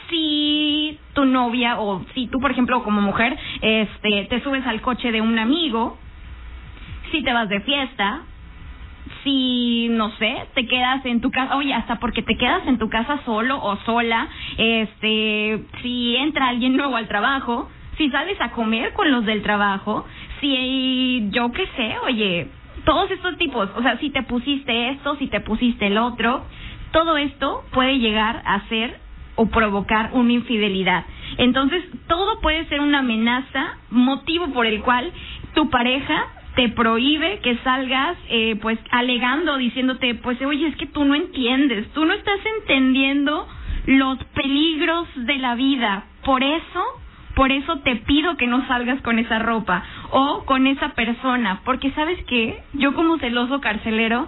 si 0.10 1.00
tu 1.14 1.26
novia 1.26 1.80
o 1.80 2.06
si 2.14 2.28
tú, 2.28 2.40
por 2.40 2.52
ejemplo, 2.52 2.84
como 2.84 3.02
mujer, 3.02 3.38
este, 3.62 4.28
te 4.30 4.42
subes 4.44 4.66
al 4.68 4.82
coche 4.82 5.12
de 5.12 5.22
un 5.22 5.38
amigo, 5.40 5.98
si 7.12 7.24
te 7.24 7.34
vas 7.34 7.50
de 7.50 7.62
fiesta, 7.62 8.22
si 9.24 9.88
no 9.90 10.12
sé, 10.18 10.48
te 10.54 10.68
quedas 10.68 11.06
en 11.06 11.22
tu 11.22 11.32
casa, 11.32 11.56
oye, 11.56 11.74
hasta 11.74 12.00
porque 12.00 12.22
te 12.22 12.38
quedas 12.38 12.68
en 12.68 12.78
tu 12.78 12.90
casa 12.90 13.20
solo 13.26 13.62
o 13.62 13.78
sola, 13.86 14.28
este, 14.58 15.64
si 15.82 16.16
entra 16.18 16.50
alguien 16.50 16.76
nuevo 16.76 16.96
al 16.96 17.08
trabajo, 17.08 17.70
si 17.98 18.10
sales 18.10 18.40
a 18.42 18.52
comer 18.52 18.94
con 18.94 19.12
los 19.12 19.26
del 19.26 19.42
trabajo, 19.42 20.06
si 20.40 21.30
yo 21.32 21.52
qué 21.52 21.68
sé, 21.76 21.96
oye, 22.06 22.48
todos 22.86 23.10
estos 23.12 23.38
tipos, 23.38 23.70
o 23.76 23.82
sea, 23.82 23.98
si 23.98 24.10
te 24.10 24.24
pusiste 24.24 24.90
esto, 24.90 25.16
si 25.18 25.28
te 25.28 25.42
pusiste 25.42 25.88
el 25.88 25.98
otro, 25.98 26.46
todo 26.92 27.18
esto 27.18 27.64
puede 27.72 28.00
llegar 28.00 28.42
a 28.46 28.62
ser 28.70 29.00
o 29.36 29.48
provocar 29.48 30.12
una 30.14 30.34
infidelidad. 30.34 31.06
Entonces, 31.38 31.84
todo 32.08 32.40
puede 32.40 32.66
ser 32.66 32.80
una 32.80 33.00
amenaza, 33.00 33.78
motivo 33.90 34.48
por 34.54 34.66
el 34.66 34.82
cual 34.82 35.12
tu 35.54 35.70
pareja 35.70 36.26
te 36.58 36.70
prohíbe 36.70 37.40
que 37.44 37.56
salgas 37.58 38.18
eh, 38.30 38.56
pues 38.60 38.80
alegando, 38.90 39.58
diciéndote, 39.58 40.16
pues 40.16 40.42
oye, 40.42 40.68
es 40.68 40.76
que 40.76 40.88
tú 40.88 41.06
no 41.06 41.14
entiendes, 41.14 41.88
tú 41.94 42.04
no 42.04 42.14
estás 42.14 42.40
entendiendo 42.60 43.48
los 43.86 44.18
peligros 44.34 45.08
de 45.16 45.38
la 45.38 45.54
vida. 45.54 46.06
Por 46.26 46.44
eso, 46.44 46.84
por 47.36 47.52
eso 47.52 47.78
te 47.82 47.98
pido 47.98 48.38
que 48.38 48.48
no 48.48 48.68
salgas 48.68 49.00
con 49.04 49.20
esa 49.20 49.38
ropa 49.38 49.84
o 50.10 50.46
con 50.46 50.66
esa 50.66 50.96
persona, 50.96 51.62
porque 51.64 51.92
sabes 51.92 52.24
que 52.26 52.60
yo 52.74 52.96
como 52.96 53.20
celoso 53.20 53.62
carcelero 53.62 54.28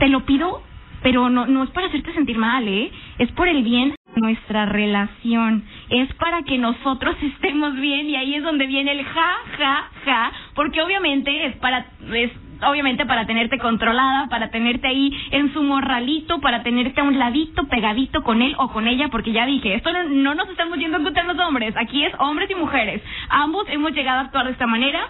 te 0.00 0.08
lo 0.08 0.26
pido, 0.26 0.60
pero 1.04 1.30
no 1.30 1.46
no 1.46 1.62
es 1.62 1.70
para 1.70 1.86
hacerte 1.86 2.12
sentir 2.14 2.36
mal, 2.36 2.66
¿eh? 2.66 2.90
Es 3.18 3.30
por 3.30 3.46
el 3.46 3.62
bien 3.62 3.94
nuestra 4.16 4.66
relación, 4.66 5.64
es 5.90 6.12
para 6.14 6.42
que 6.42 6.58
nosotros 6.58 7.16
estemos 7.22 7.74
bien 7.76 8.08
y 8.08 8.16
ahí 8.16 8.34
es 8.34 8.42
donde 8.42 8.66
viene 8.66 8.92
el 8.92 9.04
ja 9.04 9.34
ja 9.58 9.90
ja, 10.04 10.32
porque 10.54 10.82
obviamente 10.82 11.46
es 11.46 11.56
para 11.56 11.86
es 12.12 12.30
obviamente 12.62 13.04
para 13.06 13.26
tenerte 13.26 13.58
controlada, 13.58 14.28
para 14.28 14.50
tenerte 14.50 14.86
ahí 14.86 15.12
en 15.30 15.52
su 15.52 15.62
morralito, 15.62 16.40
para 16.40 16.62
tenerte 16.62 17.00
a 17.00 17.04
un 17.04 17.18
ladito, 17.18 17.64
pegadito 17.68 18.22
con 18.22 18.42
él 18.42 18.54
o 18.58 18.68
con 18.68 18.86
ella, 18.86 19.08
porque 19.08 19.32
ya 19.32 19.44
dije, 19.46 19.74
esto 19.74 19.92
no, 19.92 20.04
no 20.04 20.34
nos 20.34 20.48
estamos 20.48 20.78
yendo 20.78 20.98
en 20.98 21.04
contra 21.04 21.22
de 21.24 21.34
los 21.34 21.46
hombres, 21.46 21.74
aquí 21.76 22.04
es 22.04 22.12
hombres 22.18 22.50
y 22.50 22.54
mujeres, 22.54 23.02
ambos 23.28 23.66
hemos 23.68 23.92
llegado 23.92 24.20
a 24.20 24.22
actuar 24.22 24.46
de 24.46 24.52
esta 24.52 24.66
manera, 24.66 25.08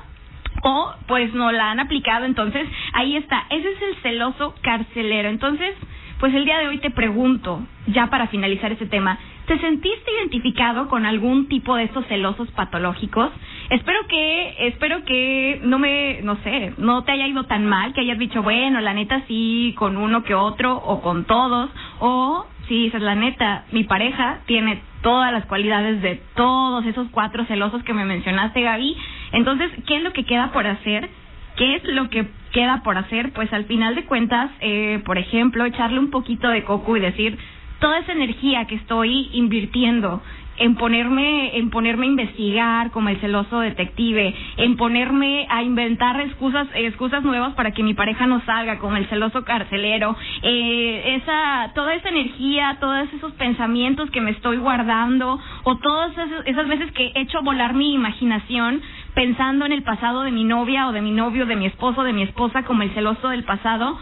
o 0.62 0.94
pues 1.06 1.32
no 1.34 1.52
la 1.52 1.70
han 1.70 1.80
aplicado, 1.80 2.24
entonces 2.24 2.66
ahí 2.94 3.16
está, 3.16 3.44
ese 3.50 3.70
es 3.70 3.82
el 3.82 3.96
celoso 3.96 4.54
carcelero. 4.62 5.28
Entonces, 5.28 5.74
pues 6.24 6.34
el 6.34 6.46
día 6.46 6.58
de 6.58 6.68
hoy 6.68 6.78
te 6.78 6.88
pregunto, 6.88 7.60
ya 7.86 8.06
para 8.06 8.28
finalizar 8.28 8.72
este 8.72 8.86
tema, 8.86 9.18
¿te 9.44 9.58
sentiste 9.58 10.10
identificado 10.10 10.88
con 10.88 11.04
algún 11.04 11.48
tipo 11.48 11.76
de 11.76 11.84
estos 11.84 12.06
celosos 12.06 12.50
patológicos? 12.52 13.30
Espero 13.68 13.98
que, 14.08 14.54
espero 14.68 15.04
que 15.04 15.60
no 15.64 15.78
me, 15.78 16.22
no 16.22 16.36
sé, 16.36 16.72
no 16.78 17.04
te 17.04 17.12
haya 17.12 17.26
ido 17.26 17.44
tan 17.44 17.66
mal, 17.66 17.92
que 17.92 18.00
hayas 18.00 18.18
dicho, 18.18 18.42
bueno, 18.42 18.80
la 18.80 18.94
neta 18.94 19.22
sí, 19.28 19.74
con 19.76 19.98
uno 19.98 20.24
que 20.24 20.34
otro, 20.34 20.74
o 20.76 21.02
con 21.02 21.26
todos, 21.26 21.68
o 22.00 22.46
si 22.68 22.84
dices, 22.84 23.02
la 23.02 23.16
neta, 23.16 23.66
mi 23.72 23.84
pareja 23.84 24.38
tiene 24.46 24.80
todas 25.02 25.30
las 25.30 25.44
cualidades 25.44 26.00
de 26.00 26.22
todos 26.36 26.86
esos 26.86 27.06
cuatro 27.10 27.44
celosos 27.44 27.84
que 27.84 27.92
me 27.92 28.06
mencionaste, 28.06 28.62
Gaby. 28.62 28.96
Entonces, 29.32 29.70
¿qué 29.86 29.96
es 29.96 30.02
lo 30.02 30.14
que 30.14 30.24
queda 30.24 30.52
por 30.52 30.66
hacer? 30.66 31.10
¿Qué 31.56 31.76
es 31.76 31.84
lo 31.84 32.10
que 32.10 32.26
queda 32.52 32.82
por 32.82 32.96
hacer? 32.98 33.32
Pues 33.32 33.52
al 33.52 33.66
final 33.66 33.94
de 33.94 34.04
cuentas, 34.06 34.50
eh, 34.60 35.00
por 35.04 35.18
ejemplo, 35.18 35.64
echarle 35.64 35.98
un 35.98 36.10
poquito 36.10 36.48
de 36.48 36.64
coco 36.64 36.96
y 36.96 37.00
decir, 37.00 37.38
toda 37.80 37.98
esa 37.98 38.12
energía 38.12 38.66
que 38.66 38.76
estoy 38.76 39.30
invirtiendo 39.32 40.22
en 40.56 40.76
ponerme 40.76 41.56
en 41.58 41.70
ponerme 41.70 42.06
a 42.06 42.10
investigar 42.10 42.90
como 42.90 43.08
el 43.08 43.18
celoso 43.20 43.60
detective, 43.60 44.34
en 44.56 44.76
ponerme 44.76 45.46
a 45.50 45.62
inventar 45.62 46.20
excusas 46.20 46.68
excusas 46.74 47.24
nuevas 47.24 47.54
para 47.54 47.72
que 47.72 47.82
mi 47.82 47.94
pareja 47.94 48.26
no 48.26 48.40
salga 48.44 48.78
como 48.78 48.96
el 48.96 49.06
celoso 49.06 49.44
carcelero, 49.44 50.16
eh, 50.42 51.20
esa 51.20 51.72
toda 51.74 51.94
esa 51.94 52.08
energía, 52.08 52.78
todos 52.80 53.08
esos 53.12 53.32
pensamientos 53.32 54.10
que 54.10 54.20
me 54.20 54.30
estoy 54.30 54.58
guardando 54.58 55.40
o 55.64 55.76
todas 55.78 56.12
esas, 56.12 56.46
esas 56.46 56.68
veces 56.68 56.92
que 56.92 57.12
he 57.14 57.22
hecho 57.22 57.42
volar 57.42 57.74
mi 57.74 57.94
imaginación 57.94 58.80
pensando 59.14 59.64
en 59.64 59.72
el 59.72 59.82
pasado 59.82 60.22
de 60.22 60.30
mi 60.30 60.44
novia 60.44 60.88
o 60.88 60.92
de 60.92 61.00
mi 61.00 61.12
novio, 61.12 61.46
de 61.46 61.56
mi 61.56 61.66
esposo, 61.66 62.02
de 62.02 62.12
mi 62.12 62.22
esposa 62.22 62.64
como 62.64 62.82
el 62.82 62.90
celoso 62.94 63.28
del 63.28 63.44
pasado, 63.44 63.98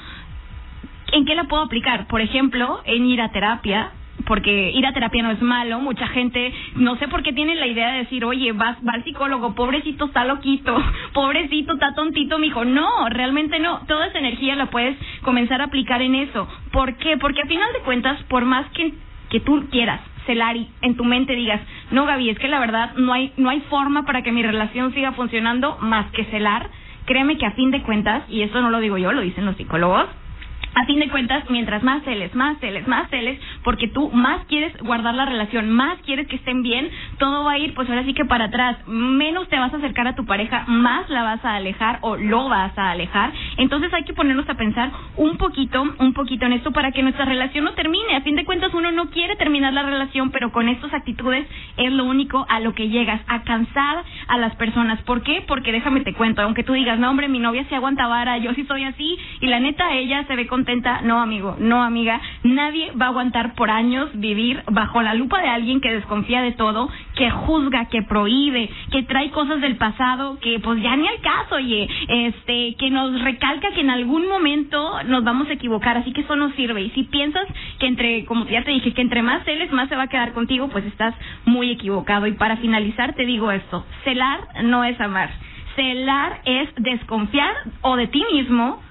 ¿en 1.13 1.25
qué 1.25 1.35
la 1.35 1.45
puedo 1.45 1.63
aplicar? 1.63 2.07
Por 2.09 2.21
ejemplo, 2.21 2.81
en 2.85 3.07
ir 3.07 3.21
a 3.21 3.31
terapia, 3.31 3.93
porque 4.27 4.71
ir 4.71 4.87
a 4.87 4.93
terapia 4.93 5.23
no 5.23 5.31
es 5.31 5.41
malo, 5.43 5.81
mucha 5.81 6.07
gente, 6.09 6.53
no 6.77 6.97
sé 6.97 7.09
por 7.09 7.23
qué 7.23 7.33
tienen 7.33 7.61
la 7.61 7.67
idea 7.67 7.93
de 7.93 7.99
decir, 7.99 8.25
oye, 8.25 8.53
vas, 8.53 8.77
va 8.87 8.93
al 8.95 9.05
psicólogo, 9.05 9.55
pobrecito 9.55 10.07
está 10.07 10.25
loquito, 10.25 10.77
pobrecito 11.13 11.75
está 11.75 11.95
tontito, 11.95 12.39
mijo. 12.39 12.65
No, 12.65 13.09
realmente 13.09 13.59
no. 13.59 13.81
Toda 13.87 14.07
esa 14.07 14.19
energía 14.19 14.57
la 14.57 14.67
puedes 14.67 14.97
comenzar 15.23 15.61
a 15.61 15.65
aplicar 15.65 16.03
en 16.03 16.15
eso. 16.15 16.49
¿Por 16.73 16.97
qué? 16.97 17.17
Porque 17.19 17.43
a 17.43 17.47
final 17.47 17.73
de 17.73 17.81
cuentas, 17.81 18.23
por 18.25 18.45
más 18.45 18.67
que, 18.73 18.93
que 19.31 19.41
tú 19.41 19.67
quieras 19.71 20.01
celar 20.27 20.57
y 20.57 20.69
en 20.83 20.97
tu 20.97 21.05
mente 21.05 21.35
digas, 21.35 21.61
no 21.91 22.07
Gaby, 22.07 22.31
es 22.31 22.39
que 22.39 22.47
la 22.47 22.61
verdad 22.61 22.95
no 22.95 23.13
hay, 23.13 23.33
no 23.37 23.51
hay 23.51 23.61
forma 23.63 24.05
para 24.05 24.23
que 24.23 24.31
mi 24.31 24.43
relación 24.43 24.95
siga 24.95 25.13
funcionando 25.13 25.79
más 25.81 26.13
que 26.13 26.25
celar, 26.27 26.71
créeme 27.07 27.39
que 27.39 27.47
a 27.47 27.51
fin 27.53 27.73
de 27.73 27.83
cuentas, 27.83 28.23
y 28.29 28.43
eso 28.43 28.61
no 28.61 28.71
lo 28.71 28.79
digo 28.79 28.99
yo, 28.99 29.11
lo 29.11 29.21
dicen 29.21 29.45
los 29.45 29.57
psicólogos, 29.57 30.07
a 30.75 30.85
fin 30.87 31.01
de 31.01 31.09
cuentas, 31.09 31.45
mientras 31.51 31.83
más 31.83 32.03
celes, 32.05 32.35
más 32.35 32.59
celes, 32.61 32.87
más 32.87 33.09
celes, 33.11 33.41
porque 33.65 33.89
tú 33.89 34.11
más 34.11 34.45
quieres 34.47 34.77
guardar 34.79 35.15
la 35.15 35.25
relación, 35.25 35.71
más 35.71 35.99
quieres 36.01 36.27
que 36.29 36.37
estén 36.37 36.63
bien, 36.63 36.91
todo 37.19 37.45
va 37.45 37.53
a 37.53 37.59
ir, 37.59 37.75
pues 37.75 37.89
ahora 37.89 38.05
sí 38.05 38.15
que 38.15 38.25
para 38.25 38.47
atrás. 38.47 38.77
Menos 38.87 39.49
te 39.49 39.59
vas 39.59 39.73
a 39.73 39.79
acercar 39.79 40.07
a 40.07 40.15
tu 40.15 40.25
pareja, 40.27 40.65
más 40.67 41.09
la 41.11 41.23
vas 41.23 41.45
a 41.45 41.57
alejar 41.57 41.99
o 42.03 42.17
lo 42.17 42.49
vas 42.49 42.77
a 42.79 42.91
alejar. 42.91 43.33
Entonces 43.57 43.93
hay 43.93 44.05
que 44.05 44.15
ponernos 44.15 44.49
a 44.49 44.55
pensar 44.55 44.91
un 45.17 45.37
poquito, 45.37 45.83
un 45.99 46.13
poquito 46.13 46.47
en 46.47 46.53
esto 46.53 46.73
para 46.73 46.93
que 46.93 47.03
nuestra 47.03 47.25
relación 47.25 47.65
no 47.65 47.73
termine. 47.73 48.17
A 48.17 48.23
fin 48.23 48.37
de 48.37 48.45
cuentas, 48.45 48.73
uno 48.75 48.93
no 48.93 49.11
quiere 49.11 49.37
terminar 49.37 49.73
la 49.73 49.83
relación, 49.83 50.31
pero 50.31 50.53
con 50.53 50.69
estas 50.69 50.93
actitudes 50.95 51.47
es 51.77 51.93
lo 51.93 52.05
único 52.05 52.47
a 52.49 52.61
lo 52.61 52.75
que 52.75 52.89
llegas, 52.89 53.21
a 53.27 53.43
cansar 53.43 54.05
a 54.29 54.39
las 54.39 54.55
personas. 54.57 55.03
¿Por 55.03 55.23
qué? 55.23 55.45
Porque 55.47 55.73
déjame 55.73 56.01
te 56.01 56.15
cuento, 56.15 56.43
aunque 56.43 56.63
tú 56.63 56.73
digas, 56.73 56.99
no 56.99 57.11
hombre, 57.11 57.29
mi 57.29 57.39
novia 57.39 57.65
se 57.69 57.75
aguanta 57.75 58.03
yo 58.43 58.53
sí 58.55 58.65
soy 58.65 58.85
así, 58.85 59.17
y 59.41 59.47
la 59.47 59.59
neta, 59.59 59.95
ella 59.95 60.25
se 60.27 60.37
ve 60.37 60.47
con 60.47 60.62
no, 61.03 61.21
amigo, 61.21 61.57
no, 61.59 61.83
amiga. 61.83 62.21
Nadie 62.43 62.93
va 62.93 63.07
a 63.07 63.09
aguantar 63.09 63.55
por 63.55 63.71
años 63.71 64.11
vivir 64.15 64.63
bajo 64.71 65.03
la 65.03 65.15
lupa 65.15 65.41
de 65.41 65.49
alguien 65.49 65.81
que 65.81 65.93
desconfía 65.93 66.43
de 66.43 66.53
todo, 66.53 66.89
que 67.17 67.31
juzga, 67.31 67.87
que 67.87 68.03
prohíbe, 68.03 68.71
que 68.91 69.03
trae 69.03 69.31
cosas 69.31 69.61
del 69.61 69.77
pasado 69.77 70.39
que 70.41 70.61
pues 70.61 70.83
ya 70.83 70.97
ni 70.97 71.07
al 71.07 71.21
caso, 71.21 71.57
oye, 71.57 71.89
este, 72.09 72.75
que 72.79 72.91
nos 72.91 73.21
recalca 73.23 73.71
que 73.73 73.81
en 73.81 73.91
algún 73.91 74.29
momento 74.29 75.03
nos 75.05 75.25
vamos 75.25 75.49
a 75.49 75.55
equivocar, 75.55 75.97
así 75.97 76.13
que 76.13 76.23
eso 76.23 76.37
no 76.37 76.51
sirve. 76.53 76.83
Y 76.83 76.91
si 76.91 77.05
piensas 77.05 77.47
que 77.79 77.87
entre, 77.87 78.25
como 78.25 78.47
ya 78.47 78.63
te 78.65 78.71
dije, 78.71 78.93
que 78.93 79.03
entre 79.03 79.23
más 79.23 79.45
celes, 79.45 79.73
más 79.73 79.89
se 79.89 79.97
va 79.97 80.05
a 80.05 80.09
quedar 80.09 80.33
contigo, 80.33 80.69
pues 80.69 80.85
estás 80.85 81.15
muy 81.45 81.71
equivocado. 81.71 82.27
Y 82.27 82.33
para 82.33 82.57
finalizar 82.57 83.15
te 83.15 83.27
digo 83.27 83.51
esto, 83.51 83.85
celar 84.05 84.41
no 84.65 84.85
es 84.85 85.01
amar. 85.01 85.31
Celar 85.77 86.41
es 86.45 86.69
desconfiar 86.77 87.55
o 87.81 87.97
de 87.97 88.07
ti 88.09 88.23
mismo 88.33 88.83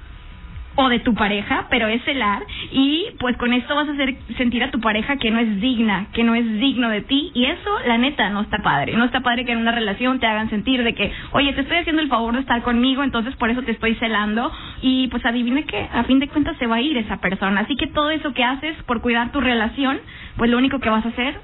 o 0.76 0.90
de 0.90 1.00
tu 1.00 1.14
pareja, 1.14 1.68
pero 1.70 1.88
es 1.88 2.02
celar 2.04 2.44
y 2.72 3.06
pues 3.20 3.36
con 3.38 3.54
esto 3.54 3.76
vas 3.76 3.90
a 3.90 3.92
hacer 3.92 4.16
sentir 4.38 4.64
a 4.64 4.72
tu 4.72 4.80
pareja 4.80 5.18
que 5.18 5.32
no 5.32 5.40
es 5.40 5.60
digna, 5.60 6.08
que 6.14 6.24
no 6.24 6.34
es 6.34 6.46
digno 6.60 6.90
de 6.90 7.02
ti 7.02 7.32
y 7.34 7.46
eso 7.46 7.70
la 7.86 7.98
neta 7.98 8.30
no 8.30 8.42
está 8.42 8.60
padre, 8.60 8.94
no 8.94 9.06
está 9.06 9.22
padre 9.22 9.46
que 9.46 9.52
en 9.52 9.60
una 9.60 9.72
relación 9.72 10.20
te 10.20 10.28
hagan 10.28 10.50
sentir 10.50 10.84
de 10.84 10.94
que, 10.94 11.12
oye, 11.32 11.54
te 11.54 11.62
estoy 11.62 11.78
haciendo 11.78 12.02
el 12.02 12.08
favor 12.08 12.34
de 12.34 12.42
estar 12.42 12.62
conmigo, 12.62 13.04
entonces 13.04 13.36
por 13.36 13.50
eso 13.50 13.62
te 13.64 13.72
estoy 13.72 13.96
celando 13.96 14.52
y 14.82 15.08
pues 15.10 15.26
adivine 15.26 15.66
que 15.66 15.90
a 15.92 16.04
fin 16.06 16.20
de 16.20 16.28
cuentas 16.28 16.58
se 16.58 16.68
va 16.68 16.78
a 16.78 16.82
ir 16.82 16.98
esa 16.98 17.18
persona, 17.18 17.62
así 17.62 17.76
que 17.76 17.88
todo 17.88 18.10
eso 18.10 18.34
que 18.34 18.44
haces 18.44 18.76
por 18.84 19.02
cuidar 19.02 19.32
tu 19.32 19.42
relación, 19.42 20.00
pues 20.38 20.50
lo 20.50 20.58
único 20.58 20.80
que 20.80 20.90
vas 20.90 21.06
a 21.06 21.10
hacer 21.10 21.36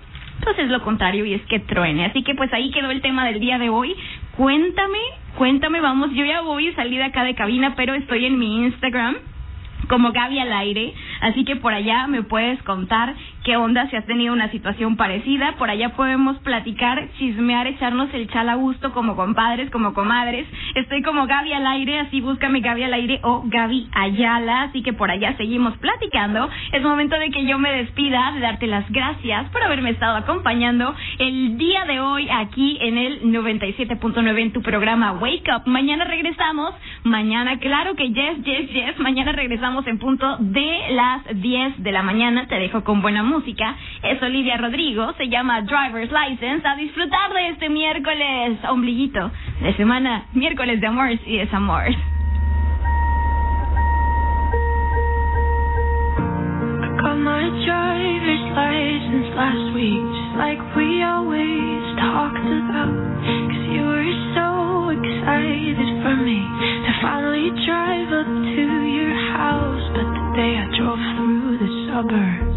pues 0.43 0.57
es 0.59 0.69
lo 0.69 0.81
contrario 0.81 1.25
y 1.25 1.33
es 1.33 1.41
que 1.43 1.59
truene. 1.59 2.05
Así 2.05 2.23
que 2.23 2.35
pues 2.35 2.51
ahí 2.53 2.71
quedó 2.71 2.91
el 2.91 3.01
tema 3.01 3.25
del 3.25 3.39
día 3.39 3.57
de 3.57 3.69
hoy. 3.69 3.95
Cuéntame, 4.35 4.99
cuéntame, 5.35 5.81
vamos, 5.81 6.11
yo 6.13 6.25
ya 6.25 6.41
voy 6.41 6.69
a 6.69 6.75
salir 6.75 7.01
acá 7.01 7.23
de 7.23 7.35
cabina, 7.35 7.75
pero 7.75 7.93
estoy 7.93 8.25
en 8.25 8.37
mi 8.37 8.65
Instagram 8.65 9.15
como 9.87 10.11
Gaby 10.11 10.39
al 10.39 10.51
aire, 10.51 10.93
así 11.21 11.45
que 11.45 11.55
por 11.55 11.73
allá 11.73 12.07
me 12.07 12.23
puedes 12.23 12.61
contar 12.63 13.13
qué 13.47 13.55
onda 13.55 13.89
si 13.89 13.95
has 13.95 14.05
tenido 14.05 14.33
una 14.33 14.51
situación 14.51 14.97
parecida, 14.97 15.53
por 15.57 15.69
allá 15.69 15.95
podemos 15.95 16.37
platicar, 16.39 17.07
chismear, 17.17 17.65
echarnos 17.65 18.13
el 18.13 18.27
chal 18.27 18.49
a 18.49 18.55
gusto 18.55 18.91
como 18.91 19.15
compadres, 19.15 19.71
como 19.71 19.93
comadres. 19.93 20.45
Estoy 20.75 21.01
como 21.01 21.25
Gaby 21.25 21.53
al 21.53 21.65
aire, 21.65 22.01
así 22.01 22.19
búscame 22.19 22.59
Gaby 22.59 22.83
al 22.83 22.93
aire 22.93 23.21
o 23.23 23.43
Gaby 23.45 23.87
Ayala, 23.93 24.63
así 24.63 24.83
que 24.83 24.91
por 24.91 25.09
allá 25.09 25.37
seguimos 25.37 25.77
platicando. 25.77 26.49
Es 26.73 26.83
momento 26.83 27.17
de 27.17 27.29
que 27.29 27.45
yo 27.45 27.57
me 27.57 27.71
despida, 27.71 28.33
de 28.33 28.41
darte 28.41 28.67
las 28.67 28.91
gracias 28.91 29.49
por 29.51 29.63
haberme 29.63 29.91
estado 29.91 30.17
acompañando 30.17 30.93
el 31.17 31.57
día 31.57 31.85
de 31.85 32.01
hoy 32.01 32.27
aquí 32.29 32.77
en 32.81 32.97
el 32.97 33.21
97.9 33.31 34.41
en 34.41 34.51
tu 34.51 34.61
programa 34.61 35.13
Wake 35.13 35.47
Up. 35.55 35.61
Mañana 35.67 36.03
regresamos, 36.03 36.75
mañana 37.05 37.59
claro 37.59 37.95
que 37.95 38.09
yes, 38.09 38.43
yes, 38.43 38.69
yes, 38.71 38.99
mañana 38.99 39.31
regresamos 39.31 39.87
en 39.87 39.99
punto 39.99 40.35
de 40.39 40.79
las 40.89 41.21
10 41.33 41.81
de 41.81 41.91
la 41.93 42.03
mañana. 42.03 42.45
Te 42.47 42.55
dejo 42.55 42.83
con 42.83 43.01
buena 43.01 43.23
música. 43.23 43.36
Es 43.37 44.21
Olivia 44.23 44.57
Rodrigo, 44.57 45.13
se 45.13 45.29
llama 45.29 45.61
Driver's 45.61 46.11
License. 46.11 46.67
A 46.67 46.75
disfrutar 46.75 47.31
de 47.33 47.49
este 47.49 47.69
miércoles, 47.69 48.57
ombliguito 48.67 49.31
de 49.61 49.73
semana, 49.75 50.25
miércoles 50.33 50.81
de 50.81 50.87
amor 50.87 51.11
y 51.11 51.37
desamor. 51.37 51.85
Got 56.97 57.17
my 57.21 57.45
driver's 57.63 58.45
license 58.57 59.29
last 59.35 59.75
week, 59.75 60.01
just 60.01 60.37
like 60.37 60.57
we 60.75 61.03
always 61.03 61.81
talked 62.01 62.41
about. 62.41 62.89
Cause 63.53 63.65
you 63.69 63.85
were 63.85 64.13
so 64.33 64.89
excited 64.97 65.77
for 66.01 66.15
me 66.25 66.41
to 66.41 66.91
finally 67.05 67.53
drive 67.69 68.09
up 68.17 68.25
to 68.25 68.65
your 68.97 69.13
house. 69.37 69.83
But 69.93 70.09
the 70.09 70.25
day 70.33 70.57
I 70.57 70.65
drove 70.73 70.99
through 71.15 71.57
the 71.61 71.69
suburbs, 71.85 72.56